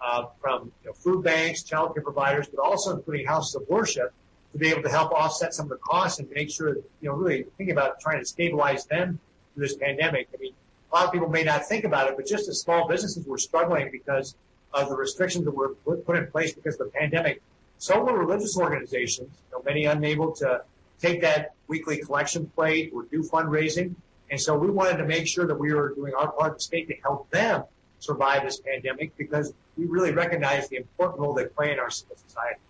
uh, 0.00 0.26
from 0.40 0.72
food 0.94 1.24
banks, 1.24 1.62
child 1.62 1.94
care 1.94 2.02
providers, 2.02 2.48
but 2.48 2.60
also 2.62 2.96
including 2.96 3.26
houses 3.26 3.54
of 3.54 3.68
worship 3.68 4.12
to 4.52 4.58
be 4.58 4.68
able 4.68 4.82
to 4.82 4.88
help 4.88 5.12
offset 5.12 5.54
some 5.54 5.66
of 5.66 5.70
the 5.70 5.76
costs 5.76 6.18
and 6.18 6.28
make 6.30 6.50
sure, 6.50 6.76
you 6.76 7.08
know, 7.08 7.12
really 7.12 7.44
thinking 7.56 7.72
about 7.72 8.00
trying 8.00 8.18
to 8.18 8.24
stabilize 8.24 8.86
them 8.86 9.18
through 9.54 9.66
this 9.66 9.76
pandemic. 9.76 10.28
I 10.34 10.38
mean, 10.38 10.52
a 10.90 10.94
lot 10.94 11.06
of 11.06 11.12
people 11.12 11.28
may 11.28 11.42
not 11.42 11.66
think 11.66 11.84
about 11.84 12.08
it, 12.08 12.16
but 12.16 12.26
just 12.26 12.48
as 12.48 12.60
small 12.60 12.88
businesses 12.88 13.26
were 13.26 13.38
struggling 13.38 13.90
because 13.92 14.34
of 14.72 14.88
the 14.88 14.96
restrictions 14.96 15.44
that 15.44 15.50
were 15.50 15.74
put 15.74 16.16
in 16.16 16.26
place 16.28 16.52
because 16.52 16.74
of 16.80 16.90
the 16.90 16.98
pandemic, 16.98 17.42
so 17.78 18.02
were 18.02 18.18
religious 18.18 18.56
organizations, 18.56 19.30
many 19.64 19.84
unable 19.84 20.32
to 20.32 20.62
take 21.00 21.20
that 21.22 21.54
weekly 21.68 21.98
collection 21.98 22.46
plate 22.54 22.90
or 22.94 23.04
do 23.04 23.22
fundraising. 23.22 23.94
And 24.30 24.40
so 24.40 24.56
we 24.56 24.70
wanted 24.70 24.98
to 24.98 25.06
make 25.06 25.26
sure 25.26 25.46
that 25.46 25.54
we 25.54 25.72
were 25.72 25.94
doing 25.94 26.12
our 26.14 26.30
part 26.32 26.52
of 26.52 26.58
the 26.58 26.62
state 26.62 26.88
to 26.88 26.94
help 27.02 27.30
them 27.30 27.64
survive 28.00 28.42
this 28.44 28.60
pandemic 28.60 29.16
because 29.16 29.52
we 29.76 29.86
really 29.86 30.12
recognize 30.12 30.68
the 30.68 30.76
important 30.76 31.20
role 31.20 31.34
they 31.34 31.46
play 31.46 31.72
in 31.72 31.78
our 31.78 31.90
civil 31.90 32.16
society. 32.16 32.60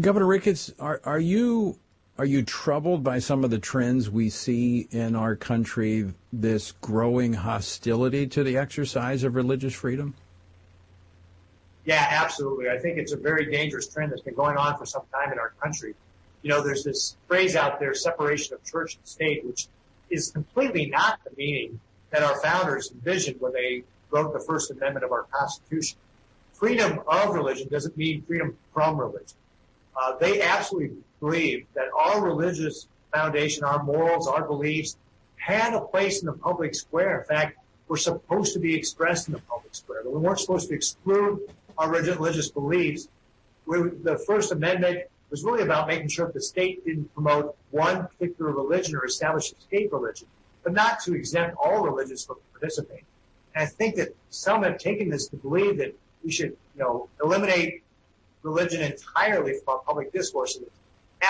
Governor 0.00 0.26
Ricketts, 0.26 0.72
are, 0.78 1.00
are 1.04 1.18
you 1.18 1.78
are 2.16 2.24
you 2.24 2.44
troubled 2.44 3.02
by 3.02 3.18
some 3.18 3.42
of 3.42 3.50
the 3.50 3.58
trends 3.58 4.08
we 4.08 4.30
see 4.30 4.86
in 4.92 5.16
our 5.16 5.34
country, 5.34 6.14
this 6.32 6.70
growing 6.80 7.32
hostility 7.32 8.28
to 8.28 8.44
the 8.44 8.56
exercise 8.56 9.24
of 9.24 9.34
religious 9.34 9.74
freedom? 9.74 10.14
Yeah, 11.84 12.06
absolutely. 12.08 12.70
I 12.70 12.78
think 12.78 12.98
it's 12.98 13.12
a 13.12 13.16
very 13.16 13.50
dangerous 13.50 13.88
trend 13.88 14.12
that's 14.12 14.22
been 14.22 14.34
going 14.34 14.56
on 14.56 14.78
for 14.78 14.86
some 14.86 15.02
time 15.12 15.32
in 15.32 15.40
our 15.40 15.54
country 15.60 15.96
you 16.44 16.50
know, 16.50 16.62
there's 16.62 16.84
this 16.84 17.16
phrase 17.26 17.56
out 17.56 17.80
there, 17.80 17.94
separation 17.94 18.54
of 18.54 18.62
church 18.64 18.96
and 18.96 19.06
state, 19.06 19.44
which 19.46 19.66
is 20.10 20.30
completely 20.30 20.86
not 20.86 21.18
the 21.24 21.30
meaning 21.38 21.80
that 22.10 22.22
our 22.22 22.38
founders 22.42 22.92
envisioned 22.92 23.40
when 23.40 23.54
they 23.54 23.82
wrote 24.10 24.34
the 24.34 24.40
First 24.40 24.70
Amendment 24.70 25.06
of 25.06 25.10
our 25.10 25.22
Constitution. 25.32 25.96
Freedom 26.52 27.00
of 27.08 27.34
religion 27.34 27.66
doesn't 27.68 27.96
mean 27.96 28.22
freedom 28.22 28.56
from 28.74 28.98
religion. 29.00 29.38
Uh, 30.00 30.16
they 30.18 30.42
absolutely 30.42 30.94
believe 31.18 31.66
that 31.74 31.86
our 31.98 32.22
religious 32.22 32.88
foundation, 33.12 33.64
our 33.64 33.82
morals, 33.82 34.28
our 34.28 34.46
beliefs 34.46 34.98
had 35.36 35.72
a 35.72 35.80
place 35.80 36.20
in 36.20 36.26
the 36.26 36.32
public 36.34 36.74
square. 36.74 37.20
In 37.20 37.26
fact, 37.26 37.58
we're 37.88 37.96
supposed 37.96 38.52
to 38.52 38.58
be 38.58 38.74
expressed 38.74 39.28
in 39.28 39.32
the 39.32 39.40
public 39.40 39.74
square. 39.74 40.02
We 40.04 40.18
weren't 40.18 40.40
supposed 40.40 40.68
to 40.68 40.74
exclude 40.74 41.40
our 41.78 41.90
religious 41.90 42.50
beliefs. 42.50 43.08
We, 43.64 43.88
the 44.02 44.18
First 44.26 44.52
Amendment 44.52 45.04
was 45.30 45.42
really 45.42 45.62
about 45.62 45.88
making 45.88 46.08
sure 46.08 46.26
that 46.26 46.34
the 46.34 46.40
state 46.40 46.84
didn't 46.84 47.12
promote 47.14 47.56
one 47.70 48.06
particular 48.06 48.52
religion 48.52 48.94
or 48.96 49.04
establish 49.04 49.52
a 49.52 49.60
state 49.60 49.92
religion, 49.92 50.28
but 50.62 50.72
not 50.72 51.00
to 51.00 51.14
exempt 51.14 51.56
all 51.62 51.82
religions 51.82 52.24
from 52.24 52.36
participating. 52.52 53.04
And 53.54 53.62
I 53.62 53.66
think 53.66 53.96
that 53.96 54.14
some 54.30 54.62
have 54.62 54.78
taken 54.78 55.08
this 55.08 55.28
to 55.28 55.36
believe 55.36 55.78
that 55.78 55.94
we 56.24 56.30
should, 56.30 56.56
you 56.76 56.82
know, 56.82 57.08
eliminate 57.22 57.82
religion 58.42 58.82
entirely 58.82 59.54
from 59.54 59.74
our 59.74 59.78
public 59.80 60.12
discourse. 60.12 60.56
And 60.56 60.66
it's 60.66 60.80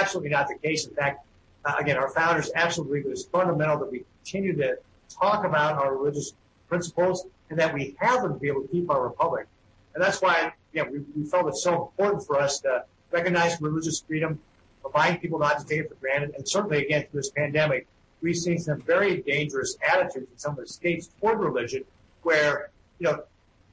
absolutely 0.00 0.30
not 0.30 0.48
the 0.48 0.56
case. 0.56 0.86
In 0.86 0.94
fact, 0.94 1.26
uh, 1.64 1.74
again, 1.78 1.96
our 1.96 2.10
founders 2.10 2.50
absolutely 2.54 3.00
believe 3.00 3.12
it 3.12 3.18
is 3.18 3.24
fundamental 3.26 3.78
that 3.78 3.90
we 3.90 4.04
continue 4.22 4.56
to 4.56 4.78
talk 5.08 5.44
about 5.44 5.78
our 5.78 5.96
religious 5.96 6.34
principles 6.68 7.26
and 7.50 7.58
that 7.58 7.72
we 7.72 7.94
have 7.98 8.22
them 8.22 8.34
to 8.34 8.38
be 8.38 8.48
able 8.48 8.62
to 8.62 8.68
keep 8.68 8.90
our 8.90 9.02
republic. 9.02 9.46
And 9.94 10.02
that's 10.02 10.20
why, 10.20 10.52
yeah, 10.72 10.82
we, 10.90 11.00
we 11.16 11.24
felt 11.24 11.46
it's 11.48 11.62
so 11.62 11.82
important 11.82 12.26
for 12.26 12.40
us 12.40 12.60
to 12.60 12.84
recognize 13.14 13.60
religious 13.60 14.00
freedom, 14.00 14.38
remind 14.84 15.22
people 15.22 15.38
not 15.38 15.60
to 15.60 15.66
take 15.66 15.80
it 15.80 15.88
for 15.88 15.94
granted, 15.94 16.34
and 16.36 16.46
certainly 16.46 16.84
again 16.84 17.06
through 17.10 17.20
this 17.20 17.30
pandemic, 17.30 17.86
we've 18.20 18.36
seen 18.36 18.58
some 18.58 18.82
very 18.82 19.22
dangerous 19.22 19.76
attitudes 19.88 20.26
in 20.30 20.38
some 20.38 20.52
of 20.52 20.58
the 20.58 20.66
states 20.66 21.08
toward 21.20 21.38
religion, 21.38 21.84
where 22.22 22.70
you 22.98 23.06
know 23.06 23.22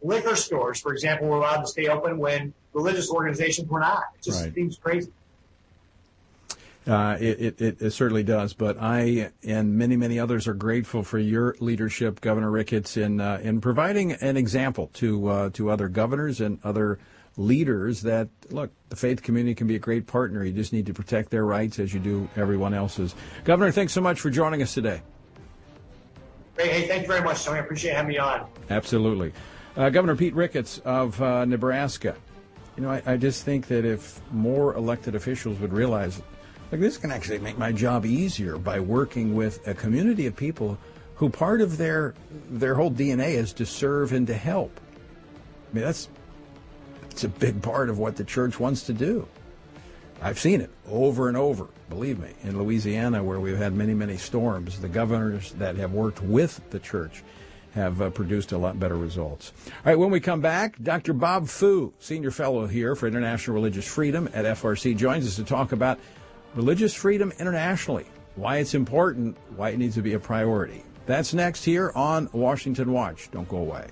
liquor 0.04 0.36
stores, 0.36 0.80
for 0.80 0.94
example, 0.94 1.28
were 1.28 1.38
allowed 1.38 1.62
to 1.62 1.68
stay 1.68 1.88
open 1.88 2.18
when 2.18 2.54
religious 2.74 3.10
organizations 3.10 3.68
were 3.68 3.80
not. 3.80 4.04
It 4.16 4.24
just 4.24 4.44
right. 4.44 4.54
seems 4.54 4.78
crazy. 4.78 5.12
Uh, 6.88 7.16
it, 7.20 7.62
it, 7.62 7.82
it, 7.82 7.92
certainly 7.92 8.24
does. 8.24 8.54
But 8.54 8.78
I 8.80 9.32
and 9.44 9.78
many, 9.78 9.96
many 9.96 10.20
others 10.20 10.48
are 10.48 10.56
grateful 10.56 11.04
for 11.04 11.20
your 11.20 11.56
leadership, 11.60 12.22
Governor 12.22 12.50
Ricketts, 12.50 12.98
in 12.98 13.22
uh, 13.22 13.40
in 13.44 13.62
providing 13.62 14.14
an 14.14 14.36
example 14.36 14.90
to 14.94 15.28
uh, 15.28 15.50
to 15.52 15.70
other 15.70 15.88
governors 15.90 16.42
and 16.42 16.58
other 16.64 16.98
leaders 17.38 18.02
that 18.02 18.30
look 18.50 18.72
the 18.90 18.96
faith 18.96 19.22
community 19.22 19.56
can 19.56 19.68
be 19.68 19.76
a 19.76 19.80
great 19.80 20.06
partner. 20.06 20.44
You 20.44 20.52
just 20.52 20.74
need 20.74 20.86
to 20.88 20.94
protect 20.94 21.30
their 21.30 21.46
rights 21.46 21.80
as 21.80 21.94
you 21.94 22.00
do 22.00 22.30
everyone 22.36 22.74
else's. 22.74 23.16
Governor 23.44 23.72
thanks 23.72 23.94
so 23.94 24.02
much 24.02 24.20
for 24.20 24.30
joining 24.30 24.62
us 24.62 24.74
today. 24.74 25.02
Hey, 26.58 26.70
hey 26.70 26.88
thank 26.88 27.04
you 27.04 27.08
very 27.08 27.24
much 27.24 27.44
tony. 27.44 27.60
I 27.60 27.64
appreciate 27.64 27.96
having 27.96 28.10
me 28.10 28.18
on. 28.18 28.48
Absolutely. 28.70 29.34
Uh, 29.78 29.90
governor 29.90 30.16
pete 30.16 30.36
ricketts 30.36 30.80
of 30.80 31.22
uh, 31.22 31.46
nebraska. 31.46 32.16
You 32.76 32.84
know 32.84 32.92
I, 32.92 33.02
I, 33.06 33.18
just 33.18 33.46
think 33.46 33.68
that 33.68 33.86
if 33.86 34.22
more 34.32 34.76
elected 34.76 35.16
officials 35.16 35.60
would 35.60 35.74
realize 35.74 36.22
like 36.72 36.82
this 36.82 36.98
can 36.98 37.12
actually 37.12 37.40
make 37.40 37.58
my 37.58 37.72
job 37.72 38.06
easier 38.06 38.58
by 38.58 38.80
working 38.80 39.36
with 39.36 39.66
a 39.68 39.74
community 39.74 40.26
of 40.26 40.36
people 40.36 40.78
who 41.16 41.30
part 41.30 41.62
of 41.62 41.78
their 41.78 42.14
their 42.50 42.76
whole 42.76 42.92
dna 42.92 43.30
is 43.30 43.54
to 43.54 43.66
serve 43.66 44.12
and 44.12 44.28
to 44.28 44.34
help. 44.34 44.78
I 45.72 45.76
mean 45.76 45.86
that's 45.86 46.10
it's 47.12 47.24
a 47.24 47.30
big 47.30 47.62
part 47.62 47.90
of 47.90 48.00
what 48.00 48.16
the 48.16 48.24
church 48.24 48.60
wants 48.60 48.84
to 48.84 48.94
do. 48.94 49.28
I've 50.22 50.40
seen 50.40 50.62
it 50.62 50.70
over 50.90 51.28
and 51.28 51.36
over, 51.36 51.68
believe 51.90 52.20
me, 52.20 52.30
in 52.44 52.58
Louisiana 52.58 53.24
where 53.24 53.40
we've 53.40 53.58
had 53.58 53.74
many, 53.74 53.94
many 53.94 54.18
storms. 54.18 54.80
The 54.80 54.88
governors 54.88 55.52
that 55.54 55.76
have 55.78 55.94
worked 55.94 56.22
with 56.22 56.62
the 56.70 56.80
church 56.80 57.24
have 57.74 58.02
uh, 58.02 58.10
produced 58.10 58.52
a 58.52 58.58
lot 58.58 58.80
better 58.80 58.98
results. 58.98 59.54
All 59.68 59.74
right, 59.86 59.98
when 59.98 60.12
we 60.12 60.20
come 60.20 60.42
back, 60.42 60.82
Dr. 60.82 61.14
Bob 61.14 61.48
Fu, 61.48 61.94
senior 62.00 62.32
fellow 62.32 62.68
here 62.68 62.96
for 62.96 63.08
International 63.08 63.56
Religious 63.56 63.88
Freedom 63.88 64.30
at 64.34 64.46
FRC, 64.46 64.96
joins 64.96 65.26
us 65.26 65.36
to 65.38 65.44
talk 65.44 65.72
about 65.72 66.00
religious 66.54 66.94
freedom 66.94 67.32
internationally, 67.40 68.06
why 68.36 68.58
it's 68.58 68.74
important, 68.74 69.38
why 69.56 69.70
it 69.70 69.80
needs 69.80 69.96
to 69.96 70.02
be 70.02 70.14
a 70.14 70.20
priority. 70.20 70.84
That's 71.06 71.34
next 71.34 71.64
here 71.64 71.92
on 71.96 72.30
Washington 72.32 72.92
Watch. 72.92 73.32
Don't 73.32 73.48
go 73.48 73.58
away. 73.58 73.88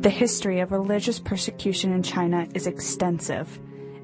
The 0.00 0.10
history 0.10 0.60
of 0.60 0.70
religious 0.70 1.18
persecution 1.18 1.92
in 1.92 2.04
China 2.04 2.46
is 2.54 2.68
extensive, 2.68 3.58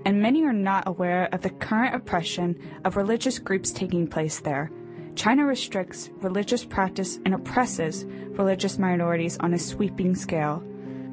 and 0.05 0.21
many 0.21 0.43
are 0.43 0.53
not 0.53 0.89
aware 0.89 1.29
of 1.31 1.43
the 1.43 1.51
current 1.51 1.95
oppression 1.95 2.59
of 2.85 2.97
religious 2.97 3.39
groups 3.39 3.71
taking 3.71 4.09
place 4.09 4.41
there. 4.41 4.73
China 5.15 5.47
restricts 5.47 6.11
religious 6.17 6.65
practice 6.65 7.21
and 7.25 7.33
oppresses 7.33 8.07
religious 8.37 8.77
minorities 8.77 9.39
on 9.39 9.55
a 9.55 9.59
sweeping 9.59 10.17
scale. 10.17 10.65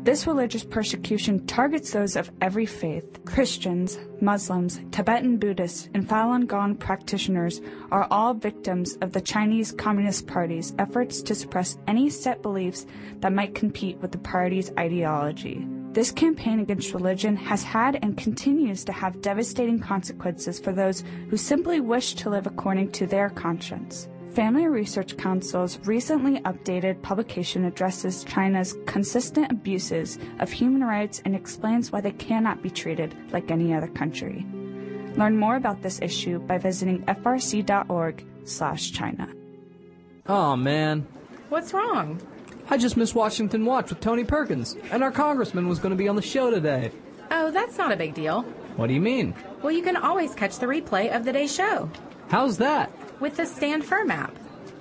This 0.03 0.25
religious 0.25 0.63
persecution 0.63 1.45
targets 1.45 1.91
those 1.91 2.15
of 2.15 2.31
every 2.41 2.65
faith. 2.65 3.23
Christians, 3.23 3.99
Muslims, 4.19 4.81
Tibetan 4.89 5.37
Buddhists, 5.37 5.89
and 5.93 6.09
Falun 6.09 6.47
Gong 6.47 6.73
practitioners 6.73 7.61
are 7.91 8.07
all 8.09 8.33
victims 8.33 8.97
of 9.01 9.11
the 9.11 9.21
Chinese 9.21 9.71
Communist 9.71 10.25
Party's 10.25 10.73
efforts 10.79 11.21
to 11.21 11.35
suppress 11.35 11.77
any 11.85 12.09
set 12.09 12.41
beliefs 12.41 12.87
that 13.19 13.31
might 13.31 13.53
compete 13.53 13.99
with 13.99 14.11
the 14.11 14.17
party's 14.17 14.71
ideology. 14.79 15.67
This 15.91 16.09
campaign 16.09 16.61
against 16.61 16.95
religion 16.95 17.35
has 17.35 17.61
had 17.61 17.99
and 18.01 18.17
continues 18.17 18.83
to 18.85 18.91
have 18.91 19.21
devastating 19.21 19.77
consequences 19.77 20.59
for 20.59 20.73
those 20.73 21.03
who 21.29 21.37
simply 21.37 21.79
wish 21.79 22.15
to 22.15 22.31
live 22.31 22.47
according 22.47 22.91
to 22.93 23.05
their 23.05 23.29
conscience. 23.29 24.07
Family 24.33 24.67
Research 24.67 25.15
Council's 25.17 25.79
recently 25.85 26.39
updated 26.41 27.01
publication 27.01 27.65
addresses 27.65 28.23
China's 28.23 28.77
consistent 28.85 29.51
abuses 29.51 30.17
of 30.39 30.49
human 30.49 30.85
rights 30.85 31.21
and 31.25 31.35
explains 31.35 31.91
why 31.91 31.99
they 31.99 32.13
cannot 32.13 32.63
be 32.63 32.69
treated 32.69 33.13
like 33.33 33.51
any 33.51 33.73
other 33.73 33.89
country. 33.89 34.45
Learn 35.17 35.37
more 35.37 35.57
about 35.57 35.81
this 35.81 35.99
issue 36.01 36.39
by 36.39 36.57
visiting 36.57 37.03
frc.org/china. 37.07 39.27
Oh 40.27 40.55
man. 40.55 41.05
What's 41.49 41.73
wrong? 41.73 42.21
I 42.69 42.77
just 42.77 42.95
missed 42.95 43.15
Washington 43.15 43.65
Watch 43.65 43.89
with 43.89 43.99
Tony 43.99 44.23
Perkins, 44.23 44.77
and 44.91 45.03
our 45.03 45.11
congressman 45.11 45.67
was 45.67 45.79
going 45.79 45.91
to 45.91 45.97
be 45.97 46.07
on 46.07 46.15
the 46.15 46.21
show 46.21 46.49
today. 46.49 46.91
Oh, 47.31 47.51
that's 47.51 47.77
not 47.77 47.91
a 47.91 47.97
big 47.97 48.13
deal. 48.13 48.43
What 48.77 48.87
do 48.87 48.93
you 48.93 49.01
mean? 49.01 49.35
Well, 49.61 49.73
you 49.73 49.83
can 49.83 49.97
always 49.97 50.33
catch 50.33 50.57
the 50.57 50.67
replay 50.67 51.13
of 51.13 51.25
the 51.25 51.33
day's 51.33 51.53
show. 51.53 51.89
How's 52.29 52.57
that? 52.59 52.89
With 53.21 53.37
the 53.37 53.45
Stand 53.45 53.85
Firm 53.85 54.11
app. 54.11 54.35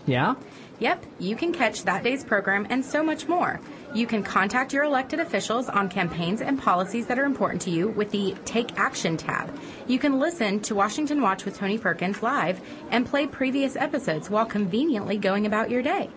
Yeah? 0.07 0.35
Yep, 0.81 1.05
you 1.18 1.37
can 1.37 1.53
catch 1.53 1.85
that 1.85 2.03
day's 2.03 2.24
program 2.24 2.66
and 2.70 2.83
so 2.83 3.03
much 3.03 3.29
more. 3.29 3.61
You 3.94 4.07
can 4.07 4.22
contact 4.22 4.72
your 4.72 4.85
elected 4.85 5.20
officials 5.20 5.68
on 5.68 5.90
campaigns 5.90 6.40
and 6.40 6.59
policies 6.59 7.07
that 7.09 7.18
are 7.18 7.24
important 7.24 7.61
to 7.62 7.70
you 7.70 7.88
with 7.88 8.11
the 8.11 8.35
Take 8.46 8.79
Action 8.79 9.18
tab. 9.18 9.55
You 9.87 9.98
can 9.98 10.18
listen 10.18 10.61
to 10.61 10.74
Washington 10.74 11.20
Watch 11.20 11.44
with 11.44 11.59
Tony 11.59 11.76
Perkins 11.76 12.22
live 12.22 12.61
and 12.90 13.05
play 13.05 13.26
previous 13.26 13.76
episodes 13.76 14.31
while 14.31 14.46
conveniently 14.46 15.18
going 15.18 15.44
about 15.44 15.70
your 15.70 15.83
day. 15.83 16.09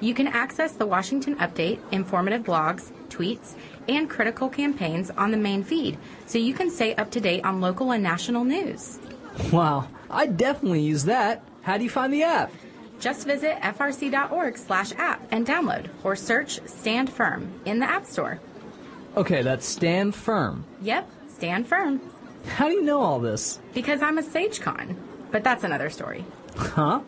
You 0.00 0.12
can 0.12 0.26
access 0.26 0.72
the 0.72 0.86
Washington 0.86 1.36
Update, 1.36 1.78
informative 1.90 2.42
blogs, 2.42 2.90
tweets, 3.08 3.54
and 3.88 4.08
critical 4.08 4.48
campaigns 4.48 5.10
on 5.10 5.30
the 5.30 5.36
main 5.36 5.62
feed, 5.62 5.98
so 6.26 6.36
you 6.36 6.52
can 6.52 6.70
stay 6.70 6.94
up 6.94 7.10
to 7.12 7.20
date 7.20 7.44
on 7.44 7.60
local 7.60 7.90
and 7.90 8.02
national 8.02 8.44
news. 8.44 8.98
Wow, 9.50 9.88
I 10.10 10.26
definitely 10.26 10.82
use 10.82 11.04
that. 11.04 11.42
How 11.62 11.76
do 11.76 11.84
you 11.84 11.90
find 11.90 12.12
the 12.12 12.22
app? 12.22 12.52
Just 13.00 13.26
visit 13.26 13.56
frc.org 13.60 14.58
slash 14.58 14.92
app 14.92 15.26
and 15.30 15.46
download 15.46 15.88
or 16.04 16.14
search 16.16 16.60
Stand 16.66 17.10
Firm 17.10 17.52
in 17.64 17.78
the 17.78 17.86
App 17.86 18.04
Store. 18.04 18.40
Okay, 19.16 19.42
that's 19.42 19.66
Stand 19.66 20.14
Firm. 20.14 20.64
Yep, 20.82 21.10
Stand 21.28 21.66
Firm. 21.66 22.00
How 22.46 22.68
do 22.68 22.74
you 22.74 22.82
know 22.82 23.00
all 23.00 23.18
this? 23.18 23.58
Because 23.74 24.02
I'm 24.02 24.18
a 24.18 24.22
SageCon. 24.22 24.96
But 25.30 25.44
that's 25.44 25.64
another 25.64 25.90
story. 25.90 26.24
Huh? 26.56 27.00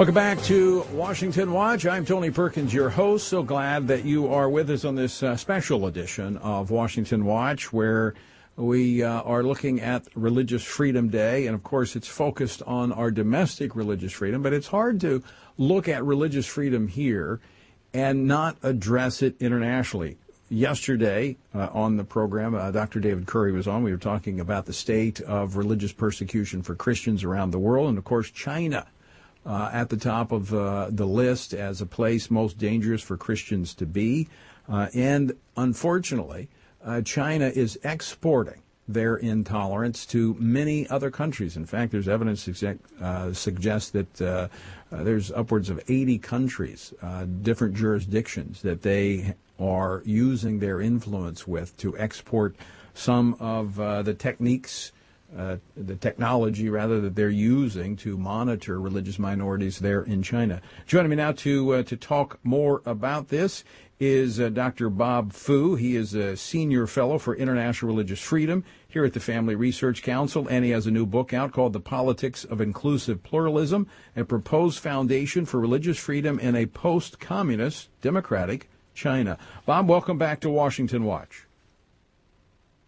Welcome 0.00 0.14
back 0.14 0.40
to 0.44 0.80
Washington 0.94 1.52
Watch. 1.52 1.84
I'm 1.84 2.06
Tony 2.06 2.30
Perkins, 2.30 2.72
your 2.72 2.88
host. 2.88 3.28
So 3.28 3.42
glad 3.42 3.88
that 3.88 4.02
you 4.02 4.32
are 4.32 4.48
with 4.48 4.70
us 4.70 4.86
on 4.86 4.94
this 4.94 5.22
uh, 5.22 5.36
special 5.36 5.84
edition 5.84 6.38
of 6.38 6.70
Washington 6.70 7.26
Watch, 7.26 7.70
where 7.70 8.14
we 8.56 9.02
uh, 9.02 9.20
are 9.20 9.42
looking 9.42 9.78
at 9.82 10.06
Religious 10.14 10.64
Freedom 10.64 11.10
Day. 11.10 11.46
And 11.46 11.54
of 11.54 11.62
course, 11.62 11.96
it's 11.96 12.08
focused 12.08 12.62
on 12.62 12.92
our 12.92 13.10
domestic 13.10 13.76
religious 13.76 14.14
freedom, 14.14 14.40
but 14.42 14.54
it's 14.54 14.68
hard 14.68 15.02
to 15.02 15.22
look 15.58 15.86
at 15.86 16.02
religious 16.02 16.46
freedom 16.46 16.88
here 16.88 17.38
and 17.92 18.26
not 18.26 18.56
address 18.62 19.20
it 19.20 19.36
internationally. 19.38 20.16
Yesterday 20.48 21.36
uh, 21.54 21.68
on 21.74 21.98
the 21.98 22.04
program, 22.04 22.54
uh, 22.54 22.70
Dr. 22.70 23.00
David 23.00 23.26
Curry 23.26 23.52
was 23.52 23.68
on. 23.68 23.82
We 23.82 23.92
were 23.92 23.98
talking 23.98 24.40
about 24.40 24.64
the 24.64 24.72
state 24.72 25.20
of 25.20 25.56
religious 25.58 25.92
persecution 25.92 26.62
for 26.62 26.74
Christians 26.74 27.22
around 27.22 27.50
the 27.50 27.58
world, 27.58 27.90
and 27.90 27.98
of 27.98 28.04
course, 28.04 28.30
China 28.30 28.86
uh, 29.46 29.70
at 29.72 29.88
the 29.88 29.96
top 29.96 30.32
of 30.32 30.52
uh, 30.52 30.88
the 30.90 31.06
list 31.06 31.54
as 31.54 31.80
a 31.80 31.86
place 31.86 32.30
most 32.30 32.58
dangerous 32.58 33.02
for 33.02 33.16
Christians 33.16 33.74
to 33.74 33.86
be. 33.86 34.28
Uh, 34.68 34.88
and 34.94 35.32
unfortunately, 35.56 36.48
uh, 36.84 37.00
China 37.02 37.46
is 37.46 37.78
exporting 37.82 38.62
their 38.86 39.16
intolerance 39.16 40.04
to 40.04 40.34
many 40.38 40.86
other 40.88 41.10
countries. 41.10 41.56
In 41.56 41.64
fact, 41.64 41.92
there's 41.92 42.08
evidence 42.08 42.48
uh, 43.00 43.32
suggests 43.32 43.90
that 43.90 44.20
uh, 44.20 44.48
there's 44.90 45.30
upwards 45.30 45.70
of 45.70 45.80
80 45.88 46.18
countries, 46.18 46.92
different 47.42 47.74
jurisdictions, 47.74 48.62
that 48.62 48.82
they 48.82 49.34
are 49.60 50.02
using 50.04 50.58
their 50.58 50.80
influence 50.80 51.46
with 51.46 51.76
to 51.76 51.96
export 51.98 52.56
some 52.94 53.36
of 53.38 53.76
the 53.76 54.14
techniques 54.14 54.90
uh, 55.36 55.56
the 55.76 55.96
technology 55.96 56.68
rather 56.68 57.00
that 57.00 57.14
they're 57.14 57.28
using 57.28 57.96
to 57.96 58.16
monitor 58.16 58.80
religious 58.80 59.18
minorities 59.18 59.78
there 59.78 60.02
in 60.02 60.22
China. 60.22 60.60
Joining 60.86 61.10
me 61.10 61.16
now 61.16 61.32
to 61.32 61.74
uh, 61.74 61.82
to 61.84 61.96
talk 61.96 62.38
more 62.42 62.82
about 62.84 63.28
this 63.28 63.64
is 64.00 64.40
uh, 64.40 64.48
Dr. 64.48 64.88
Bob 64.88 65.32
Fu. 65.32 65.74
He 65.74 65.94
is 65.94 66.14
a 66.14 66.36
senior 66.36 66.86
fellow 66.86 67.18
for 67.18 67.36
international 67.36 67.92
religious 67.92 68.20
freedom 68.20 68.64
here 68.88 69.04
at 69.04 69.12
the 69.12 69.20
Family 69.20 69.54
Research 69.54 70.02
Council, 70.02 70.48
and 70.48 70.64
he 70.64 70.70
has 70.70 70.86
a 70.86 70.90
new 70.90 71.06
book 71.06 71.34
out 71.34 71.52
called 71.52 71.74
"The 71.74 71.80
Politics 71.80 72.44
of 72.44 72.60
Inclusive 72.60 73.22
Pluralism: 73.22 73.86
A 74.16 74.24
Proposed 74.24 74.80
Foundation 74.80 75.44
for 75.44 75.60
Religious 75.60 75.98
Freedom 75.98 76.38
in 76.40 76.56
a 76.56 76.66
Post-Communist 76.66 77.88
Democratic 78.00 78.70
China." 78.94 79.38
Bob, 79.66 79.88
welcome 79.88 80.18
back 80.18 80.40
to 80.40 80.50
Washington 80.50 81.04
Watch. 81.04 81.46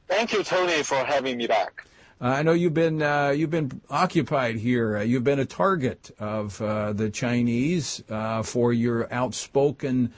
Thank 0.08 0.32
you, 0.32 0.42
Tony, 0.42 0.82
for 0.82 0.96
having 0.96 1.36
me 1.36 1.46
back. 1.46 1.86
Uh, 2.22 2.26
I 2.26 2.42
know 2.44 2.52
you've 2.52 2.72
been 2.72 3.02
uh, 3.02 3.30
you've 3.30 3.50
been 3.50 3.80
occupied 3.90 4.54
here. 4.54 4.98
Uh, 4.98 5.02
you've 5.02 5.24
been 5.24 5.40
a 5.40 5.44
target 5.44 6.14
of 6.20 6.62
uh, 6.62 6.92
the 6.92 7.10
Chinese 7.10 8.00
uh, 8.08 8.44
for 8.44 8.72
your 8.72 9.12
outspoken 9.12 10.12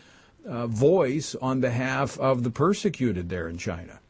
uh, 0.47 0.67
voice 0.67 1.35
on 1.35 1.61
behalf 1.61 2.19
of 2.19 2.43
the 2.43 2.51
persecuted 2.51 3.31
there 3.31 3.49
in 3.49 3.57
China. 3.57 4.01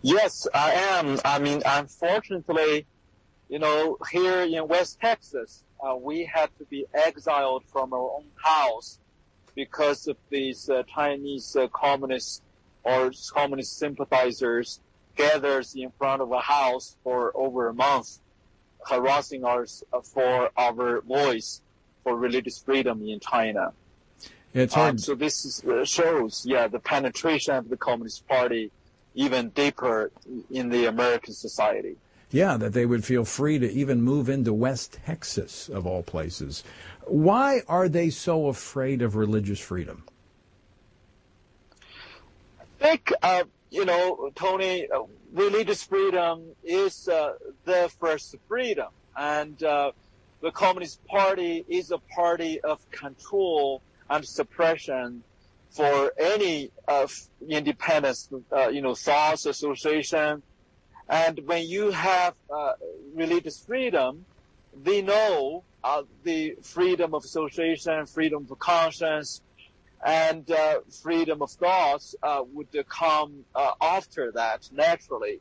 Yes, 0.00 0.48
I 0.54 0.70
am. 0.72 1.18
I 1.26 1.38
mean, 1.40 1.60
unfortunately, 1.66 2.86
you 3.50 3.58
know, 3.58 3.98
here 4.10 4.44
in 4.44 4.66
West 4.66 4.98
Texas, 4.98 5.62
we 6.00 6.24
had 6.24 6.48
to 6.56 6.64
be 6.64 6.86
exiled 6.94 7.64
from 7.66 7.92
our 7.92 8.12
own 8.16 8.24
house 8.42 8.98
because 9.54 10.08
of 10.08 10.16
these 10.30 10.70
Chinese 10.94 11.54
communists 11.74 12.40
or 12.82 13.12
communist 13.34 13.76
sympathizers 13.76 14.80
gathers 15.18 15.74
in 15.74 15.90
front 15.98 16.22
of 16.22 16.30
a 16.32 16.40
house 16.40 16.96
for 17.04 17.32
over 17.34 17.68
a 17.68 17.74
month, 17.74 18.18
harassing 18.88 19.44
us 19.44 19.82
for 20.14 20.50
our 20.56 21.02
voice 21.02 21.60
for 22.04 22.16
religious 22.16 22.58
freedom 22.58 23.02
in 23.02 23.20
China. 23.20 23.72
It's 24.54 24.72
hard. 24.74 24.90
Um, 24.90 24.98
so 24.98 25.14
this 25.14 25.44
is, 25.44 25.62
uh, 25.64 25.84
shows, 25.84 26.44
yeah, 26.46 26.68
the 26.68 26.78
penetration 26.78 27.54
of 27.54 27.68
the 27.68 27.76
Communist 27.76 28.26
Party 28.26 28.70
even 29.14 29.50
deeper 29.50 30.10
in 30.50 30.70
the 30.70 30.86
American 30.86 31.34
society. 31.34 31.96
Yeah, 32.30 32.56
that 32.58 32.72
they 32.72 32.86
would 32.86 33.04
feel 33.04 33.24
free 33.24 33.58
to 33.58 33.70
even 33.70 34.02
move 34.02 34.28
into 34.28 34.52
West 34.52 34.98
Texas, 35.06 35.68
of 35.68 35.86
all 35.86 36.02
places. 36.02 36.62
Why 37.04 37.62
are 37.68 37.88
they 37.88 38.10
so 38.10 38.48
afraid 38.48 39.02
of 39.02 39.16
religious 39.16 39.60
freedom? 39.60 40.04
I 42.60 42.64
think 42.78 43.12
uh, 43.22 43.44
you 43.70 43.84
know, 43.84 44.30
Tony, 44.34 44.88
uh, 44.94 45.00
religious 45.32 45.82
freedom 45.82 46.54
is 46.62 47.06
uh, 47.08 47.32
the 47.64 47.90
first 48.00 48.34
freedom, 48.48 48.88
and 49.16 49.62
uh, 49.62 49.92
the 50.40 50.50
Communist 50.50 51.00
Party 51.06 51.64
is 51.68 51.90
a 51.90 51.98
party 52.14 52.60
of 52.60 52.78
control 52.90 53.82
and 54.08 54.24
suppression 54.26 55.24
for 55.70 56.12
any 56.18 56.70
independent, 57.48 58.18
uh, 58.56 58.68
you 58.68 58.80
know, 58.80 58.94
thoughts 58.94 59.44
association. 59.44 60.42
And 61.08 61.40
when 61.44 61.66
you 61.66 61.90
have 61.90 62.34
uh, 62.54 62.72
religious 63.14 63.62
freedom, 63.66 64.26
they 64.74 65.02
know 65.02 65.64
uh, 65.84 66.02
the 66.24 66.54
freedom 66.62 67.14
of 67.14 67.24
association, 67.24 68.06
freedom 68.06 68.46
of 68.50 68.58
conscience, 68.58 69.42
and 70.04 70.50
uh, 70.50 70.80
freedom 71.02 71.42
of 71.42 71.50
thoughts 71.50 72.14
uh, 72.22 72.42
would 72.52 72.68
come 72.88 73.44
uh, 73.54 73.72
after 73.80 74.32
that 74.32 74.68
naturally. 74.72 75.40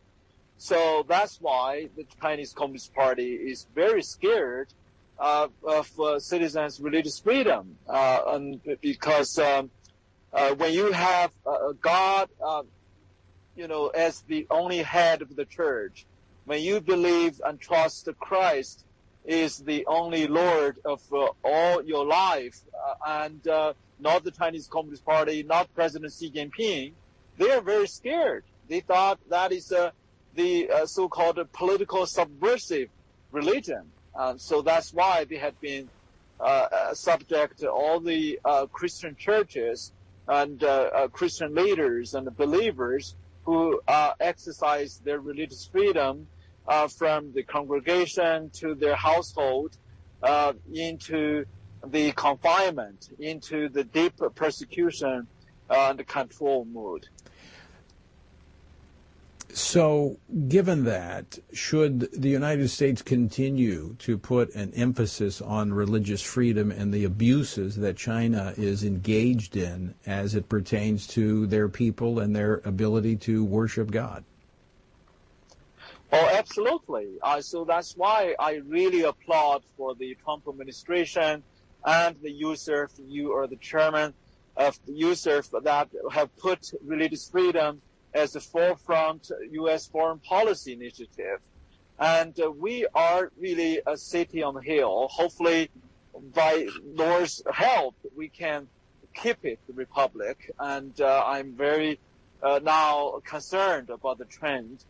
So 0.58 1.06
that's 1.08 1.38
why 1.39 1.89
the 1.96 2.06
Chinese 2.22 2.54
Communist 2.54 2.93
Party 2.93 3.34
is 3.34 3.67
very 3.76 4.02
scared 4.02 4.74
uh, 5.20 5.48
of 5.63 6.00
uh, 6.00 6.20
citizens' 6.20 6.80
religious 6.80 7.20
freedom, 7.20 7.78
uh, 7.88 8.22
and 8.28 8.62
because 8.82 9.38
um, 9.38 9.72
when 10.58 10.74
you 10.74 10.91
have 10.91 11.32
God, 11.82 12.30
you 13.56 13.67
know, 13.67 13.88
as 13.88 14.22
the 14.28 14.48
only 14.50 14.78
head 14.78 15.22
of 15.22 15.36
the 15.36 15.46
church, 15.46 16.06
when 16.46 16.62
you 16.62 16.82
believe 16.82 17.39
and 17.46 17.60
trust 17.60 18.06
that 18.06 18.17
Christ 18.20 18.86
is 19.26 19.58
the 19.58 19.86
only 19.88 20.28
Lord 20.28 20.78
of 20.86 21.02
all 21.43 21.84
your 21.84 22.06
life, 22.06 22.62
and 23.05 23.41
not 23.99 24.23
the 24.23 24.31
Chinese 24.31 24.67
Communist 24.67 25.05
Party, 25.05 25.43
not 25.43 25.73
President 25.73 26.13
Xi 26.13 26.31
Jinping, 26.31 26.93
they 27.38 27.51
are 27.51 27.62
very 27.62 27.88
scared. 27.88 28.43
They 28.67 28.81
thought 28.81 29.19
that 29.29 29.51
is 29.51 29.71
uh, 29.71 29.91
the 30.36 30.69
uh, 30.69 30.86
so-called 30.86 31.39
political 31.53 32.05
subversive 32.05 32.89
religion. 33.31 33.91
Uh, 34.17 34.36
so 34.38 34.62
that's 34.62 34.93
why 34.93 35.25
they 35.25 35.38
had 35.38 35.60
been 35.62 35.89
uh, 36.39 36.43
uh, 36.43 36.93
subject 36.93 37.60
to 37.60 37.69
all 37.71 37.99
the 37.99 38.39
uh, 38.45 38.65
Christian 38.67 39.15
churches 39.15 39.91
and 40.27 40.63
Christian 41.13 41.55
leaders 41.55 42.13
and 42.13 42.27
believers 42.36 43.15
who 43.43 43.79
exercise 44.19 44.99
their 45.05 45.21
religious 45.21 45.69
freedom 45.71 46.27
from 46.97 47.31
the 47.33 47.43
congregation 47.43 48.49
to 48.55 48.75
their 48.75 48.95
household 48.95 49.77
into 50.73 51.45
the 51.85 52.11
confinement 52.13 53.09
into 53.19 53.69
the 53.69 53.83
deep 53.83 54.13
persecution 54.35 55.27
and 55.69 56.07
control 56.07 56.65
mood. 56.65 57.05
So, 59.53 60.19
given 60.49 60.83
that, 60.83 61.39
should 61.53 62.11
the 62.11 62.29
United 62.29 62.67
States 62.67 63.01
continue 63.01 63.95
to 63.99 64.17
put 64.17 64.53
an 64.53 64.73
emphasis 64.75 65.41
on 65.41 65.73
religious 65.73 66.21
freedom 66.21 66.69
and 66.69 66.93
the 66.93 67.05
abuses 67.05 67.77
that 67.77 67.95
China 67.95 68.53
is 68.57 68.83
engaged 68.83 69.55
in 69.55 69.95
as 70.05 70.35
it 70.35 70.49
pertains 70.49 71.07
to 71.07 71.47
their 71.47 71.69
people 71.69 72.19
and 72.19 72.35
their 72.35 72.61
ability 72.65 73.15
to 73.17 73.43
worship 73.45 73.89
God? 73.89 74.25
Oh, 76.11 76.29
absolutely. 76.33 77.17
Uh, 77.21 77.41
so 77.41 77.65
that's 77.65 77.95
why 77.95 78.35
I 78.39 78.61
really 78.67 79.03
applaud 79.03 79.63
for 79.75 79.95
the 79.95 80.15
Trump 80.23 80.43
administration 80.47 81.43
and 81.88 82.17
the 82.21 82.41
USCIRF, 82.41 83.00
you 83.08 83.32
or 83.32 83.47
the 83.47 83.56
chairman 83.56 84.13
of 84.58 84.78
the 84.86 84.91
USCIRF 84.91 85.63
that 85.63 85.88
have 86.12 86.36
put 86.36 86.73
religious 86.86 87.30
freedom 87.30 87.82
as 88.13 88.34
the 88.34 88.41
forefront 88.41 89.32
U.S. 89.52 89.88
foreign 89.88 90.19
policy 90.19 90.73
initiative. 90.73 91.39
And 91.97 92.38
uh, 92.39 92.52
we 92.52 92.86
are 92.93 93.32
really 93.39 93.80
a 93.88 93.95
city 93.95 94.43
on 94.43 94.54
the 94.54 94.62
hill. 94.62 95.08
Hopefully, 95.10 95.69
by 96.34 96.67
Lord's 96.84 97.41
help, 97.52 97.95
we 98.17 98.28
can 98.28 98.67
keep 99.13 99.45
it 99.45 99.60
the 99.67 99.73
republic. 99.73 100.52
And 100.60 101.00
uh, 101.00 101.23
I'm 101.26 101.54
very 101.54 102.00
uh, 102.43 102.60
now 102.62 103.21
concerned 103.23 103.89
about 103.89 104.17
the 104.17 104.26
trend. 104.26 104.84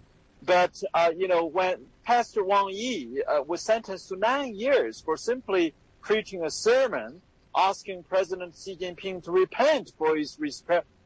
But 0.43 0.81
uh, 0.95 1.11
you 1.15 1.27
know, 1.27 1.45
when 1.45 1.85
Pastor 2.03 2.43
Wang 2.43 2.69
Yi 2.71 3.21
uh, 3.23 3.43
was 3.43 3.61
sentenced 3.61 4.09
to 4.09 4.15
nine 4.15 4.55
years 4.55 4.99
for 4.99 5.15
simply 5.15 5.75
preaching 6.01 6.43
a 6.43 6.51
sermon 6.51 7.21
asking 7.55 8.03
President 8.03 8.55
Xi 8.55 8.75
Jinping 8.75 9.23
to 9.23 9.31
repent 9.31 9.91
for 9.97 10.15
his 10.15 10.37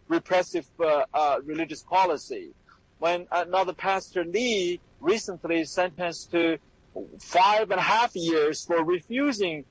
repressive 0.07 0.65
uh, 0.79 1.05
uh, 1.13 1.37
religious 1.43 1.83
policy. 1.83 2.51
When 2.99 3.25
another 3.31 3.73
Pastor 3.73 4.23
Lee 4.23 4.79
recently 4.99 5.63
sentenced 5.65 6.31
to 6.31 6.57
five 7.19 7.71
and 7.71 7.79
a 7.79 7.83
half 7.83 8.15
years 8.15 8.65
for 8.65 8.83
refusing 8.83 9.65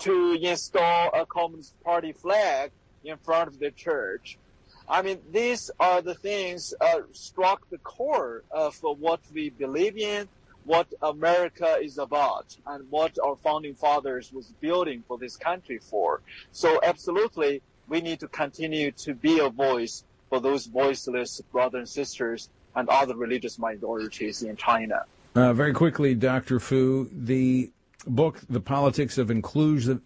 to 0.00 0.36
install 0.40 1.10
a 1.14 1.24
Communist 1.24 1.80
Party 1.82 2.12
flag 2.12 2.72
in 3.04 3.16
front 3.18 3.48
of 3.48 3.58
the 3.58 3.70
church. 3.70 4.38
I 4.88 5.02
mean, 5.02 5.18
these 5.30 5.70
are 5.80 6.02
the 6.02 6.14
things 6.14 6.74
uh, 6.80 7.00
struck 7.12 7.68
the 7.70 7.78
core 7.78 8.42
of 8.50 8.76
what 8.82 9.20
we 9.32 9.50
believe 9.50 9.96
in 9.96 10.28
what 10.64 10.86
America 11.02 11.76
is 11.80 11.98
about 11.98 12.56
and 12.66 12.90
what 12.90 13.18
our 13.24 13.36
founding 13.36 13.74
fathers 13.74 14.32
was 14.32 14.52
building 14.60 15.02
for 15.06 15.18
this 15.18 15.36
country 15.36 15.78
for. 15.78 16.20
So 16.52 16.80
absolutely, 16.82 17.62
we 17.88 18.00
need 18.00 18.20
to 18.20 18.28
continue 18.28 18.90
to 18.92 19.14
be 19.14 19.40
a 19.40 19.48
voice 19.48 20.04
for 20.30 20.40
those 20.40 20.66
voiceless 20.66 21.40
brothers 21.52 21.78
and 21.78 21.88
sisters 21.88 22.48
and 22.74 22.88
other 22.88 23.16
religious 23.16 23.58
minorities 23.58 24.42
in 24.42 24.56
China. 24.56 25.04
Uh, 25.34 25.52
very 25.52 25.72
quickly, 25.72 26.14
Dr. 26.14 26.60
Fu, 26.60 27.08
the 27.12 27.70
book, 28.06 28.40
The 28.48 28.60
Politics 28.60 29.18
of 29.18 29.30
Inclusive, 29.30 30.00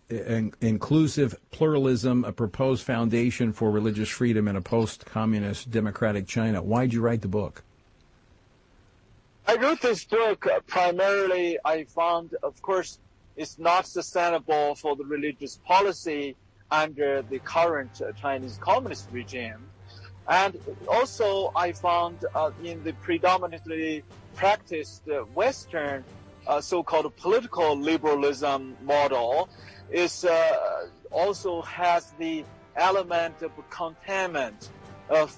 Inclusive 0.60 1.34
Pluralism, 1.50 2.24
a 2.24 2.32
proposed 2.32 2.82
foundation 2.84 3.52
for 3.52 3.70
religious 3.70 4.08
freedom 4.08 4.48
in 4.48 4.56
a 4.56 4.62
post-communist 4.62 5.70
democratic 5.70 6.26
China. 6.26 6.62
Why 6.62 6.82
did 6.82 6.94
you 6.94 7.00
write 7.00 7.22
the 7.22 7.28
book? 7.28 7.62
I 9.48 9.54
wrote 9.54 9.80
this 9.80 10.04
book 10.04 10.46
uh, 10.46 10.60
primarily, 10.66 11.58
I 11.64 11.84
found, 11.84 12.34
of 12.42 12.60
course, 12.60 12.98
it's 13.34 13.58
not 13.58 13.86
sustainable 13.86 14.74
for 14.74 14.94
the 14.94 15.06
religious 15.06 15.56
policy 15.64 16.36
under 16.70 17.22
the 17.22 17.38
current 17.38 18.02
uh, 18.02 18.12
Chinese 18.12 18.58
communist 18.60 19.08
regime. 19.10 19.64
And 20.28 20.60
also 20.86 21.50
I 21.56 21.72
found 21.72 22.26
uh, 22.34 22.50
in 22.62 22.84
the 22.84 22.92
predominantly 22.92 24.04
practiced 24.34 25.08
uh, 25.08 25.20
Western 25.32 26.04
uh, 26.46 26.60
so-called 26.60 27.16
political 27.16 27.74
liberalism 27.74 28.76
model 28.82 29.48
is 29.90 30.26
uh, 30.26 30.88
also 31.10 31.62
has 31.62 32.10
the 32.18 32.44
element 32.76 33.40
of 33.40 33.52
containment 33.70 34.68
of 35.08 35.32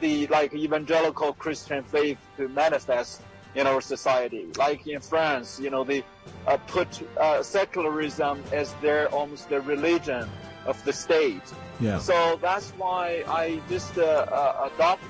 the 0.00 0.26
like 0.28 0.54
evangelical 0.54 1.32
Christian 1.34 1.84
faith 1.84 2.18
to 2.36 2.48
manifest 2.48 3.22
in 3.54 3.66
our 3.66 3.80
society. 3.80 4.46
Like 4.56 4.86
in 4.86 5.00
France, 5.00 5.58
you 5.60 5.70
know, 5.70 5.84
they 5.84 6.04
uh, 6.46 6.56
put 6.68 6.88
uh, 7.18 7.42
secularism 7.42 8.42
as 8.52 8.72
their 8.74 9.08
almost 9.08 9.48
their 9.48 9.60
religion 9.60 10.28
of 10.66 10.82
the 10.84 10.92
state. 10.92 11.42
Yeah. 11.80 11.98
So 11.98 12.38
that's 12.40 12.70
why 12.72 13.24
I 13.26 13.60
just 13.68 13.98
uh, 13.98 14.02
uh, 14.02 14.70
adopt 14.74 15.02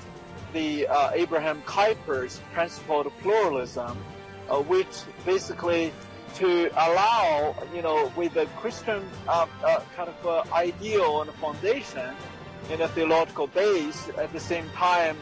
the 0.53 0.87
Abraham 1.13 1.61
Kuyper's 1.63 2.41
principle 2.53 3.01
of 3.01 3.17
pluralism, 3.19 3.95
which 4.67 5.03
basically 5.25 5.93
to 6.35 6.69
allow, 6.73 7.55
you 7.73 7.81
know, 7.81 8.11
with 8.17 8.35
a 8.35 8.45
Christian 8.57 9.01
kind 9.27 10.09
of 10.09 10.51
ideal 10.51 11.21
and 11.21 11.31
foundation, 11.35 12.13
in 12.69 12.81
a 12.81 12.87
theological 12.89 13.47
base 13.47 14.09
at 14.17 14.31
the 14.33 14.39
same 14.39 14.69
time 14.71 15.17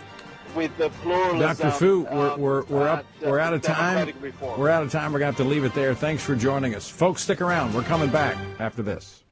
with 0.56 0.76
the 0.78 0.90
pluralism. 1.02 1.40
Dr. 1.40 1.72
Fu, 1.72 2.04
we're, 2.04 2.30
um, 2.30 2.42
we're, 2.42 2.64
we're 2.66 2.88
up, 2.88 3.06
uh, 3.24 3.30
we're 3.30 3.40
out 3.40 3.54
of 3.54 3.62
time. 3.62 4.14
We're 4.58 4.70
out 4.70 4.84
of 4.84 4.92
time. 4.92 5.14
We're 5.14 5.20
going 5.20 5.34
to 5.34 5.38
have 5.38 5.48
to 5.48 5.50
leave 5.50 5.64
it 5.64 5.74
there. 5.74 5.94
Thanks 5.94 6.24
for 6.24 6.36
joining 6.36 6.76
us. 6.76 6.90
Folks, 6.90 7.24
stick 7.24 7.42
around. 7.42 7.74
We're 7.74 7.84
coming 7.84 8.10
back 8.10 8.38
after 8.60 8.82
this. 8.82 9.24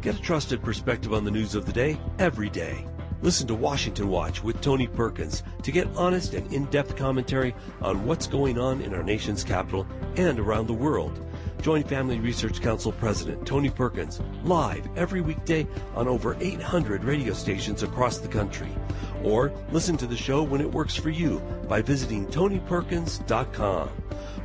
Get 0.00 0.16
a 0.16 0.22
trusted 0.22 0.62
perspective 0.62 1.12
on 1.12 1.24
the 1.24 1.30
news 1.30 1.54
of 1.54 1.66
the 1.66 1.72
day 1.72 1.98
every 2.18 2.48
day. 2.48 2.86
Listen 3.22 3.46
to 3.48 3.54
Washington 3.54 4.08
Watch 4.08 4.42
with 4.42 4.58
Tony 4.62 4.86
Perkins 4.86 5.42
to 5.62 5.70
get 5.70 5.86
honest 5.94 6.32
and 6.32 6.50
in-depth 6.52 6.96
commentary 6.96 7.54
on 7.82 8.06
what's 8.06 8.26
going 8.26 8.58
on 8.58 8.80
in 8.80 8.94
our 8.94 9.02
nation's 9.02 9.44
capital 9.44 9.86
and 10.16 10.40
around 10.40 10.68
the 10.68 10.72
world. 10.72 11.20
Join 11.60 11.82
Family 11.82 12.18
Research 12.18 12.62
Council 12.62 12.90
President 12.90 13.46
Tony 13.46 13.68
Perkins 13.68 14.20
live 14.44 14.88
every 14.96 15.20
weekday 15.20 15.66
on 15.94 16.08
over 16.08 16.34
800 16.40 17.04
radio 17.04 17.34
stations 17.34 17.82
across 17.82 18.16
the 18.16 18.28
country. 18.28 18.70
Or 19.22 19.52
listen 19.70 19.98
to 19.98 20.06
the 20.06 20.16
show 20.16 20.42
when 20.42 20.62
it 20.62 20.72
works 20.72 20.96
for 20.96 21.10
you 21.10 21.40
by 21.68 21.82
visiting 21.82 22.26
TonyPerkins.com. 22.28 23.90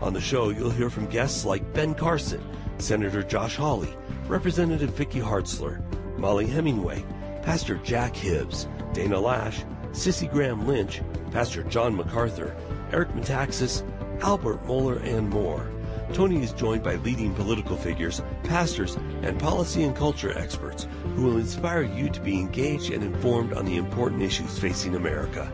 On 0.01 0.13
the 0.13 0.19
show, 0.19 0.49
you'll 0.49 0.69
hear 0.69 0.89
from 0.89 1.05
guests 1.05 1.45
like 1.45 1.73
Ben 1.73 1.95
Carson, 1.95 2.43
Senator 2.79 3.23
Josh 3.23 3.55
Hawley, 3.55 3.95
Representative 4.27 4.89
Vicky 4.89 5.21
Hartzler, 5.21 5.81
Mollie 6.17 6.47
Hemingway, 6.47 7.05
Pastor 7.43 7.75
Jack 7.77 8.13
Hibbs, 8.13 8.67
Dana 8.91 9.15
Loesch, 9.15 9.63
Cissie 9.95 10.27
Graham 10.27 10.67
Lynch, 10.67 11.01
Pastor 11.31 11.63
John 11.63 11.95
MacArthur, 11.95 12.53
Eric 12.91 13.09
Metaxas, 13.09 13.83
Albert 14.21 14.65
Mohler, 14.65 15.01
and 15.03 15.29
more. 15.29 15.71
Tony 16.13 16.43
is 16.43 16.53
joined 16.53 16.83
by 16.83 16.95
leading 16.95 17.33
political 17.33 17.75
figures, 17.75 18.21
pastors, 18.43 18.95
and 19.23 19.39
policy 19.39 19.83
and 19.83 19.95
culture 19.95 20.37
experts 20.37 20.87
who 21.15 21.23
will 21.23 21.37
inspire 21.37 21.83
you 21.83 22.09
to 22.09 22.21
be 22.21 22.39
engaged 22.39 22.91
and 22.91 23.03
informed 23.03 23.53
on 23.53 23.65
the 23.65 23.77
important 23.77 24.21
issues 24.21 24.59
facing 24.59 24.95
America. 24.95 25.51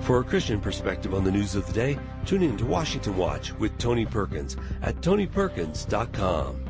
For 0.00 0.18
a 0.18 0.24
Christian 0.24 0.60
perspective 0.60 1.14
on 1.14 1.24
the 1.24 1.30
news 1.30 1.54
of 1.54 1.66
the 1.66 1.72
day, 1.72 1.98
tune 2.26 2.42
in 2.42 2.56
to 2.56 2.66
Washington 2.66 3.16
Watch 3.16 3.52
with 3.54 3.76
Tony 3.78 4.04
Perkins 4.04 4.56
at 4.82 4.96
tonyperkins.com. 4.96 6.68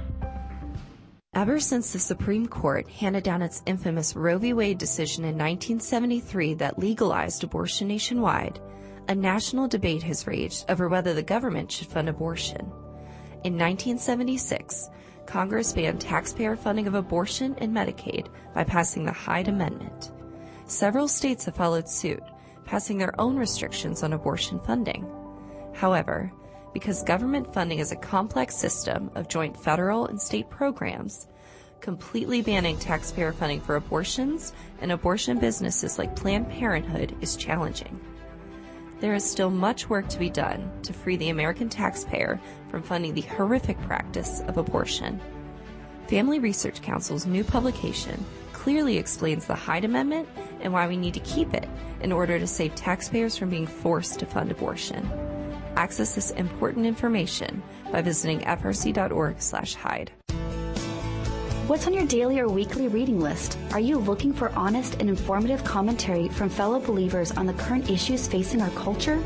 Ever 1.35 1.61
since 1.61 1.95
the 1.95 1.99
Supreme 1.99 2.47
Court 2.47 2.87
handed 2.89 3.25
down 3.25 3.41
its 3.41 3.63
infamous 3.65 4.15
Roe 4.15 4.37
v. 4.37 4.53
Wade 4.53 4.77
decision 4.77 5.25
in 5.25 5.39
1973 5.39 6.55
that 6.55 6.79
legalized 6.79 7.43
abortion 7.43 7.89
nationwide, 7.89 8.61
a 9.09 9.15
national 9.15 9.67
debate 9.67 10.03
has 10.03 10.27
raged 10.27 10.67
over 10.69 10.91
whether 10.91 11.15
the 11.15 11.23
government 11.23 11.73
should 11.73 11.89
fund 11.89 12.11
abortion. 12.11 12.71
In 13.45 13.55
1976, 13.55 14.89
Congress 15.27 15.73
banned 15.73 16.01
taxpayer 16.01 16.55
funding 16.55 16.87
of 16.87 16.95
abortion 16.95 17.57
and 17.59 17.75
Medicaid 17.75 18.29
by 18.55 18.63
passing 18.63 19.05
the 19.05 19.11
Hyde 19.11 19.49
Amendment. 19.49 20.13
Several 20.67 21.09
states 21.09 21.47
have 21.47 21.57
followed 21.57 21.89
suit, 21.89 22.23
passing 22.67 22.99
their 22.99 23.21
own 23.21 23.37
restrictions 23.37 24.05
on 24.05 24.13
abortion 24.13 24.61
funding. 24.61 25.05
However, 25.75 26.31
because 26.73 27.03
government 27.03 27.53
funding 27.53 27.81
is 27.81 27.91
a 27.91 27.97
complex 27.97 28.55
system 28.55 29.11
of 29.17 29.27
joint 29.29 29.57
federal 29.57 30.07
and 30.07 30.23
state 30.23 30.49
programs, 30.49 31.27
completely 31.81 32.43
banning 32.43 32.79
taxpayer 32.79 33.33
funding 33.33 33.61
for 33.61 33.75
abortions 33.75 34.53
and 34.81 34.93
abortion 34.93 35.41
businesses 35.41 35.99
like 35.99 36.15
Planned 36.15 36.49
Parenthood 36.49 37.17
is 37.21 37.37
challenging. 37.37 38.01
There 39.03 39.15
is 39.17 39.29
still 39.29 39.51
much 39.51 39.91
work 39.91 40.09
to 40.11 40.19
be 40.21 40.31
done 40.31 40.71
to 40.85 40.93
free 40.93 41.17
the 41.17 41.31
American 41.31 41.69
taxpayer 41.69 42.41
from 42.71 42.85
funding 42.85 43.15
the 43.15 43.23
horrific 43.23 43.77
practice 43.81 44.43
of 44.43 44.59
abortion. 44.59 45.21
Family 46.07 46.39
Research 46.39 46.81
Council's 46.83 47.27
new 47.27 47.43
publication 47.43 48.25
clearly 48.53 48.99
explains 48.99 49.45
the 49.45 49.57
Hyde 49.57 49.85
Amendment 49.85 50.29
and 50.61 50.73
why 50.73 50.87
we 50.87 50.97
need 50.97 51.15
to 51.15 51.21
keep 51.21 51.53
it 51.53 51.69
in 52.01 52.13
order 52.13 52.39
to 52.39 52.47
save 52.47 52.77
taxpayers 52.77 53.37
from 53.37 53.51
being 53.51 53.67
forced 53.67 54.21
to 54.21 54.27
fund 54.27 54.53
abortion. 54.53 55.05
Access 55.75 56.15
this 56.15 56.31
important 56.31 56.87
information 56.87 57.61
by 57.91 58.03
visiting 58.03 58.39
frc.org/hyde. 58.43 60.13
What's 61.69 61.87
on 61.87 61.95
your 61.95 62.07
daily 62.07 62.41
or 62.41 62.49
weekly 62.49 62.89
reading 62.89 63.21
list? 63.21 63.57
Are 63.71 63.79
you 63.79 63.97
looking 63.97 64.33
for 64.33 64.51
honest 64.57 64.95
and 64.95 65.09
informative 65.09 65.63
commentary 65.63 66.29
from 66.29 66.49
fellow 66.49 66.81
believers 66.81 67.31
on 67.31 67.47
the 67.47 67.53
current 67.53 67.89
issues 67.89 68.27
facing 68.27 68.61
our 68.61 68.71
culture? 68.71 69.21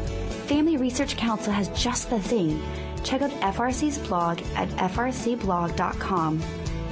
Family 0.46 0.76
Research 0.76 1.16
Council 1.16 1.50
has 1.50 1.68
just 1.68 2.10
the 2.10 2.20
thing. 2.20 2.62
Check 3.04 3.22
out 3.22 3.30
FRC's 3.30 3.96
blog 4.06 4.42
at 4.54 4.68
frcblog.com. 4.68 6.42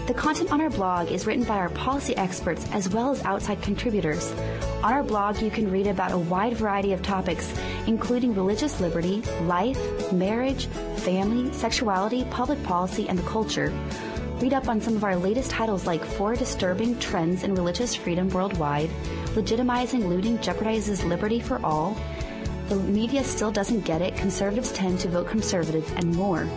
The 0.07 0.15
content 0.15 0.51
on 0.51 0.63
our 0.63 0.71
blog 0.71 1.13
is 1.13 1.27
written 1.27 1.45
by 1.45 1.57
our 1.57 1.69
policy 1.71 2.17
experts 2.17 2.67
as 2.73 2.89
well 2.89 3.11
as 3.11 3.23
outside 3.25 3.61
contributors. 3.61 4.33
On 4.83 4.95
our 4.95 5.03
blog, 5.03 5.43
you 5.43 5.51
can 5.51 5.71
read 5.71 5.87
about 5.87 6.13
a 6.13 6.19
wide 6.19 6.55
variety 6.55 6.95
of 6.95 7.03
topics, 7.03 7.53
including 7.87 8.35
religious 8.35 8.81
liberty, 8.81 9.21
life, 9.43 10.11
marriage, 10.11 10.67
family, 10.97 11.53
sexuality, 11.53 12.25
public 12.31 12.63
policy, 12.63 13.07
and 13.11 13.19
the 13.19 13.23
culture. 13.25 13.73
Read 14.41 14.53
up 14.53 14.69
on 14.69 14.81
some 14.81 14.97
of 14.97 15.05
our 15.05 15.17
latest 15.17 15.51
titles 15.51 15.87
like 15.87 16.05
Four 16.05 16.35
Disturbing 16.35 16.99
Trends 16.99 17.45
in 17.45 17.55
Religious 17.55 17.95
Freedom 17.95 18.29
Worldwide, 18.29 18.91
Legitimizing 19.35 20.09
Looting 20.09 20.39
Jeopardizes 20.39 21.09
Liberty 21.09 21.39
for 21.39 21.65
All, 21.65 21.97
The 22.69 22.75
Media 22.77 23.23
Still 23.23 23.53
Doesn't 23.53 23.85
Get 23.85 24.03
It, 24.03 24.17
Conservatives 24.17 24.73
Tend 24.73 24.99
to 25.01 25.09
Vote 25.09 25.29
Conservative, 25.29 25.91
and 25.97 26.15
more. 26.17 26.49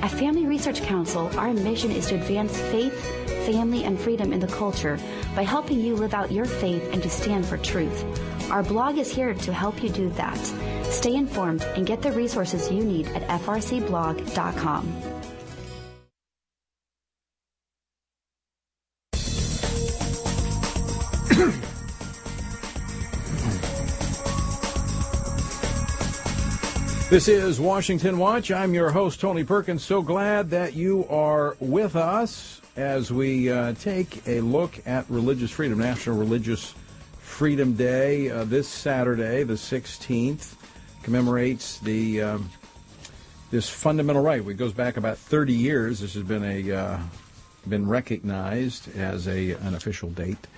At 0.00 0.12
Family 0.12 0.46
Research 0.46 0.80
Council, 0.82 1.28
our 1.36 1.52
mission 1.52 1.90
is 1.90 2.06
to 2.06 2.14
advance 2.14 2.56
faith, 2.56 3.04
family, 3.46 3.82
and 3.84 3.98
freedom 3.98 4.32
in 4.32 4.38
the 4.38 4.46
culture 4.46 4.98
by 5.34 5.42
helping 5.42 5.80
you 5.80 5.96
live 5.96 6.14
out 6.14 6.30
your 6.30 6.46
faith 6.46 6.88
and 6.92 7.02
to 7.02 7.10
stand 7.10 7.44
for 7.44 7.58
truth. 7.58 8.04
Our 8.50 8.62
blog 8.62 8.96
is 8.96 9.10
here 9.10 9.34
to 9.34 9.52
help 9.52 9.82
you 9.82 9.90
do 9.90 10.08
that. 10.10 10.38
Stay 10.84 11.16
informed 11.16 11.62
and 11.62 11.84
get 11.84 12.00
the 12.00 12.12
resources 12.12 12.70
you 12.70 12.84
need 12.84 13.08
at 13.08 13.40
frcblog.com. 13.40 15.13
This 27.14 27.28
is 27.28 27.60
Washington 27.60 28.18
Watch. 28.18 28.50
I'm 28.50 28.74
your 28.74 28.90
host, 28.90 29.20
Tony 29.20 29.44
Perkins. 29.44 29.84
So 29.84 30.02
glad 30.02 30.50
that 30.50 30.74
you 30.74 31.06
are 31.08 31.56
with 31.60 31.94
us 31.94 32.60
as 32.74 33.12
we 33.12 33.52
uh, 33.52 33.74
take 33.74 34.26
a 34.26 34.40
look 34.40 34.84
at 34.84 35.08
religious 35.08 35.52
freedom, 35.52 35.78
National 35.78 36.16
Religious 36.16 36.74
Freedom 37.20 37.74
Day. 37.74 38.32
Uh, 38.32 38.42
this 38.42 38.66
Saturday, 38.66 39.44
the 39.44 39.54
16th, 39.54 40.56
commemorates 41.04 41.78
the 41.78 42.20
um, 42.20 42.50
this 43.52 43.68
fundamental 43.68 44.20
right. 44.20 44.44
It 44.44 44.54
goes 44.54 44.72
back 44.72 44.96
about 44.96 45.16
30 45.16 45.52
years. 45.52 46.00
This 46.00 46.14
has 46.14 46.24
been 46.24 46.42
a 46.42 46.72
uh, 46.72 46.98
been 47.68 47.88
recognized 47.88 48.92
as 48.96 49.28
a 49.28 49.52
an 49.52 49.76
official 49.76 50.10
date, 50.10 50.48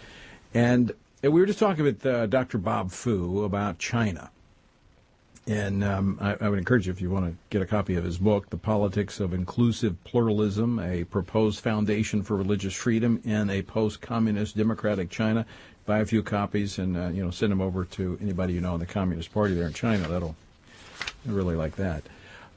and 0.54 0.90
we 1.20 1.28
were 1.28 1.44
just 1.44 1.59
talking 1.59 1.84
with 1.84 2.07
uh, 2.07 2.24
Dr. 2.24 2.57
Bob 2.57 2.92
Fu 2.92 3.44
about 3.44 3.78
China 3.78 4.30
and 5.47 5.84
um, 5.84 6.18
I, 6.20 6.36
I, 6.40 6.49
would 6.49 6.59
encourage 6.59 6.86
you, 6.86 6.92
if 6.92 7.01
you 7.01 7.09
want 7.09 7.26
to 7.26 7.36
get 7.51 7.62
a 7.62 7.66
copy 7.66 7.94
of 7.94 8.03
his 8.03 8.18
book, 8.18 8.51
The 8.51 8.57
Politics 8.57 9.20
of 9.20 9.32
Inclusive 9.32 10.03
Pluralism, 10.03 10.80
a 10.80 11.05
proposed 11.05 11.61
foundation 11.61 12.22
for 12.22 12.36
religious 12.36 12.74
freedom 12.74 13.20
in 13.24 13.49
a 13.49 13.62
post-communist 13.62 14.57
democratic 14.57 15.09
China, 15.09 15.47
buy 15.84 16.01
a 16.01 16.05
few 16.05 16.24
copies 16.24 16.80
and, 16.80 16.97
uh, 16.97 17.09
you 17.09 17.24
know, 17.24 17.30
send 17.30 17.53
them 17.53 17.61
over 17.61 17.84
to 17.84 18.18
anybody 18.20 18.55
you 18.55 18.61
know 18.61 18.74
in 18.74 18.80
the 18.80 18.86
Communist 18.86 19.32
Party 19.32 19.55
there 19.55 19.68
in 19.68 19.72
China. 19.72 20.09
That'll 20.09 20.34
really 21.24 21.55
like 21.55 21.76
that. 21.76 22.03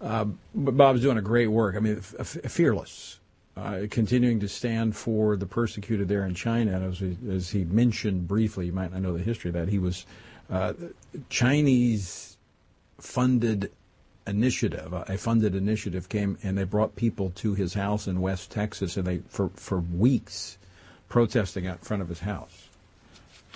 Uh, 0.02 0.26
but 0.56 0.76
Bob's 0.76 1.02
doing 1.02 1.18
a 1.18 1.22
great 1.22 1.48
work. 1.48 1.76
I 1.76 1.80
mean, 1.80 1.98
f- 1.98 2.28
fearless, 2.48 3.20
uh, 3.56 3.82
continuing 3.92 4.40
to 4.40 4.48
stand 4.48 4.96
for 4.96 5.36
the 5.36 5.46
persecuted 5.46 6.08
there 6.08 6.26
in 6.26 6.34
China. 6.34 6.76
And 6.76 6.86
as, 6.86 7.04
as 7.30 7.50
he 7.52 7.66
mentioned 7.66 8.28
briefly, 8.28 8.68
you 8.68 8.72
might 8.72 8.92
not 8.92 9.02
know 9.02 9.14
the 9.14 9.24
history 9.24 9.50
of 9.50 9.54
that, 9.54 9.68
he 9.68 9.78
was 9.78 10.08
uh, 10.50 10.74
Chinese 11.30 12.29
funded 13.02 13.72
initiative, 14.28 14.94
a 14.94 15.18
funded 15.18 15.56
initiative 15.56 16.08
came 16.08 16.38
and 16.44 16.58
they 16.58 16.64
brought 16.64 16.96
people 16.96 17.32
to 17.32 17.56
his 17.56 17.74
house 17.74 18.08
in 18.08 18.22
West 18.22 18.52
Texas 18.52 18.96
and 18.96 19.06
they 19.06 19.18
for 19.28 19.50
for 19.56 19.80
weeks 19.80 20.58
protesting 21.10 21.68
out 21.68 21.84
front 21.84 22.02
of 22.02 22.10
his 22.10 22.20
house. 22.20 22.70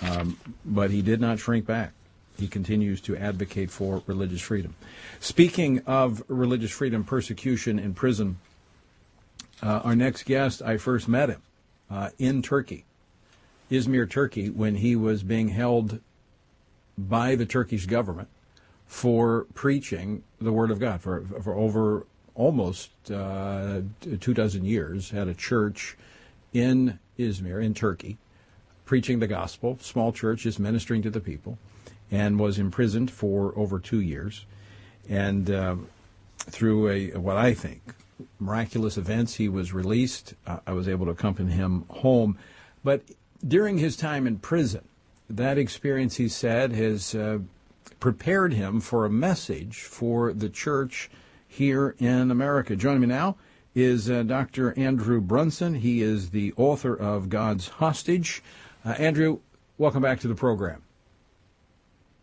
Um, 0.02 0.38
but 0.64 0.90
he 0.90 1.02
did 1.02 1.20
not 1.20 1.38
shrink 1.38 1.66
back. 1.66 1.92
He 2.36 2.48
continues 2.48 3.00
to 3.02 3.16
advocate 3.16 3.70
for 3.70 4.02
religious 4.06 4.40
freedom. 4.40 4.74
Speaking 5.20 5.82
of 5.86 6.22
religious 6.26 6.72
freedom, 6.72 7.04
persecution 7.04 7.78
in 7.78 7.94
prison, 7.94 8.38
uh, 9.62 9.82
our 9.84 9.94
next 9.94 10.24
guest, 10.24 10.60
I 10.60 10.78
first 10.78 11.06
met 11.06 11.30
him 11.30 11.42
uh, 11.88 12.10
in 12.18 12.42
Turkey, 12.42 12.84
Izmir, 13.70 14.10
Turkey, 14.10 14.50
when 14.50 14.74
he 14.74 14.96
was 14.96 15.22
being 15.22 15.50
held 15.50 16.00
by 16.98 17.36
the 17.36 17.46
Turkish 17.46 17.86
government 17.86 18.28
for 18.94 19.48
preaching 19.54 20.22
the 20.40 20.52
Word 20.52 20.70
of 20.70 20.78
God 20.78 21.00
for, 21.00 21.24
for 21.42 21.52
over 21.56 22.06
almost 22.36 22.92
uh, 23.10 23.80
two 24.20 24.32
dozen 24.32 24.64
years. 24.64 25.10
Had 25.10 25.26
a 25.26 25.34
church 25.34 25.96
in 26.52 27.00
Izmir, 27.18 27.60
in 27.60 27.74
Turkey, 27.74 28.18
preaching 28.84 29.18
the 29.18 29.26
gospel. 29.26 29.76
Small 29.80 30.12
church, 30.12 30.46
is 30.46 30.60
ministering 30.60 31.02
to 31.02 31.10
the 31.10 31.18
people, 31.18 31.58
and 32.12 32.38
was 32.38 32.56
imprisoned 32.56 33.10
for 33.10 33.52
over 33.58 33.80
two 33.80 34.00
years. 34.00 34.46
And 35.08 35.50
uh, 35.50 35.74
through 36.38 36.88
a 36.88 37.18
what 37.18 37.36
I 37.36 37.52
think 37.52 37.82
miraculous 38.38 38.96
events, 38.96 39.34
he 39.34 39.48
was 39.48 39.72
released. 39.72 40.34
Uh, 40.46 40.60
I 40.68 40.72
was 40.72 40.88
able 40.88 41.06
to 41.06 41.12
accompany 41.12 41.50
him 41.50 41.84
home, 41.88 42.38
but 42.84 43.02
during 43.46 43.76
his 43.76 43.96
time 43.96 44.28
in 44.28 44.38
prison, 44.38 44.84
that 45.28 45.58
experience, 45.58 46.14
he 46.14 46.28
said, 46.28 46.70
has 46.70 47.16
uh, 47.16 47.38
prepared 48.00 48.52
him 48.52 48.80
for 48.80 49.04
a 49.04 49.10
message 49.10 49.82
for 49.82 50.32
the 50.32 50.48
church 50.48 51.10
here 51.46 51.94
in 51.98 52.30
America. 52.30 52.76
Joining 52.76 53.00
me 53.00 53.06
now 53.06 53.36
is 53.74 54.10
uh, 54.10 54.22
Dr. 54.22 54.78
Andrew 54.78 55.20
Brunson. 55.20 55.74
He 55.74 56.02
is 56.02 56.30
the 56.30 56.52
author 56.56 56.94
of 56.94 57.28
God's 57.28 57.68
Hostage. 57.68 58.42
Uh, 58.84 58.90
Andrew, 58.90 59.40
welcome 59.78 60.02
back 60.02 60.20
to 60.20 60.28
the 60.28 60.34
program. 60.34 60.82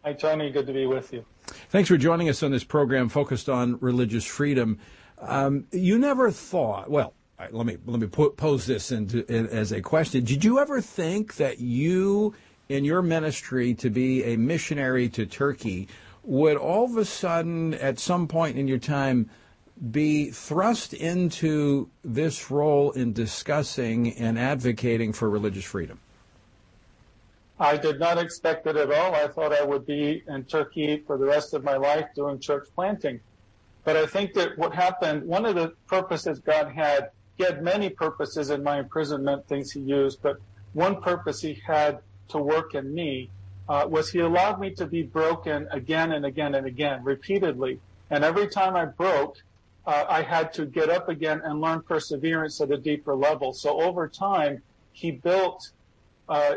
Hi, 0.04 0.14
Tony. 0.14 0.50
Good 0.50 0.68
to 0.68 0.74
be 0.74 0.86
with 0.86 1.14
you. 1.14 1.26
Thanks 1.70 1.90
for 1.90 1.98
joining 1.98 2.30
us 2.30 2.42
on 2.44 2.52
this 2.52 2.64
program 2.64 3.10
focused 3.10 3.50
on 3.50 3.78
religious 3.82 4.26
freedom. 4.26 4.80
Um, 5.20 5.68
you 5.72 6.00
never 6.00 6.32
thought, 6.32 6.90
well, 6.90 7.14
let 7.52 7.66
me 7.66 7.78
let 7.86 8.00
me 8.00 8.08
pose 8.08 8.66
this 8.66 8.92
into, 8.92 9.26
as 9.28 9.72
a 9.72 9.82
question. 9.82 10.24
Did 10.24 10.44
you 10.44 10.60
ever 10.60 10.80
think 10.80 11.36
that 11.36 11.60
you 11.60 12.36
in 12.72 12.86
your 12.86 13.02
ministry 13.02 13.74
to 13.76 13.90
be 13.90 14.24
a 14.24 14.38
missionary 14.38 15.10
to 15.10 15.26
Turkey 15.26 15.88
would 16.24 16.58
all 16.58 16.86
of 16.86 16.98
a 16.98 17.06
sudden, 17.06 17.74
at 17.74 18.00
some 18.00 18.28
point 18.28 18.58
in 18.58 18.68
your 18.68 18.78
time, 18.78 19.30
be 19.92 20.30
thrust 20.30 20.94
into 20.94 21.90
this 22.04 22.52
role 22.52 22.92
in 22.92 23.14
discussing 23.14 24.14
and 24.14 24.38
advocating 24.38 25.12
for 25.12 25.30
religious 25.30 25.66
freedom? 25.66 26.00
I 27.60 27.78
did 27.78 28.00
not 28.00 28.18
expect 28.18 28.68
it 28.68 28.76
at 28.76 28.92
all. 28.92 29.16
I 29.16 29.28
thought 29.28 29.54
I 29.54 29.64
would 29.64 29.86
be 29.86 30.24
in 30.28 30.44
Turkey 30.46 31.04
for 31.06 31.18
the 31.18 31.26
rest 31.26 31.54
of 31.54 31.64
my 31.64 31.78
life 31.78 32.06
doing 32.16 32.40
church 32.40 32.68
planting. 32.76 33.20
But 33.84 33.98
I 33.98 34.06
think 34.06 34.34
that 34.34 34.58
what 34.58 34.74
happened, 34.74 35.28
one 35.28 35.46
of 35.46 35.56
the 35.56 35.74
purposes 35.88 36.40
God 36.40 36.72
had 36.72 37.10
he 37.38 37.44
had 37.44 37.64
many 37.64 37.90
purposes 37.90 38.52
in 38.52 38.62
my 38.62 38.80
imprisonment, 38.80 39.48
things 39.48 39.72
he 39.72 39.80
used, 39.80 40.22
but 40.22 40.38
one 40.74 41.02
purpose 41.02 41.42
he 41.42 41.62
had 41.66 42.00
to 42.32 42.38
work 42.38 42.76
in 42.76 42.94
me 42.94 43.30
uh, 43.70 43.86
was 43.88 44.12
he 44.12 44.20
allowed 44.20 44.60
me 44.60 44.72
to 44.72 44.86
be 44.86 45.04
broken 45.04 45.68
again 45.72 46.12
and 46.12 46.26
again 46.26 46.56
and 46.56 46.68
again, 46.68 47.04
repeatedly. 47.04 47.80
And 48.10 48.24
every 48.24 48.48
time 48.48 48.76
I 48.76 48.86
broke, 48.86 49.38
uh, 49.86 50.06
I 50.10 50.22
had 50.22 50.54
to 50.54 50.66
get 50.66 50.90
up 50.90 51.10
again 51.10 51.42
and 51.44 51.62
learn 51.62 51.82
perseverance 51.82 52.60
at 52.62 52.72
a 52.72 52.78
deeper 52.78 53.16
level. 53.16 53.54
So 53.54 53.82
over 53.82 54.08
time, 54.08 54.62
he 54.92 55.12
built 55.12 55.72
uh, 56.28 56.56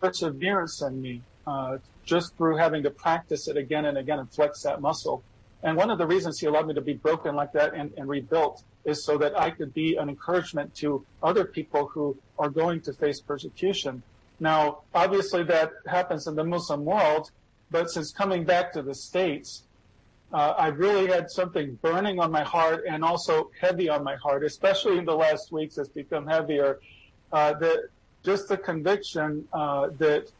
perseverance 0.00 0.80
in 0.82 1.00
me 1.00 1.22
uh, 1.46 1.78
just 2.04 2.36
through 2.36 2.56
having 2.56 2.82
to 2.84 2.90
practice 2.90 3.48
it 3.48 3.56
again 3.56 3.84
and 3.84 3.98
again 3.98 4.18
and 4.18 4.30
flex 4.30 4.62
that 4.62 4.80
muscle. 4.80 5.22
And 5.62 5.76
one 5.76 5.90
of 5.90 5.98
the 5.98 6.06
reasons 6.06 6.38
he 6.38 6.46
allowed 6.46 6.68
me 6.68 6.74
to 6.74 6.80
be 6.80 6.94
broken 6.94 7.34
like 7.34 7.52
that 7.52 7.74
and, 7.74 7.92
and 7.96 8.08
rebuilt 8.08 8.62
is 8.88 9.04
so 9.04 9.18
that 9.18 9.38
I 9.38 9.50
could 9.50 9.74
be 9.74 9.96
an 9.96 10.08
encouragement 10.08 10.74
to 10.76 11.04
other 11.22 11.44
people 11.44 11.86
who 11.86 12.16
are 12.38 12.48
going 12.48 12.80
to 12.82 12.92
face 12.94 13.20
persecution. 13.20 14.02
Now, 14.40 14.78
obviously 14.94 15.42
that 15.44 15.72
happens 15.86 16.26
in 16.26 16.34
the 16.34 16.44
Muslim 16.44 16.84
world, 16.84 17.30
but 17.70 17.90
since 17.90 18.10
coming 18.12 18.44
back 18.44 18.72
to 18.72 18.82
the 18.82 18.94
States, 18.94 19.64
uh, 20.32 20.54
I've 20.58 20.78
really 20.78 21.06
had 21.06 21.30
something 21.30 21.78
burning 21.82 22.18
on 22.18 22.30
my 22.30 22.44
heart 22.44 22.84
and 22.88 23.04
also 23.04 23.50
heavy 23.60 23.88
on 23.90 24.02
my 24.04 24.16
heart, 24.16 24.42
especially 24.42 24.96
in 24.96 25.04
the 25.04 25.14
last 25.14 25.52
weeks 25.52 25.76
it's 25.76 25.88
become 25.88 26.26
heavier, 26.26 26.80
uh, 27.32 27.54
that 27.54 27.88
just 28.24 28.48
the 28.48 28.56
conviction 28.56 29.46
uh, 29.52 29.88
that 29.98 30.30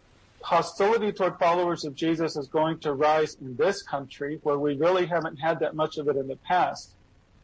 hostility 0.41 1.13
toward 1.13 1.39
followers 1.39 1.85
of 1.85 1.95
Jesus 1.95 2.37
is 2.37 2.49
going 2.49 2.79
to 2.79 2.95
rise 2.95 3.37
in 3.41 3.57
this 3.57 3.83
country 3.83 4.39
where 4.43 4.59
we 4.59 4.75
really 4.77 5.05
haven't 5.05 5.37
had 5.37 5.61
that 5.61 5.75
much 5.75 5.99
of 5.99 6.09
it 6.09 6.17
in 6.17 6.29
the 6.29 6.37
past 6.37 6.95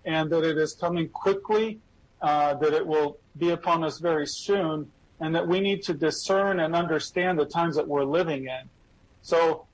and 0.05 0.31
that 0.31 0.45
it 0.45 0.59
is 0.59 0.75
coming 0.75 1.09
quickly, 1.09 1.81
uh, 2.23 2.55
that 2.55 2.73
it 2.73 2.87
will 2.87 3.19
be 3.39 3.51
upon 3.51 3.85
us 3.85 3.99
very 3.99 4.27
soon 4.27 4.91
and 5.21 5.35
that 5.35 5.47
we 5.47 5.61
need 5.61 5.83
to 5.83 5.95
discern 5.95 6.61
and 6.61 6.75
understand 6.75 7.39
the 7.39 7.45
times 7.45 7.77
that 7.77 7.87
we're 7.87 8.05
living 8.05 8.45
in. 8.47 8.69
So 9.23 9.67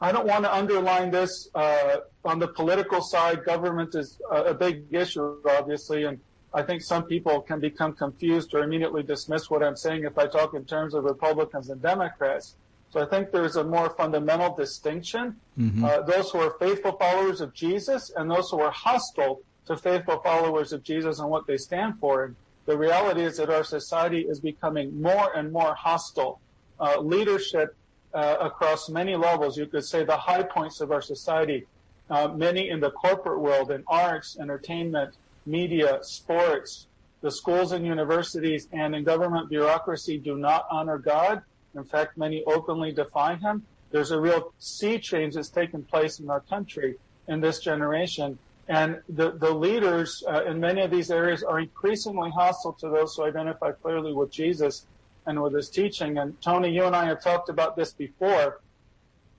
I 0.00 0.12
don't 0.12 0.26
want 0.26 0.44
to 0.44 0.54
underline 0.54 1.10
this 1.10 1.48
uh, 1.54 1.98
on 2.24 2.38
the 2.38 2.48
political 2.48 3.00
side. 3.00 3.44
Government 3.44 3.94
is 3.94 4.20
a, 4.30 4.44
a 4.44 4.54
big 4.54 4.84
issue, 4.90 5.38
obviously, 5.48 6.04
and 6.04 6.20
I 6.52 6.62
think 6.62 6.82
some 6.82 7.04
people 7.04 7.40
can 7.40 7.60
become 7.60 7.92
confused 7.92 8.54
or 8.54 8.62
immediately 8.62 9.02
dismiss 9.02 9.50
what 9.50 9.62
I'm 9.62 9.76
saying 9.76 10.04
if 10.04 10.18
I 10.18 10.26
talk 10.26 10.54
in 10.54 10.64
terms 10.64 10.94
of 10.94 11.04
Republicans 11.04 11.70
and 11.70 11.80
Democrats. 11.80 12.56
So 12.90 13.00
I 13.00 13.06
think 13.06 13.30
there's 13.30 13.56
a 13.56 13.64
more 13.64 13.90
fundamental 13.90 14.54
distinction. 14.54 15.36
Mm-hmm. 15.58 15.84
Uh, 15.84 16.02
those 16.02 16.30
who 16.30 16.38
are 16.38 16.56
faithful 16.58 16.92
followers 16.92 17.40
of 17.40 17.52
Jesus 17.52 18.10
and 18.16 18.30
those 18.30 18.50
who 18.50 18.60
are 18.60 18.70
hostile 18.70 19.42
to 19.66 19.76
faithful 19.76 20.18
followers 20.20 20.72
of 20.72 20.82
Jesus 20.82 21.18
and 21.18 21.28
what 21.28 21.46
they 21.46 21.56
stand 21.56 21.98
for. 21.98 22.24
And 22.24 22.36
the 22.66 22.76
reality 22.76 23.22
is 23.22 23.36
that 23.36 23.50
our 23.50 23.64
society 23.64 24.20
is 24.20 24.40
becoming 24.40 25.00
more 25.00 25.36
and 25.36 25.52
more 25.52 25.74
hostile. 25.74 26.40
Uh, 26.78 27.00
leadership 27.00 27.74
uh, 28.14 28.36
across 28.40 28.88
many 28.88 29.16
levels, 29.16 29.56
you 29.56 29.66
could 29.66 29.84
say 29.84 30.04
the 30.04 30.16
high 30.16 30.42
points 30.42 30.80
of 30.80 30.92
our 30.92 31.02
society, 31.02 31.66
uh, 32.10 32.28
many 32.28 32.68
in 32.68 32.80
the 32.80 32.90
corporate 32.90 33.40
world, 33.40 33.70
in 33.70 33.82
arts, 33.86 34.38
entertainment, 34.40 35.14
media, 35.44 35.98
sports, 36.02 36.86
the 37.22 37.30
schools 37.30 37.72
and 37.72 37.84
universities, 37.84 38.68
and 38.72 38.94
in 38.94 39.04
government 39.04 39.48
bureaucracy 39.48 40.18
do 40.18 40.36
not 40.36 40.66
honor 40.70 40.98
God. 40.98 41.42
In 41.76 41.84
fact, 41.84 42.16
many 42.16 42.44
openly 42.44 42.92
defy 42.92 43.36
Him. 43.36 43.64
There's 43.90 44.10
a 44.10 44.20
real 44.20 44.52
sea 44.58 44.98
change 44.98 45.34
that's 45.34 45.48
taken 45.48 45.82
place 45.82 46.18
in 46.20 46.28
our 46.30 46.40
country 46.40 46.96
in 47.28 47.40
this 47.40 47.60
generation. 47.60 48.38
And 48.68 49.00
the, 49.08 49.30
the 49.32 49.50
leaders 49.50 50.24
uh, 50.28 50.44
in 50.44 50.58
many 50.58 50.82
of 50.82 50.90
these 50.90 51.10
areas 51.10 51.42
are 51.42 51.60
increasingly 51.60 52.30
hostile 52.30 52.72
to 52.74 52.88
those 52.88 53.14
who 53.14 53.24
identify 53.24 53.72
clearly 53.72 54.12
with 54.12 54.32
Jesus 54.32 54.86
and 55.24 55.40
with 55.40 55.54
his 55.54 55.70
teaching. 55.70 56.18
And 56.18 56.40
Tony, 56.42 56.70
you 56.70 56.84
and 56.84 56.96
I 56.96 57.04
have 57.06 57.22
talked 57.22 57.48
about 57.48 57.76
this 57.76 57.92
before, 57.92 58.60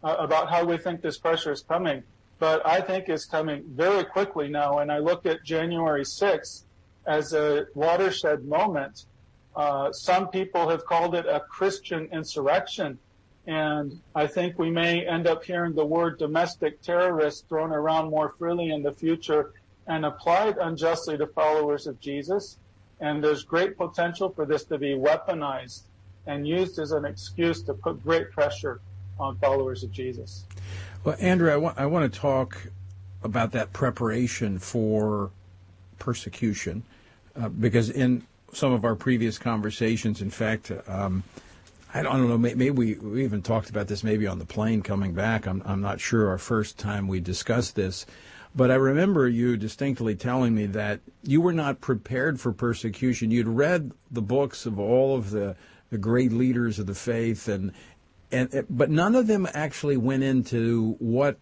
uh, 0.04 0.16
about 0.20 0.50
how 0.50 0.64
we 0.64 0.78
think 0.78 1.02
this 1.02 1.18
pressure 1.18 1.52
is 1.52 1.62
coming 1.62 2.04
but 2.40 2.66
I 2.66 2.82
think 2.82 3.10
is 3.10 3.26
coming 3.26 3.64
very 3.68 4.04
quickly 4.04 4.48
now. 4.48 4.80
And 4.80 4.92
I 4.92 5.00
look 5.00 5.26
at 5.26 5.44
January 5.44 6.04
6th 6.04 6.64
as 7.06 7.34
a 7.34 7.68
watershed 7.74 8.46
moment. 8.46 9.06
Uh, 9.58 9.92
some 9.92 10.28
people 10.28 10.70
have 10.70 10.86
called 10.86 11.16
it 11.16 11.26
a 11.26 11.40
Christian 11.40 12.08
insurrection. 12.14 13.00
And 13.48 14.00
I 14.14 14.28
think 14.28 14.60
we 14.60 14.70
may 14.70 15.06
end 15.06 15.26
up 15.26 15.44
hearing 15.44 15.74
the 15.74 15.86
word 15.86 16.20
domestic 16.20 16.82
terrorist 16.84 17.50
thrown 17.50 17.72
around 17.72 18.12
more 18.12 18.36
freely 18.38 18.70
in 18.70 18.84
the 18.84 18.92
future 18.92 19.54
and 19.88 20.06
applied 20.06 20.58
unjustly 20.58 21.18
to 21.18 21.26
followers 21.26 21.88
of 21.88 22.00
Jesus. 22.00 22.58
And 23.00 23.24
there's 23.24 23.44
great 23.44 23.78
potential 23.78 24.30
for 24.30 24.46
this 24.46 24.64
to 24.66 24.78
be 24.78 24.94
weaponized 24.94 25.82
and 26.28 26.48
used 26.48 26.78
as 26.78 26.92
an 26.92 27.06
excuse 27.06 27.64
to 27.64 27.74
put 27.74 28.04
great 28.04 28.30
pressure 28.32 28.80
on 29.20 29.38
followers 29.38 29.84
of 29.84 29.92
Jesus. 29.92 30.46
Well, 31.04 31.16
Andrew, 31.20 31.52
I 31.52 31.58
want, 31.58 31.80
I 31.80 31.88
want 31.88 32.14
to 32.14 32.20
talk 32.20 32.68
about 33.24 33.54
that 33.54 33.74
preparation 33.74 34.60
for 34.60 35.32
persecution 35.98 36.84
uh, 37.36 37.50
because 37.50 37.90
in 37.90 38.24
some 38.58 38.74
of 38.74 38.84
our 38.84 38.96
previous 38.96 39.38
conversations, 39.38 40.22
in 40.22 40.32
fact, 40.32 40.72
um, 40.88 41.24
I 41.94 42.02
don't 42.02 42.28
know, 42.28 42.38
maybe 42.38 42.70
we, 42.72 42.96
we 42.96 43.24
even 43.24 43.42
talked 43.42 43.70
about 43.70 43.88
this 43.88 44.04
maybe 44.04 44.28
on 44.28 44.40
the 44.40 44.46
plane 44.46 44.82
coming 44.82 45.14
back. 45.14 45.48
I'm, 45.48 45.62
I'm 45.66 45.82
not 45.82 46.02
sure 46.02 46.30
our 46.30 46.38
first 46.38 46.78
time 46.78 47.08
we 47.08 47.20
discussed 47.20 47.76
this. 47.76 48.06
But 48.56 48.72
I 48.72 48.76
remember 48.76 49.28
you 49.28 49.56
distinctly 49.56 50.16
telling 50.16 50.56
me 50.56 50.66
that 50.68 51.02
you 51.22 51.40
were 51.40 51.54
not 51.54 51.80
prepared 51.80 52.40
for 52.40 52.52
persecution. 52.52 53.30
You'd 53.30 53.48
read 53.48 53.92
the 54.10 54.22
books 54.22 54.66
of 54.66 54.80
all 54.80 55.16
of 55.16 55.30
the, 55.30 55.56
the 55.92 56.00
great 56.00 56.32
leaders 56.32 56.80
of 56.80 56.88
the 56.88 56.96
faith 56.96 57.48
and, 57.48 57.72
and 58.32 58.66
but 58.70 58.90
none 58.90 59.16
of 59.16 59.28
them 59.28 59.48
actually 59.54 59.98
went 59.98 60.24
into 60.24 60.96
what 61.00 61.38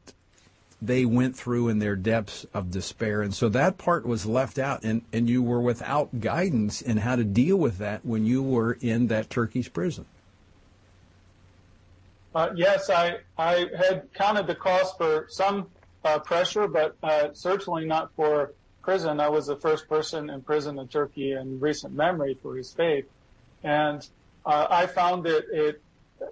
they 0.82 1.06
went 1.06 1.36
through 1.36 1.70
in 1.70 1.80
their 1.80 1.96
depths 1.96 2.46
of 2.54 2.72
despair. 2.72 3.22
And 3.22 3.34
so 3.34 3.50
that 3.50 3.78
part 3.78 4.06
was 4.06 4.26
left 4.26 4.60
out 4.60 4.84
and 4.84 5.02
and 5.14 5.30
you 5.30 5.42
were 5.42 5.62
without 5.62 6.20
guidance 6.20 6.82
in 6.82 6.98
how 6.98 7.16
to 7.16 7.24
deal 7.24 7.58
with 7.58 7.78
that 7.80 8.06
when 8.06 8.26
you 8.26 8.44
were 8.44 8.74
in 8.74 9.08
that 9.08 9.30
Turkish 9.30 9.72
prison. 9.72 10.06
Uh, 12.34 12.50
yes 12.56 12.90
I 12.90 13.20
I 13.38 13.68
had 13.78 14.14
counted 14.14 14.48
the 14.48 14.56
cost 14.56 14.98
for 14.98 15.28
some 15.30 15.68
uh, 16.04 16.20
pressure 16.20 16.68
but 16.68 16.96
uh, 17.02 17.30
certainly 17.34 17.86
not 17.86 18.12
for 18.16 18.52
prison. 18.86 19.20
I 19.20 19.30
was 19.30 19.48
the 19.48 19.56
first 19.56 19.90
person 19.90 20.30
in 20.30 20.42
prison 20.42 20.78
in 20.78 20.88
Turkey 20.88 21.34
in 21.34 21.60
recent 21.60 21.94
memory 21.94 22.38
for 22.42 22.56
his 22.56 22.72
faith. 22.72 23.06
And 23.64 24.08
uh, 24.46 24.68
I 24.70 24.86
found 24.86 25.24
that 25.26 25.46
it 25.52 25.82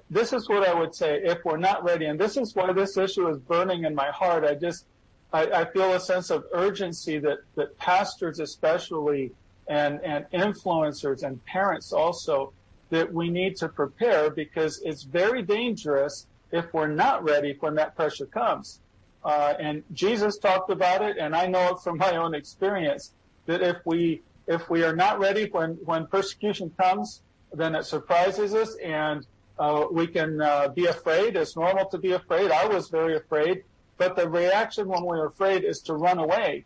this 0.09 0.33
is 0.33 0.47
what 0.49 0.67
I 0.67 0.73
would 0.73 0.93
say 0.95 1.21
if 1.23 1.43
we're 1.45 1.57
not 1.57 1.83
ready, 1.83 2.05
and 2.05 2.19
this 2.19 2.37
is 2.37 2.55
why 2.55 2.71
this 2.73 2.97
issue 2.97 3.27
is 3.29 3.37
burning 3.37 3.85
in 3.85 3.95
my 3.95 4.11
heart. 4.11 4.43
I 4.43 4.55
just, 4.55 4.85
I, 5.31 5.47
I 5.47 5.65
feel 5.65 5.93
a 5.93 5.99
sense 5.99 6.29
of 6.29 6.45
urgency 6.53 7.19
that, 7.19 7.39
that 7.55 7.77
pastors 7.77 8.39
especially 8.39 9.31
and, 9.67 9.99
and 10.03 10.25
influencers 10.31 11.23
and 11.23 11.43
parents 11.45 11.93
also 11.93 12.53
that 12.89 13.11
we 13.11 13.29
need 13.29 13.55
to 13.57 13.69
prepare 13.69 14.29
because 14.29 14.81
it's 14.83 15.03
very 15.03 15.41
dangerous 15.41 16.27
if 16.51 16.71
we're 16.73 16.87
not 16.87 17.23
ready 17.23 17.57
when 17.59 17.75
that 17.75 17.95
pressure 17.95 18.27
comes. 18.27 18.79
Uh, 19.25 19.53
and 19.59 19.83
Jesus 19.93 20.37
talked 20.37 20.69
about 20.69 21.01
it, 21.01 21.17
and 21.17 21.35
I 21.35 21.47
know 21.47 21.69
it 21.69 21.79
from 21.79 21.97
my 21.97 22.17
own 22.17 22.35
experience 22.35 23.11
that 23.45 23.61
if 23.61 23.77
we 23.85 24.21
if 24.45 24.69
we 24.69 24.83
are 24.83 24.95
not 24.95 25.19
ready 25.19 25.49
when 25.49 25.71
when 25.85 26.05
persecution 26.07 26.71
comes, 26.77 27.21
then 27.53 27.73
it 27.75 27.85
surprises 27.85 28.53
us, 28.53 28.75
and 28.75 29.25
uh, 29.59 29.85
we 29.91 30.07
can 30.07 30.41
uh, 30.41 30.67
be 30.69 30.85
afraid. 30.85 31.35
It's 31.35 31.55
normal 31.55 31.85
to 31.89 31.97
be 31.97 32.13
afraid. 32.13 32.51
I 32.51 32.67
was 32.67 32.89
very 32.89 33.15
afraid. 33.15 33.63
But 33.97 34.15
the 34.15 34.27
reaction 34.27 34.87
when 34.87 35.03
we're 35.03 35.27
afraid 35.27 35.63
is 35.63 35.81
to 35.81 35.93
run 35.93 36.17
away. 36.17 36.65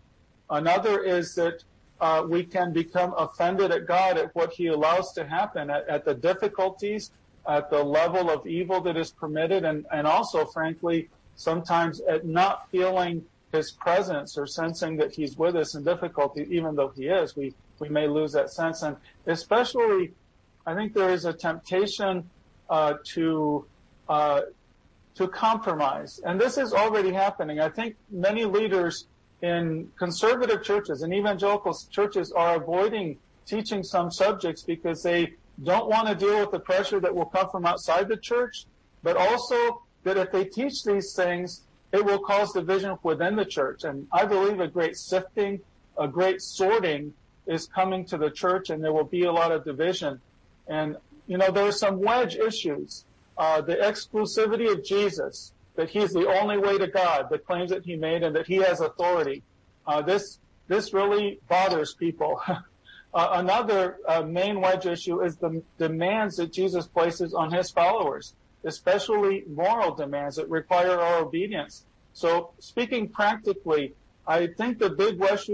Another 0.50 1.04
is 1.04 1.36
that 1.36 1.64
uh, 2.00 2.26
we 2.28 2.44
can 2.44 2.72
become 2.72 3.14
offended 3.18 3.72
at 3.72 3.86
God 3.86 4.18
at 4.18 4.34
what 4.36 4.54
He 4.54 4.68
allows 4.68 5.12
to 5.14 5.28
happen, 5.28 5.70
at, 5.70 5.88
at 5.90 6.06
the 6.06 6.14
difficulties, 6.14 7.12
at 7.48 7.70
the 7.70 7.84
level 7.84 8.30
of 8.30 8.46
evil 8.48 8.82
that 8.82 8.98
is 8.98 9.12
permitted, 9.12 9.66
and, 9.66 9.86
and 9.92 10.08
also, 10.08 10.46
frankly, 10.46 11.10
sometimes 11.36 12.00
at 12.02 12.26
not 12.26 12.70
feeling 12.72 13.26
His 13.52 13.72
presence 13.72 14.38
or 14.38 14.48
sensing 14.48 14.98
that 14.98 15.14
He's 15.14 15.38
with 15.38 15.56
us 15.56 15.76
in 15.76 15.84
difficulty, 15.84 16.48
even 16.50 16.76
though 16.76 16.90
He 16.90 17.08
is. 17.08 17.36
We, 17.36 17.54
we 17.80 17.90
may 17.90 18.08
lose 18.08 18.32
that 18.34 18.52
sense. 18.52 18.84
And 18.84 18.96
especially, 19.26 20.14
I 20.66 20.76
think 20.76 20.94
there 20.94 21.10
is 21.10 21.26
a 21.26 21.34
temptation 21.34 22.30
to 22.70 23.66
uh, 24.10 24.42
to 25.16 25.28
compromise. 25.28 26.22
And 26.24 26.40
this 26.40 26.58
is 26.58 26.74
already 26.74 27.12
happening. 27.12 27.60
I 27.60 27.70
think 27.70 27.96
many 28.12 28.46
leaders 28.46 29.08
in 29.42 29.90
conservative 29.98 30.64
churches 30.64 31.02
and 31.02 31.14
evangelical 31.14 31.78
churches 31.90 32.32
are 32.32 32.56
avoiding 32.56 33.18
teaching 33.46 33.84
some 33.84 34.12
subjects 34.12 34.62
because 34.64 35.02
they 35.02 35.34
don't 35.64 35.90
want 35.90 36.08
to 36.08 36.16
deal 36.16 36.40
with 36.40 36.52
the 36.52 36.60
pressure 36.60 37.00
that 37.00 37.14
will 37.14 37.26
come 37.26 37.50
from 37.50 37.66
outside 37.66 38.08
the 38.08 38.18
church, 38.18 38.66
but 39.02 39.18
also 39.18 39.82
that 40.04 40.18
if 40.18 40.32
they 40.32 40.44
teach 40.44 40.84
these 40.84 41.14
things, 41.14 41.64
it 41.92 42.04
will 42.04 42.20
cause 42.20 42.54
division 42.54 42.96
within 43.02 43.36
the 43.36 43.46
church. 43.46 43.84
And 43.86 44.08
I 44.12 44.26
believe 44.26 44.60
a 44.60 44.68
great 44.68 44.98
sifting 44.98 45.62
a 45.98 46.08
great 46.08 46.42
sorting 46.42 47.14
is 47.48 47.68
coming 47.68 48.06
to 48.06 48.18
the 48.18 48.30
church 48.30 48.70
and 48.70 48.84
there 48.84 48.94
will 48.94 49.04
be 49.04 49.24
a 49.24 49.32
lot 49.32 49.52
of 49.52 49.64
division. 49.64 50.22
And, 50.68 50.98
you 51.28 51.38
know, 51.38 51.52
there 51.52 51.66
are 51.66 51.72
some 51.72 52.02
wedge 52.02 52.36
issues. 52.36 53.06
Uh, 53.38 53.62
the 53.62 53.76
exclusivity 53.76 54.72
of 54.72 54.84
Jesus, 54.84 55.54
that 55.76 55.90
he's 55.90 56.12
the 56.12 56.28
only 56.28 56.58
way 56.58 56.78
to 56.78 56.88
God, 56.88 57.28
the 57.30 57.38
claims 57.38 57.70
that 57.70 57.86
he 57.86 57.96
made 57.96 58.24
and 58.24 58.36
that 58.36 58.48
he 58.48 58.56
has 58.56 58.82
authority. 58.82 59.44
Uh, 59.86 60.02
this, 60.02 60.40
this 60.68 60.94
really 60.94 61.40
bothers 61.48 61.94
people. 61.94 62.42
uh, 62.48 62.62
another 63.14 63.98
uh, 64.08 64.24
main 64.24 64.60
wedge 64.60 64.86
issue 64.86 65.22
is 65.22 65.36
the 65.36 65.62
demands 65.78 66.38
that 66.38 66.52
Jesus 66.52 66.88
places 66.88 67.34
on 67.34 67.52
his 67.52 67.70
followers, 67.70 68.34
especially 68.64 69.44
moral 69.48 69.94
demands 69.94 70.38
that 70.38 70.50
require 70.50 71.00
our 71.00 71.20
obedience. 71.20 71.86
So 72.14 72.52
speaking 72.60 73.10
practically, 73.10 73.94
I 74.26 74.48
think 74.48 74.80
the 74.80 74.90
big 74.90 75.20
wedge, 75.20 75.50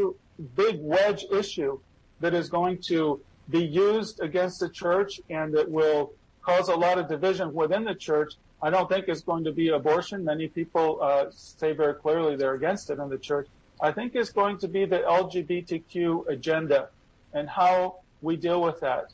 big 0.55 0.77
wedge 0.79 1.25
issue 1.31 1.79
that 2.21 2.33
is 2.33 2.49
going 2.49 2.77
to 2.87 3.19
be 3.49 3.63
used 3.63 4.21
against 4.21 4.59
the 4.59 4.69
church 4.69 5.19
and 5.29 5.53
that 5.53 5.69
will 5.69 6.13
cause 6.41 6.69
a 6.69 6.75
lot 6.75 6.97
of 6.97 7.07
division 7.07 7.53
within 7.53 7.83
the 7.83 7.95
church, 7.95 8.33
I 8.61 8.69
don't 8.69 8.87
think 8.87 9.07
it's 9.07 9.21
going 9.21 9.43
to 9.45 9.51
be 9.51 9.69
abortion. 9.69 10.23
Many 10.23 10.47
people 10.47 10.99
uh, 11.01 11.25
say 11.31 11.73
very 11.73 11.95
clearly 11.95 12.35
they're 12.35 12.53
against 12.53 12.89
it 12.89 12.99
in 12.99 13.09
the 13.09 13.17
church. 13.17 13.47
I 13.81 13.91
think 13.91 14.15
it's 14.15 14.31
going 14.31 14.59
to 14.59 14.67
be 14.67 14.85
the 14.85 14.99
LGBTQ 14.99 16.27
agenda 16.27 16.89
and 17.33 17.49
how 17.49 17.95
we 18.21 18.37
deal 18.37 18.61
with 18.61 18.79
that. 18.79 19.11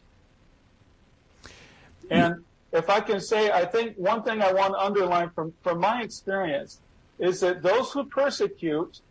And 2.12 2.46
if 2.72 2.90
I 2.90 3.00
can 3.00 3.20
say, 3.20 3.52
I 3.52 3.66
think 3.66 3.96
one 3.98 4.24
thing 4.24 4.42
I 4.42 4.54
want 4.54 4.74
to 4.74 4.80
underline 4.80 5.32
from, 5.32 5.54
from 5.64 5.80
my 5.80 6.02
experience 6.02 6.80
is 7.18 7.40
that 7.42 7.62
those 7.62 7.92
who 7.92 8.06
persecute 8.06 9.02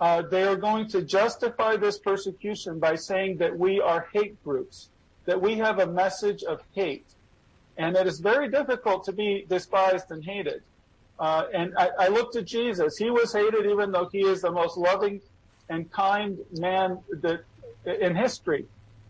they 0.00 0.42
are 0.42 0.56
going 0.56 0.88
to 0.88 1.02
justify 1.02 1.76
this 1.76 1.98
persecution 1.98 2.78
by 2.78 2.96
saying 2.96 3.38
that 3.38 3.56
we 3.58 3.80
are 3.80 4.08
hate 4.12 4.42
groups, 4.44 4.88
that 5.24 5.40
we 5.40 5.56
have 5.56 5.78
a 5.78 5.86
message 5.86 6.42
of 6.42 6.62
hate. 6.74 7.06
And 7.78 7.96
it 7.96 8.06
is 8.06 8.20
very 8.20 8.48
difficult 8.48 9.04
to 9.04 9.12
be 9.12 9.46
despised 9.48 10.10
and 10.10 10.24
hated. 10.24 10.62
Uh, 11.18 11.44
and 11.54 11.74
I, 11.78 11.90
I 11.98 12.08
look 12.08 12.32
to 12.32 12.42
Jesus. 12.42 12.96
He 12.96 13.10
was 13.10 13.32
hated 13.32 13.66
even 13.66 13.90
though 13.90 14.08
he 14.10 14.20
is 14.20 14.42
the 14.42 14.50
most 14.50 14.76
loving 14.76 15.20
and 15.68 15.90
kind 15.90 16.38
man 16.52 16.98
that, 17.22 17.40
in 17.86 18.14
history. 18.14 18.66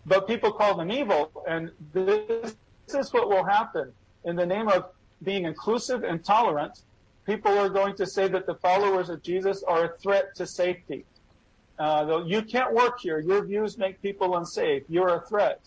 But 0.07 0.29
people 0.29 0.53
call 0.53 0.81
him 0.81 0.91
evil. 0.91 1.31
And 1.49 1.71
this, 1.93 2.55
this 2.87 2.95
is 2.95 3.13
what 3.13 3.29
will 3.29 3.45
happen. 3.45 3.93
In 4.25 4.37
the 4.37 4.47
name 4.47 4.69
of 4.69 4.87
being 5.23 5.45
inclusive 5.45 6.05
and 6.05 6.25
tolerant, 6.25 6.81
people 7.27 7.59
are 7.59 7.69
going 7.69 7.97
to 7.97 8.07
say 8.07 8.29
that 8.29 8.47
the 8.47 8.55
followers 8.55 9.11
of 9.11 9.23
Jesus 9.23 9.63
are 9.65 9.85
a 9.85 9.99
threat 9.99 10.35
to 10.37 10.47
safety. 10.47 11.05
Uh, 11.79 12.23
you 12.25 12.41
can't 12.41 12.73
work 12.73 13.01
here. 13.01 13.19
Your 13.19 13.45
views 13.45 13.77
make 13.77 14.01
people 14.01 14.37
unsafe. 14.37 14.85
You're 14.89 15.17
a 15.17 15.21
threat. 15.27 15.61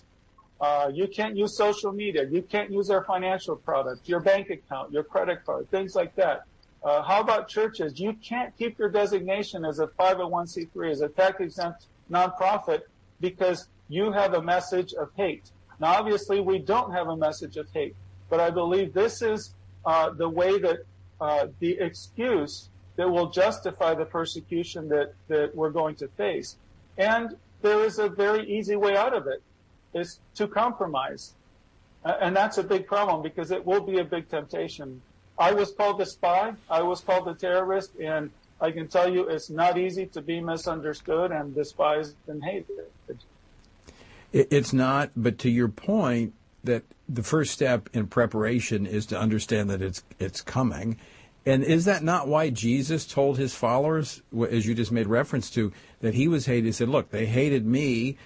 Uh, 0.60 0.90
you 0.94 1.08
can't 1.08 1.38
use 1.38 1.56
social 1.56 1.92
media. 1.92 2.26
You 2.30 2.42
can't 2.42 2.72
use 2.72 2.90
our 2.90 3.04
financial 3.04 3.56
products, 3.56 4.02
your 4.10 4.20
bank 4.20 4.50
account, 4.50 4.92
your 4.92 5.04
credit 5.04 5.46
card, 5.46 5.70
things 5.70 5.96
like 5.96 6.16
that. 6.16 6.44
Uh, 6.84 7.02
how 7.04 7.22
about 7.22 7.48
churches? 7.48 8.00
You 8.00 8.14
can't 8.14 8.58
keep 8.58 8.80
your 8.80 8.90
designation 8.90 9.66
as 9.66 9.80
a 9.80 9.88
501c3, 9.88 10.92
as 10.92 11.02
a 11.02 11.10
tax 11.10 11.40
exempt 11.40 11.86
nonprofit, 12.10 12.82
because 13.20 13.68
you 13.90 14.12
have 14.12 14.34
a 14.34 14.42
message 14.42 14.94
of 14.94 15.10
hate. 15.16 15.52
Now, 15.80 15.94
obviously, 15.94 16.42
we 16.42 16.60
don't 16.60 16.92
have 16.92 17.08
a 17.08 17.16
message 17.16 17.58
of 17.58 17.70
hate, 17.74 17.96
but 18.30 18.40
I 18.40 18.50
believe 18.50 18.94
this 18.94 19.22
is 19.22 19.54
uh, 19.86 20.10
the 20.12 20.28
way 20.28 20.60
that 20.60 20.80
the 21.20 21.78
excuse 21.80 22.70
that 22.96 23.10
will 23.10 23.30
justify 23.30 23.94
the 23.94 24.06
persecution 24.06 24.90
that, 24.90 25.14
that 25.30 25.56
we're 25.56 25.70
going 25.70 25.96
to 25.96 26.08
face. 26.10 26.58
And 26.98 27.36
there 27.62 27.84
is 27.86 27.98
a 27.98 28.10
very 28.10 28.46
easy 28.50 28.76
way 28.76 28.98
out 28.98 29.14
of 29.16 29.28
it, 29.28 29.42
is 29.94 30.20
to 30.36 30.48
compromise. 30.48 31.34
Uh, 32.04 32.16
and 32.22 32.36
that's 32.36 32.58
a 32.58 32.64
big 32.64 32.88
problem 32.88 33.22
because 33.22 33.52
it 33.52 33.66
will 33.66 33.82
be 33.82 34.00
a 34.00 34.04
big 34.04 34.30
temptation. 34.30 35.02
I 35.38 35.54
was 35.54 35.72
called 35.72 36.02
a 36.02 36.06
spy. 36.06 36.54
I 36.70 36.82
was 36.82 37.02
called 37.02 37.28
a 37.28 37.34
terrorist. 37.34 37.92
And 38.02 38.32
I 38.62 38.72
can 38.72 38.88
tell 38.88 39.12
you 39.12 39.28
it's 39.28 39.50
not 39.50 39.78
easy 39.78 40.06
to 40.08 40.22
be 40.22 40.42
misunderstood 40.42 41.32
and 41.32 41.56
despised 41.56 42.16
and 42.28 42.44
hated. 42.44 42.86
It's 44.32 44.74
not, 44.74 45.12
but 45.16 45.40
to 45.40 45.50
your 45.50 45.70
point, 45.70 46.34
that 46.64 46.84
the 47.08 47.24
first 47.24 47.52
step 47.52 47.90
in 47.94 48.08
preparation 48.08 48.86
is 48.86 49.06
to 49.08 49.20
understand 49.20 49.70
that 49.70 49.82
it's 49.82 50.04
it's 50.20 50.42
coming. 50.42 50.98
And 51.46 51.64
is 51.64 51.86
that 51.86 52.04
not 52.04 52.28
why 52.28 52.50
Jesus 52.50 53.08
told 53.08 53.38
his 53.38 53.56
followers, 53.56 54.22
as 54.50 54.68
you 54.68 54.76
just 54.76 54.92
made 54.92 55.08
reference 55.08 55.50
to, 55.52 55.72
that 56.02 56.14
he 56.14 56.28
was 56.28 56.46
hated? 56.46 56.66
He 56.66 56.72
said, 56.72 56.90
"Look, 56.90 57.10
they 57.10 57.26
hated 57.26 57.66
me, 57.66 58.18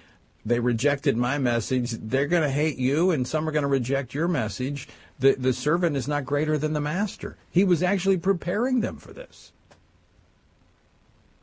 they 0.44 0.60
rejected 0.60 1.16
my 1.16 1.38
message. 1.38 1.92
They're 1.92 2.26
going 2.26 2.42
to 2.42 2.50
hate 2.50 2.76
you, 2.76 3.10
and 3.10 3.26
some 3.26 3.48
are 3.48 3.52
going 3.52 3.62
to 3.62 3.68
reject 3.68 4.14
your 4.14 4.28
message. 4.28 4.88
The 5.18 5.34
the 5.34 5.52
servant 5.52 5.96
is 5.96 6.08
not 6.08 6.24
greater 6.24 6.58
than 6.58 6.72
the 6.72 6.80
master." 6.80 7.36
He 7.50 7.64
was 7.64 7.82
actually 7.82 8.18
preparing 8.18 8.80
them 8.80 8.98
for 8.98 9.12
this. 9.12 9.52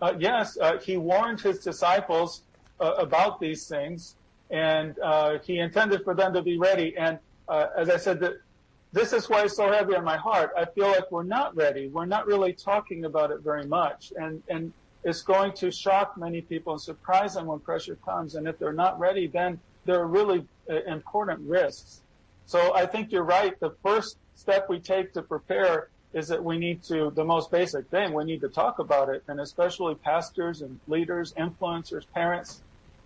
Uh, 0.01 0.13
yes, 0.17 0.57
uh, 0.59 0.79
he 0.79 0.97
warned 0.97 1.39
his 1.39 1.59
disciples 1.59 2.41
uh, 2.79 2.93
about 2.97 3.39
these 3.39 3.67
things 3.67 4.15
and 4.51 4.99
uh, 4.99 5.39
he 5.39 5.59
intended 5.59 6.03
for 6.03 6.13
them 6.13 6.33
to 6.33 6.41
be 6.41 6.57
ready. 6.57 6.95
And 6.97 7.19
uh, 7.47 7.67
as 7.77 7.89
I 7.89 7.97
said, 7.97 8.21
this 8.93 9.13
is 9.13 9.29
why 9.29 9.43
it's 9.43 9.55
so 9.55 9.71
heavy 9.71 9.95
on 9.95 10.03
my 10.03 10.17
heart. 10.17 10.51
I 10.57 10.65
feel 10.65 10.87
like 10.87 11.11
we're 11.11 11.23
not 11.23 11.55
ready. 11.55 11.87
We're 11.87 12.05
not 12.05 12.27
really 12.27 12.53
talking 12.53 13.05
about 13.05 13.31
it 13.31 13.39
very 13.41 13.65
much, 13.65 14.11
and 14.17 14.43
and 14.49 14.73
it's 15.03 15.21
going 15.21 15.53
to 15.53 15.71
shock 15.71 16.17
many 16.17 16.41
people 16.41 16.73
and 16.73 16.81
surprise 16.81 17.33
them 17.33 17.47
when 17.47 17.59
pressure 17.59 17.97
comes. 18.05 18.35
And 18.35 18.47
if 18.47 18.59
they're 18.59 18.73
not 18.73 18.99
ready, 18.99 19.27
then 19.27 19.59
there 19.85 19.99
are 19.99 20.07
really 20.07 20.45
uh, 20.69 20.75
important 20.83 21.39
risks. 21.47 22.01
So 22.45 22.75
I 22.75 22.85
think 22.85 23.11
you're 23.11 23.23
right. 23.23 23.59
The 23.59 23.73
first 23.83 24.17
step 24.35 24.69
we 24.69 24.79
take 24.79 25.13
to 25.13 25.21
prepare 25.23 25.89
is 26.13 26.27
that 26.27 26.43
we 26.43 26.57
need 26.57 26.83
to, 26.83 27.11
the 27.15 27.23
most 27.23 27.49
basic 27.49 27.87
thing, 27.87 28.13
we 28.13 28.25
need 28.25 28.41
to 28.41 28.49
talk 28.49 28.79
about 28.79 29.09
it, 29.09 29.23
and 29.27 29.39
especially 29.39 29.95
pastors 29.95 30.61
and 30.61 30.79
leaders, 30.87 31.33
influencers, 31.33 32.03
parents, 32.13 32.61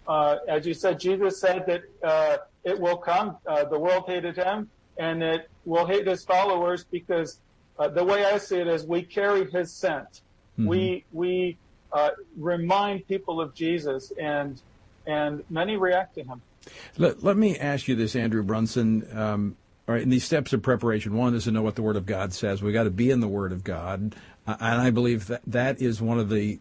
as 0.07 0.65
you 0.65 0.73
said, 0.73 0.99
Jesus 0.99 1.39
said 1.39 1.65
that 1.67 1.83
uh, 2.03 2.37
it 2.63 2.79
will 2.79 2.97
come. 2.97 3.37
Uh, 3.47 3.65
the 3.65 3.79
world 3.79 4.05
hated 4.07 4.35
him, 4.35 4.69
and 4.97 5.23
it 5.23 5.49
will 5.65 5.85
hate 5.85 6.07
his 6.07 6.23
followers 6.23 6.85
because 6.91 7.39
uh, 7.79 7.87
the 7.87 8.03
way 8.03 8.25
I 8.25 8.37
see 8.37 8.57
it 8.57 8.67
is 8.67 8.85
we 8.85 9.01
carry 9.01 9.49
his 9.51 9.71
scent. 9.71 10.21
Mm-hmm. 10.57 10.67
We 10.67 11.05
we 11.11 11.57
uh, 11.91 12.11
remind 12.37 13.07
people 13.07 13.41
of 13.41 13.53
Jesus, 13.53 14.11
and 14.19 14.61
and 15.05 15.43
many 15.49 15.77
react 15.77 16.15
to 16.15 16.23
him. 16.23 16.41
Let, 16.97 17.23
let 17.23 17.37
me 17.37 17.57
ask 17.57 17.87
you 17.87 17.95
this, 17.95 18.15
Andrew 18.15 18.43
Brunson. 18.43 19.07
Um, 19.15 19.57
all 19.87 19.93
right, 19.93 20.01
in 20.01 20.09
these 20.09 20.23
steps 20.23 20.51
of 20.51 20.63
preparation, 20.63 21.15
one 21.15 21.35
is 21.35 21.43
to 21.43 21.51
know 21.51 21.61
what 21.61 21.75
the 21.75 21.83
Word 21.83 21.95
of 21.95 22.07
God 22.07 22.33
says. 22.33 22.63
We 22.63 22.71
got 22.71 22.83
to 22.83 22.89
be 22.89 23.11
in 23.11 23.19
the 23.19 23.27
Word 23.27 23.51
of 23.51 23.63
God, 23.63 24.15
and 24.47 24.81
I 24.81 24.89
believe 24.89 25.27
that 25.27 25.41
that 25.45 25.81
is 25.81 26.01
one 26.01 26.19
of 26.19 26.29
the 26.29 26.59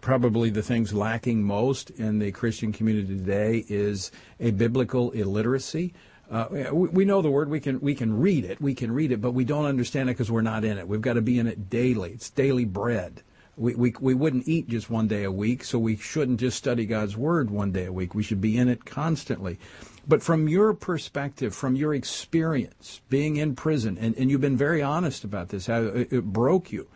probably 0.00 0.50
the 0.50 0.62
things 0.62 0.92
lacking 0.92 1.42
most 1.42 1.90
in 1.90 2.18
the 2.18 2.32
Christian 2.32 2.72
community 2.72 3.16
today 3.16 3.64
is 3.68 4.10
a 4.40 4.50
biblical 4.52 5.10
illiteracy. 5.10 5.92
Uh, 6.30 6.68
we, 6.72 6.88
we, 6.88 7.04
know 7.04 7.22
the 7.22 7.30
word. 7.30 7.48
We 7.48 7.60
can 7.60 7.80
we 7.80 7.94
can 7.94 8.18
read 8.18 8.44
it. 8.44 8.60
We 8.60 8.74
can 8.74 8.92
read 8.92 9.12
it, 9.12 9.20
but 9.20 9.32
we 9.32 9.44
don't 9.44 9.64
understand 9.64 10.10
it 10.10 10.12
because 10.12 10.30
we're 10.30 10.42
not 10.42 10.64
in 10.64 10.76
it. 10.76 10.86
We've 10.86 11.00
got 11.00 11.14
to 11.14 11.22
be 11.22 11.38
in 11.38 11.46
it 11.46 11.70
daily. 11.70 12.12
It's 12.12 12.28
daily 12.28 12.66
bread. 12.66 13.22
We, 13.56 13.74
we 13.74 13.94
we 13.98 14.14
wouldn't 14.14 14.46
eat 14.46 14.68
just 14.68 14.90
one 14.90 15.08
day 15.08 15.24
a 15.24 15.32
week, 15.32 15.64
so 15.64 15.78
we 15.78 15.96
shouldn't 15.96 16.38
just 16.38 16.58
study 16.58 16.84
God's 16.84 17.16
word 17.16 17.50
one 17.50 17.72
day 17.72 17.86
a 17.86 17.92
week. 17.92 18.14
We 18.14 18.22
should 18.22 18.42
be 18.42 18.58
in 18.58 18.68
it 18.68 18.84
constantly. 18.84 19.58
But 20.06 20.22
from 20.22 20.48
your 20.48 20.74
perspective, 20.74 21.54
from 21.54 21.76
your 21.76 21.94
experience 21.94 23.00
being 23.08 23.36
in 23.36 23.54
prison, 23.56 23.98
and, 23.98 24.16
and 24.16 24.30
you've 24.30 24.40
been 24.40 24.56
very 24.56 24.82
honest 24.82 25.24
about 25.24 25.48
this, 25.48 25.66
how 25.66 25.82
it, 25.82 26.12
it 26.12 26.24
broke 26.24 26.72
you. 26.72 26.88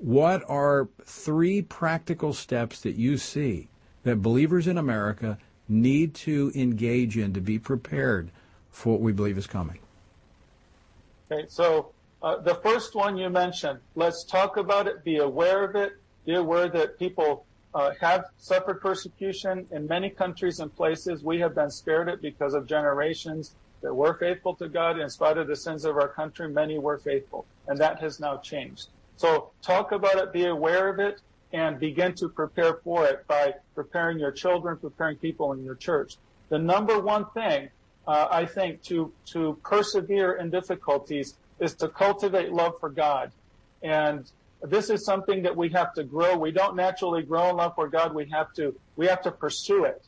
What 0.00 0.42
are 0.48 0.88
three 1.04 1.60
practical 1.60 2.32
steps 2.32 2.80
that 2.80 2.96
you 2.96 3.18
see 3.18 3.68
that 4.02 4.22
believers 4.22 4.66
in 4.66 4.78
America 4.78 5.36
need 5.68 6.14
to 6.14 6.50
engage 6.54 7.18
in 7.18 7.34
to 7.34 7.40
be 7.42 7.58
prepared 7.58 8.30
for 8.70 8.94
what 8.94 9.02
we 9.02 9.12
believe 9.12 9.36
is 9.36 9.46
coming? 9.46 9.78
Okay, 11.30 11.44
so 11.48 11.92
uh, 12.22 12.38
the 12.38 12.54
first 12.56 12.94
one 12.94 13.18
you 13.18 13.28
mentioned, 13.28 13.78
let's 13.94 14.24
talk 14.24 14.56
about 14.56 14.86
it, 14.86 15.04
be 15.04 15.18
aware 15.18 15.64
of 15.64 15.76
it, 15.76 15.92
be 16.24 16.34
aware 16.34 16.70
that 16.70 16.98
people 16.98 17.44
uh, 17.74 17.90
have 18.00 18.24
suffered 18.38 18.80
persecution 18.80 19.66
in 19.70 19.86
many 19.86 20.08
countries 20.08 20.60
and 20.60 20.74
places. 20.74 21.22
We 21.22 21.38
have 21.40 21.54
been 21.54 21.70
spared 21.70 22.08
it 22.08 22.22
because 22.22 22.54
of 22.54 22.66
generations 22.66 23.54
that 23.82 23.94
were 23.94 24.14
faithful 24.14 24.54
to 24.56 24.68
God. 24.68 24.98
In 24.98 25.10
spite 25.10 25.36
of 25.36 25.46
the 25.46 25.56
sins 25.56 25.84
of 25.84 25.96
our 25.96 26.08
country, 26.08 26.48
many 26.48 26.78
were 26.78 26.96
faithful, 26.96 27.44
and 27.68 27.78
that 27.78 28.00
has 28.00 28.18
now 28.18 28.38
changed. 28.38 28.88
So 29.20 29.50
talk 29.60 29.92
about 29.92 30.16
it, 30.16 30.32
be 30.32 30.46
aware 30.46 30.88
of 30.88 30.98
it, 30.98 31.20
and 31.52 31.78
begin 31.78 32.14
to 32.14 32.30
prepare 32.30 32.76
for 32.82 33.04
it 33.06 33.26
by 33.26 33.52
preparing 33.74 34.18
your 34.18 34.32
children, 34.32 34.78
preparing 34.78 35.18
people 35.18 35.52
in 35.52 35.62
your 35.62 35.74
church. 35.74 36.16
The 36.48 36.58
number 36.58 36.98
one 36.98 37.26
thing, 37.34 37.68
uh, 38.08 38.28
I 38.30 38.46
think, 38.46 38.82
to, 38.84 39.12
to 39.26 39.58
persevere 39.62 40.32
in 40.36 40.48
difficulties 40.48 41.34
is 41.58 41.74
to 41.74 41.88
cultivate 41.88 42.50
love 42.50 42.80
for 42.80 42.88
God. 42.88 43.30
And 43.82 44.24
this 44.62 44.88
is 44.88 45.04
something 45.04 45.42
that 45.42 45.54
we 45.54 45.68
have 45.68 45.92
to 45.96 46.02
grow. 46.02 46.38
We 46.38 46.50
don't 46.50 46.74
naturally 46.74 47.22
grow 47.22 47.50
in 47.50 47.56
love 47.56 47.74
for 47.74 47.88
God. 47.88 48.14
We 48.14 48.24
have 48.30 48.54
to, 48.54 48.74
we 48.96 49.06
have 49.08 49.20
to 49.24 49.30
pursue 49.30 49.84
it. 49.84 50.02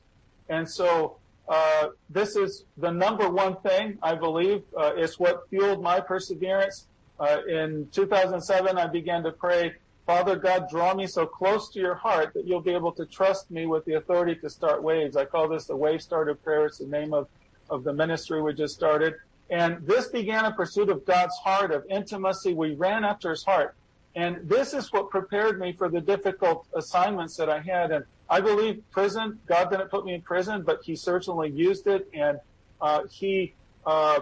And 0.48 0.66
so, 0.66 1.18
uh, 1.50 1.88
this 2.08 2.34
is 2.36 2.64
the 2.78 2.90
number 2.90 3.28
one 3.28 3.56
thing 3.56 3.98
I 4.02 4.14
believe 4.14 4.62
uh, 4.74 4.94
is 4.96 5.18
what 5.18 5.50
fueled 5.50 5.82
my 5.82 6.00
perseverance. 6.00 6.86
Uh, 7.18 7.38
in 7.48 7.88
2007, 7.92 8.78
I 8.78 8.86
began 8.86 9.22
to 9.22 9.32
pray, 9.32 9.74
Father 10.06 10.36
God, 10.36 10.68
draw 10.68 10.94
me 10.94 11.06
so 11.06 11.26
close 11.26 11.70
to 11.70 11.78
your 11.78 11.94
heart 11.94 12.34
that 12.34 12.46
you'll 12.46 12.60
be 12.60 12.72
able 12.72 12.92
to 12.92 13.06
trust 13.06 13.50
me 13.50 13.66
with 13.66 13.84
the 13.84 13.94
authority 13.94 14.34
to 14.40 14.50
start 14.50 14.82
waves. 14.82 15.16
I 15.16 15.24
call 15.24 15.48
this 15.48 15.66
the 15.66 15.76
wave 15.76 16.02
starter 16.02 16.34
prayer. 16.34 16.66
It's 16.66 16.78
the 16.78 16.86
name 16.86 17.14
of, 17.14 17.28
of 17.70 17.84
the 17.84 17.92
ministry 17.92 18.42
we 18.42 18.54
just 18.54 18.74
started. 18.74 19.14
And 19.50 19.86
this 19.86 20.08
began 20.08 20.46
a 20.46 20.52
pursuit 20.52 20.88
of 20.88 21.04
God's 21.04 21.36
heart, 21.36 21.72
of 21.72 21.84
intimacy. 21.88 22.54
We 22.54 22.74
ran 22.74 23.04
after 23.04 23.30
his 23.30 23.44
heart. 23.44 23.76
And 24.14 24.48
this 24.48 24.74
is 24.74 24.92
what 24.92 25.10
prepared 25.10 25.60
me 25.60 25.72
for 25.72 25.88
the 25.88 26.00
difficult 26.00 26.66
assignments 26.74 27.36
that 27.36 27.48
I 27.48 27.60
had. 27.60 27.92
And 27.92 28.04
I 28.28 28.40
believe 28.40 28.82
prison, 28.90 29.38
God 29.46 29.70
didn't 29.70 29.90
put 29.90 30.04
me 30.04 30.14
in 30.14 30.22
prison, 30.22 30.62
but 30.62 30.80
he 30.82 30.96
certainly 30.96 31.50
used 31.50 31.86
it. 31.86 32.08
And, 32.12 32.38
uh, 32.80 33.04
he, 33.10 33.54
uh, 33.86 34.20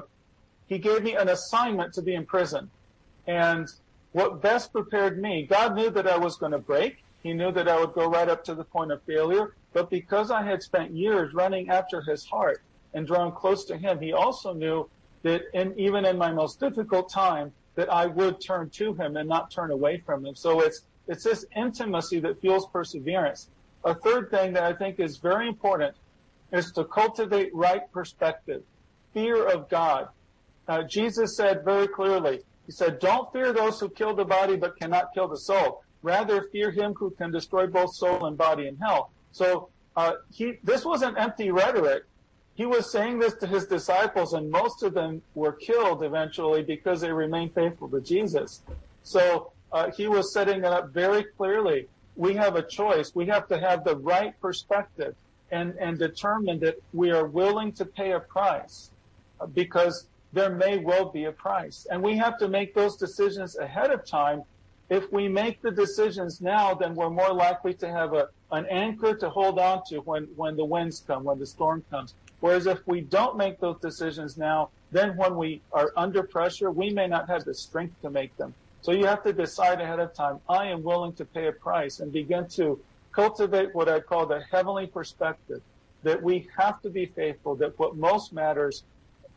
he 0.66 0.78
gave 0.78 1.02
me 1.02 1.14
an 1.14 1.28
assignment 1.28 1.94
to 1.94 2.02
be 2.02 2.14
in 2.14 2.26
prison. 2.26 2.70
And 3.26 3.68
what 4.12 4.40
best 4.42 4.72
prepared 4.72 5.20
me, 5.20 5.46
God 5.48 5.74
knew 5.74 5.90
that 5.90 6.06
I 6.06 6.18
was 6.18 6.36
going 6.36 6.52
to 6.52 6.58
break. 6.58 7.04
He 7.22 7.32
knew 7.32 7.52
that 7.52 7.68
I 7.68 7.78
would 7.78 7.92
go 7.92 8.08
right 8.08 8.28
up 8.28 8.44
to 8.44 8.54
the 8.54 8.64
point 8.64 8.90
of 8.92 9.02
failure. 9.02 9.54
But 9.72 9.90
because 9.90 10.30
I 10.30 10.42
had 10.42 10.62
spent 10.62 10.90
years 10.92 11.32
running 11.34 11.70
after 11.70 12.00
his 12.00 12.24
heart 12.24 12.62
and 12.94 13.06
drawn 13.06 13.32
close 13.32 13.64
to 13.66 13.76
him, 13.76 14.00
he 14.00 14.12
also 14.12 14.52
knew 14.52 14.88
that 15.22 15.42
in, 15.52 15.78
even 15.78 16.04
in 16.04 16.16
my 16.18 16.32
most 16.32 16.58
difficult 16.58 17.10
time, 17.10 17.52
that 17.76 17.92
I 17.92 18.06
would 18.06 18.40
turn 18.40 18.70
to 18.70 18.94
him 18.94 19.16
and 19.16 19.28
not 19.28 19.50
turn 19.50 19.70
away 19.70 19.98
from 19.98 20.26
him. 20.26 20.34
So 20.34 20.60
it's, 20.60 20.82
it's 21.06 21.24
this 21.24 21.44
intimacy 21.54 22.20
that 22.20 22.40
fuels 22.40 22.66
perseverance. 22.66 23.48
A 23.84 23.94
third 23.94 24.30
thing 24.30 24.52
that 24.54 24.64
I 24.64 24.72
think 24.72 24.98
is 24.98 25.18
very 25.18 25.46
important 25.46 25.94
is 26.52 26.72
to 26.72 26.84
cultivate 26.84 27.54
right 27.54 27.90
perspective, 27.92 28.62
fear 29.14 29.46
of 29.46 29.68
God. 29.68 30.08
Uh, 30.66 30.82
Jesus 30.82 31.36
said 31.36 31.64
very 31.64 31.86
clearly, 31.86 32.40
he 32.70 32.72
said, 32.72 33.00
don't 33.00 33.32
fear 33.32 33.52
those 33.52 33.80
who 33.80 33.88
kill 33.88 34.14
the 34.14 34.24
body 34.24 34.56
but 34.56 34.78
cannot 34.78 35.12
kill 35.12 35.26
the 35.26 35.36
soul. 35.36 35.82
Rather 36.02 36.42
fear 36.52 36.70
him 36.70 36.94
who 36.94 37.10
can 37.10 37.32
destroy 37.32 37.66
both 37.66 37.94
soul 37.94 38.26
and 38.26 38.38
body 38.38 38.68
in 38.68 38.76
hell. 38.76 39.10
So, 39.32 39.68
uh, 39.96 40.12
he, 40.32 40.58
this 40.62 40.84
wasn't 40.84 41.18
empty 41.18 41.50
rhetoric 41.50 42.04
he 42.60 42.66
was 42.66 42.92
saying 42.92 43.18
this 43.18 43.32
to 43.36 43.46
his 43.46 43.64
disciples 43.64 44.34
and 44.34 44.50
most 44.50 44.82
of 44.82 44.92
them 44.92 45.22
were 45.34 45.52
killed 45.52 46.02
eventually 46.02 46.62
because 46.62 47.00
they 47.00 47.10
remained 47.10 47.54
faithful 47.54 47.88
to 47.88 48.02
Jesus. 48.02 48.60
So 49.02 49.52
uh, 49.72 49.90
he 49.90 50.08
was 50.08 50.30
setting 50.34 50.58
it 50.58 50.66
up 50.66 50.90
very 50.90 51.24
clearly. 51.24 51.88
We 52.16 52.34
have 52.34 52.56
a 52.56 52.62
choice. 52.62 53.14
We 53.14 53.24
have 53.28 53.48
to 53.48 53.58
have 53.58 53.82
the 53.84 53.96
right 53.96 54.38
perspective 54.42 55.14
and, 55.50 55.74
and 55.78 55.98
determine 55.98 56.60
that 56.60 56.76
we 56.92 57.10
are 57.10 57.26
willing 57.26 57.72
to 57.72 57.86
pay 57.86 58.12
a 58.12 58.20
price 58.20 58.90
uh, 59.40 59.46
because 59.46 60.06
there 60.32 60.50
may 60.50 60.78
well 60.78 61.06
be 61.06 61.24
a 61.24 61.32
price. 61.32 61.86
And 61.90 62.02
we 62.02 62.16
have 62.16 62.38
to 62.38 62.48
make 62.48 62.74
those 62.74 62.96
decisions 62.96 63.56
ahead 63.56 63.90
of 63.90 64.06
time. 64.06 64.42
If 64.88 65.12
we 65.12 65.28
make 65.28 65.62
the 65.62 65.70
decisions 65.70 66.40
now, 66.40 66.74
then 66.74 66.94
we're 66.94 67.10
more 67.10 67.32
likely 67.32 67.74
to 67.74 67.88
have 67.88 68.12
a, 68.12 68.28
an 68.50 68.66
anchor 68.66 69.14
to 69.14 69.30
hold 69.30 69.58
on 69.58 69.82
to 69.88 69.98
when, 69.98 70.24
when 70.36 70.56
the 70.56 70.64
winds 70.64 71.02
come, 71.06 71.24
when 71.24 71.38
the 71.38 71.46
storm 71.46 71.84
comes. 71.90 72.14
Whereas 72.40 72.66
if 72.66 72.86
we 72.86 73.00
don't 73.00 73.36
make 73.36 73.60
those 73.60 73.78
decisions 73.80 74.36
now, 74.36 74.70
then 74.92 75.16
when 75.16 75.36
we 75.36 75.60
are 75.72 75.92
under 75.96 76.22
pressure, 76.22 76.70
we 76.70 76.90
may 76.90 77.06
not 77.06 77.28
have 77.28 77.44
the 77.44 77.54
strength 77.54 78.00
to 78.02 78.10
make 78.10 78.36
them. 78.36 78.54
So 78.82 78.92
you 78.92 79.06
have 79.06 79.22
to 79.24 79.32
decide 79.32 79.80
ahead 79.80 80.00
of 80.00 80.14
time, 80.14 80.40
I 80.48 80.66
am 80.66 80.82
willing 80.82 81.12
to 81.14 81.24
pay 81.24 81.48
a 81.48 81.52
price 81.52 82.00
and 82.00 82.12
begin 82.12 82.48
to 82.50 82.80
cultivate 83.12 83.74
what 83.74 83.88
I 83.88 84.00
call 84.00 84.26
the 84.26 84.42
heavenly 84.50 84.86
perspective, 84.86 85.60
that 86.02 86.22
we 86.22 86.48
have 86.56 86.80
to 86.82 86.90
be 86.90 87.06
faithful, 87.06 87.56
that 87.56 87.78
what 87.78 87.96
most 87.96 88.32
matters, 88.32 88.84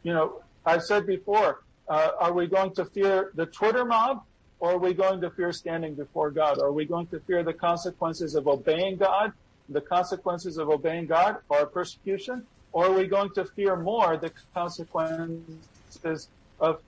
you 0.04 0.14
know, 0.14 0.42
I've 0.66 0.84
said 0.84 1.06
before, 1.06 1.64
uh, 1.90 2.12
are 2.20 2.34
we 2.34 2.48
going 2.48 2.74
to 2.76 2.86
fear 2.86 3.32
the 3.36 3.46
Twitter 3.46 3.86
mob 3.86 4.24
or 4.60 4.74
are 4.74 4.78
we 4.78 4.94
going 4.94 5.20
to 5.22 5.30
fear 5.32 5.52
standing 5.52 5.94
before 5.94 6.32
God? 6.32 6.62
Are 6.62 6.72
we 6.72 6.86
going 6.86 7.08
to 7.08 7.20
fear 7.22 7.44
the 7.44 7.54
consequences 7.54 8.36
of 8.36 8.48
obeying 8.48 8.98
God, 8.98 9.34
the 9.68 9.82
consequences 9.82 10.58
of 10.58 10.70
obeying 10.70 11.08
God 11.08 11.38
or 11.50 11.66
persecution? 11.66 12.48
Or 12.72 12.86
are 12.86 12.94
we 12.94 13.08
going 13.08 13.32
to 13.32 13.46
fear 13.46 13.76
more 13.76 14.18
the 14.18 14.32
consequences 14.54 16.30
of 16.60 16.82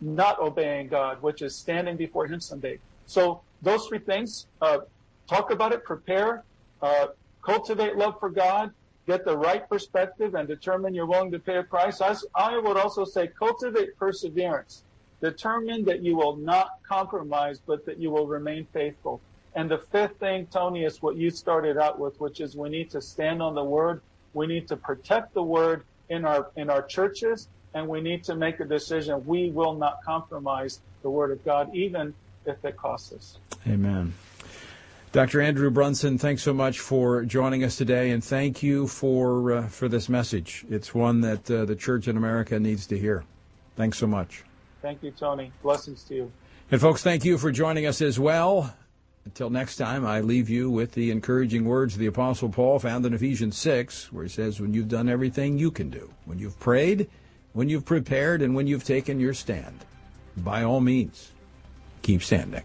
not 0.00 0.40
obeying 0.40 0.88
God, 0.88 1.22
which 1.22 1.42
is 1.42 1.56
standing 1.56 1.96
before 1.96 2.26
Him 2.26 2.40
someday? 2.40 2.78
So 3.06 3.42
those 3.62 3.86
three 3.86 4.00
things, 4.00 4.46
uh, 4.60 4.78
talk 5.28 5.50
about 5.50 5.72
it, 5.72 5.84
prepare, 5.84 6.44
uh, 6.82 7.06
cultivate 7.42 7.96
love 7.96 8.18
for 8.18 8.30
God, 8.30 8.72
get 9.06 9.24
the 9.24 9.36
right 9.36 9.68
perspective, 9.68 10.34
and 10.34 10.48
determine 10.48 10.94
you're 10.94 11.06
willing 11.06 11.30
to 11.32 11.38
pay 11.38 11.56
a 11.56 11.62
price. 11.62 12.00
I, 12.00 12.14
I 12.34 12.58
would 12.58 12.76
also 12.76 13.04
say 13.04 13.28
cultivate 13.28 13.96
perseverance. 13.98 14.82
Determine 15.20 15.84
that 15.86 16.02
you 16.02 16.16
will 16.16 16.36
not 16.36 16.70
compromise, 16.86 17.60
but 17.66 17.86
that 17.86 17.98
you 17.98 18.10
will 18.10 18.26
remain 18.26 18.66
faithful. 18.72 19.20
And 19.54 19.70
the 19.70 19.78
fifth 19.78 20.18
thing, 20.18 20.46
Tony, 20.50 20.84
is 20.84 21.00
what 21.00 21.16
you 21.16 21.30
started 21.30 21.78
out 21.78 21.98
with, 21.98 22.20
which 22.20 22.40
is 22.40 22.54
we 22.54 22.68
need 22.68 22.90
to 22.90 23.00
stand 23.00 23.40
on 23.40 23.54
the 23.54 23.64
word 23.64 24.02
we 24.36 24.46
need 24.46 24.68
to 24.68 24.76
protect 24.76 25.32
the 25.32 25.42
word 25.42 25.82
in 26.10 26.26
our, 26.26 26.50
in 26.56 26.68
our 26.68 26.82
churches 26.82 27.48
and 27.72 27.88
we 27.88 28.02
need 28.02 28.22
to 28.24 28.36
make 28.36 28.60
a 28.60 28.66
decision. 28.66 29.24
We 29.24 29.50
will 29.50 29.74
not 29.74 30.02
compromise 30.04 30.80
the 31.02 31.08
word 31.08 31.30
of 31.30 31.42
God, 31.42 31.74
even 31.74 32.14
if 32.44 32.62
it 32.62 32.76
costs 32.76 33.12
us. 33.12 33.38
Amen. 33.66 34.12
Dr. 35.16 35.40
Andrew 35.40 35.70
Brunson, 35.70 36.18
thanks 36.18 36.42
so 36.42 36.52
much 36.52 36.78
for 36.78 37.24
joining 37.24 37.64
us 37.64 37.76
today, 37.76 38.10
and 38.10 38.22
thank 38.22 38.62
you 38.62 38.86
for 38.86 39.50
uh, 39.50 39.66
for 39.66 39.88
this 39.88 40.10
message. 40.10 40.66
It's 40.68 40.94
one 40.94 41.22
that 41.22 41.50
uh, 41.50 41.64
the 41.64 41.74
church 41.74 42.06
in 42.06 42.18
America 42.18 42.60
needs 42.60 42.86
to 42.88 42.98
hear. 42.98 43.24
Thanks 43.76 43.96
so 43.96 44.06
much. 44.06 44.44
Thank 44.82 45.02
you, 45.02 45.10
Tony. 45.12 45.52
Blessings 45.62 46.04
to 46.08 46.14
you. 46.16 46.32
And 46.70 46.82
folks, 46.82 47.02
thank 47.02 47.24
you 47.24 47.38
for 47.38 47.50
joining 47.50 47.86
us 47.86 48.02
as 48.02 48.20
well. 48.20 48.76
Until 49.24 49.48
next 49.48 49.76
time, 49.76 50.04
I 50.04 50.20
leave 50.20 50.50
you 50.50 50.70
with 50.70 50.92
the 50.92 51.10
encouraging 51.10 51.64
words 51.64 51.94
of 51.94 52.00
the 52.00 52.08
Apostle 52.08 52.50
Paul 52.50 52.78
found 52.78 53.06
in 53.06 53.14
Ephesians 53.14 53.56
6, 53.56 54.12
where 54.12 54.24
he 54.24 54.28
says, 54.28 54.60
When 54.60 54.74
you've 54.74 54.90
done 54.90 55.08
everything 55.08 55.56
you 55.56 55.70
can 55.70 55.88
do, 55.88 56.10
when 56.26 56.38
you've 56.38 56.60
prayed, 56.60 57.08
when 57.54 57.70
you've 57.70 57.86
prepared, 57.86 58.42
and 58.42 58.54
when 58.54 58.66
you've 58.66 58.84
taken 58.84 59.18
your 59.18 59.32
stand, 59.32 59.82
by 60.36 60.62
all 60.62 60.82
means, 60.82 61.32
keep 62.02 62.22
standing. 62.22 62.64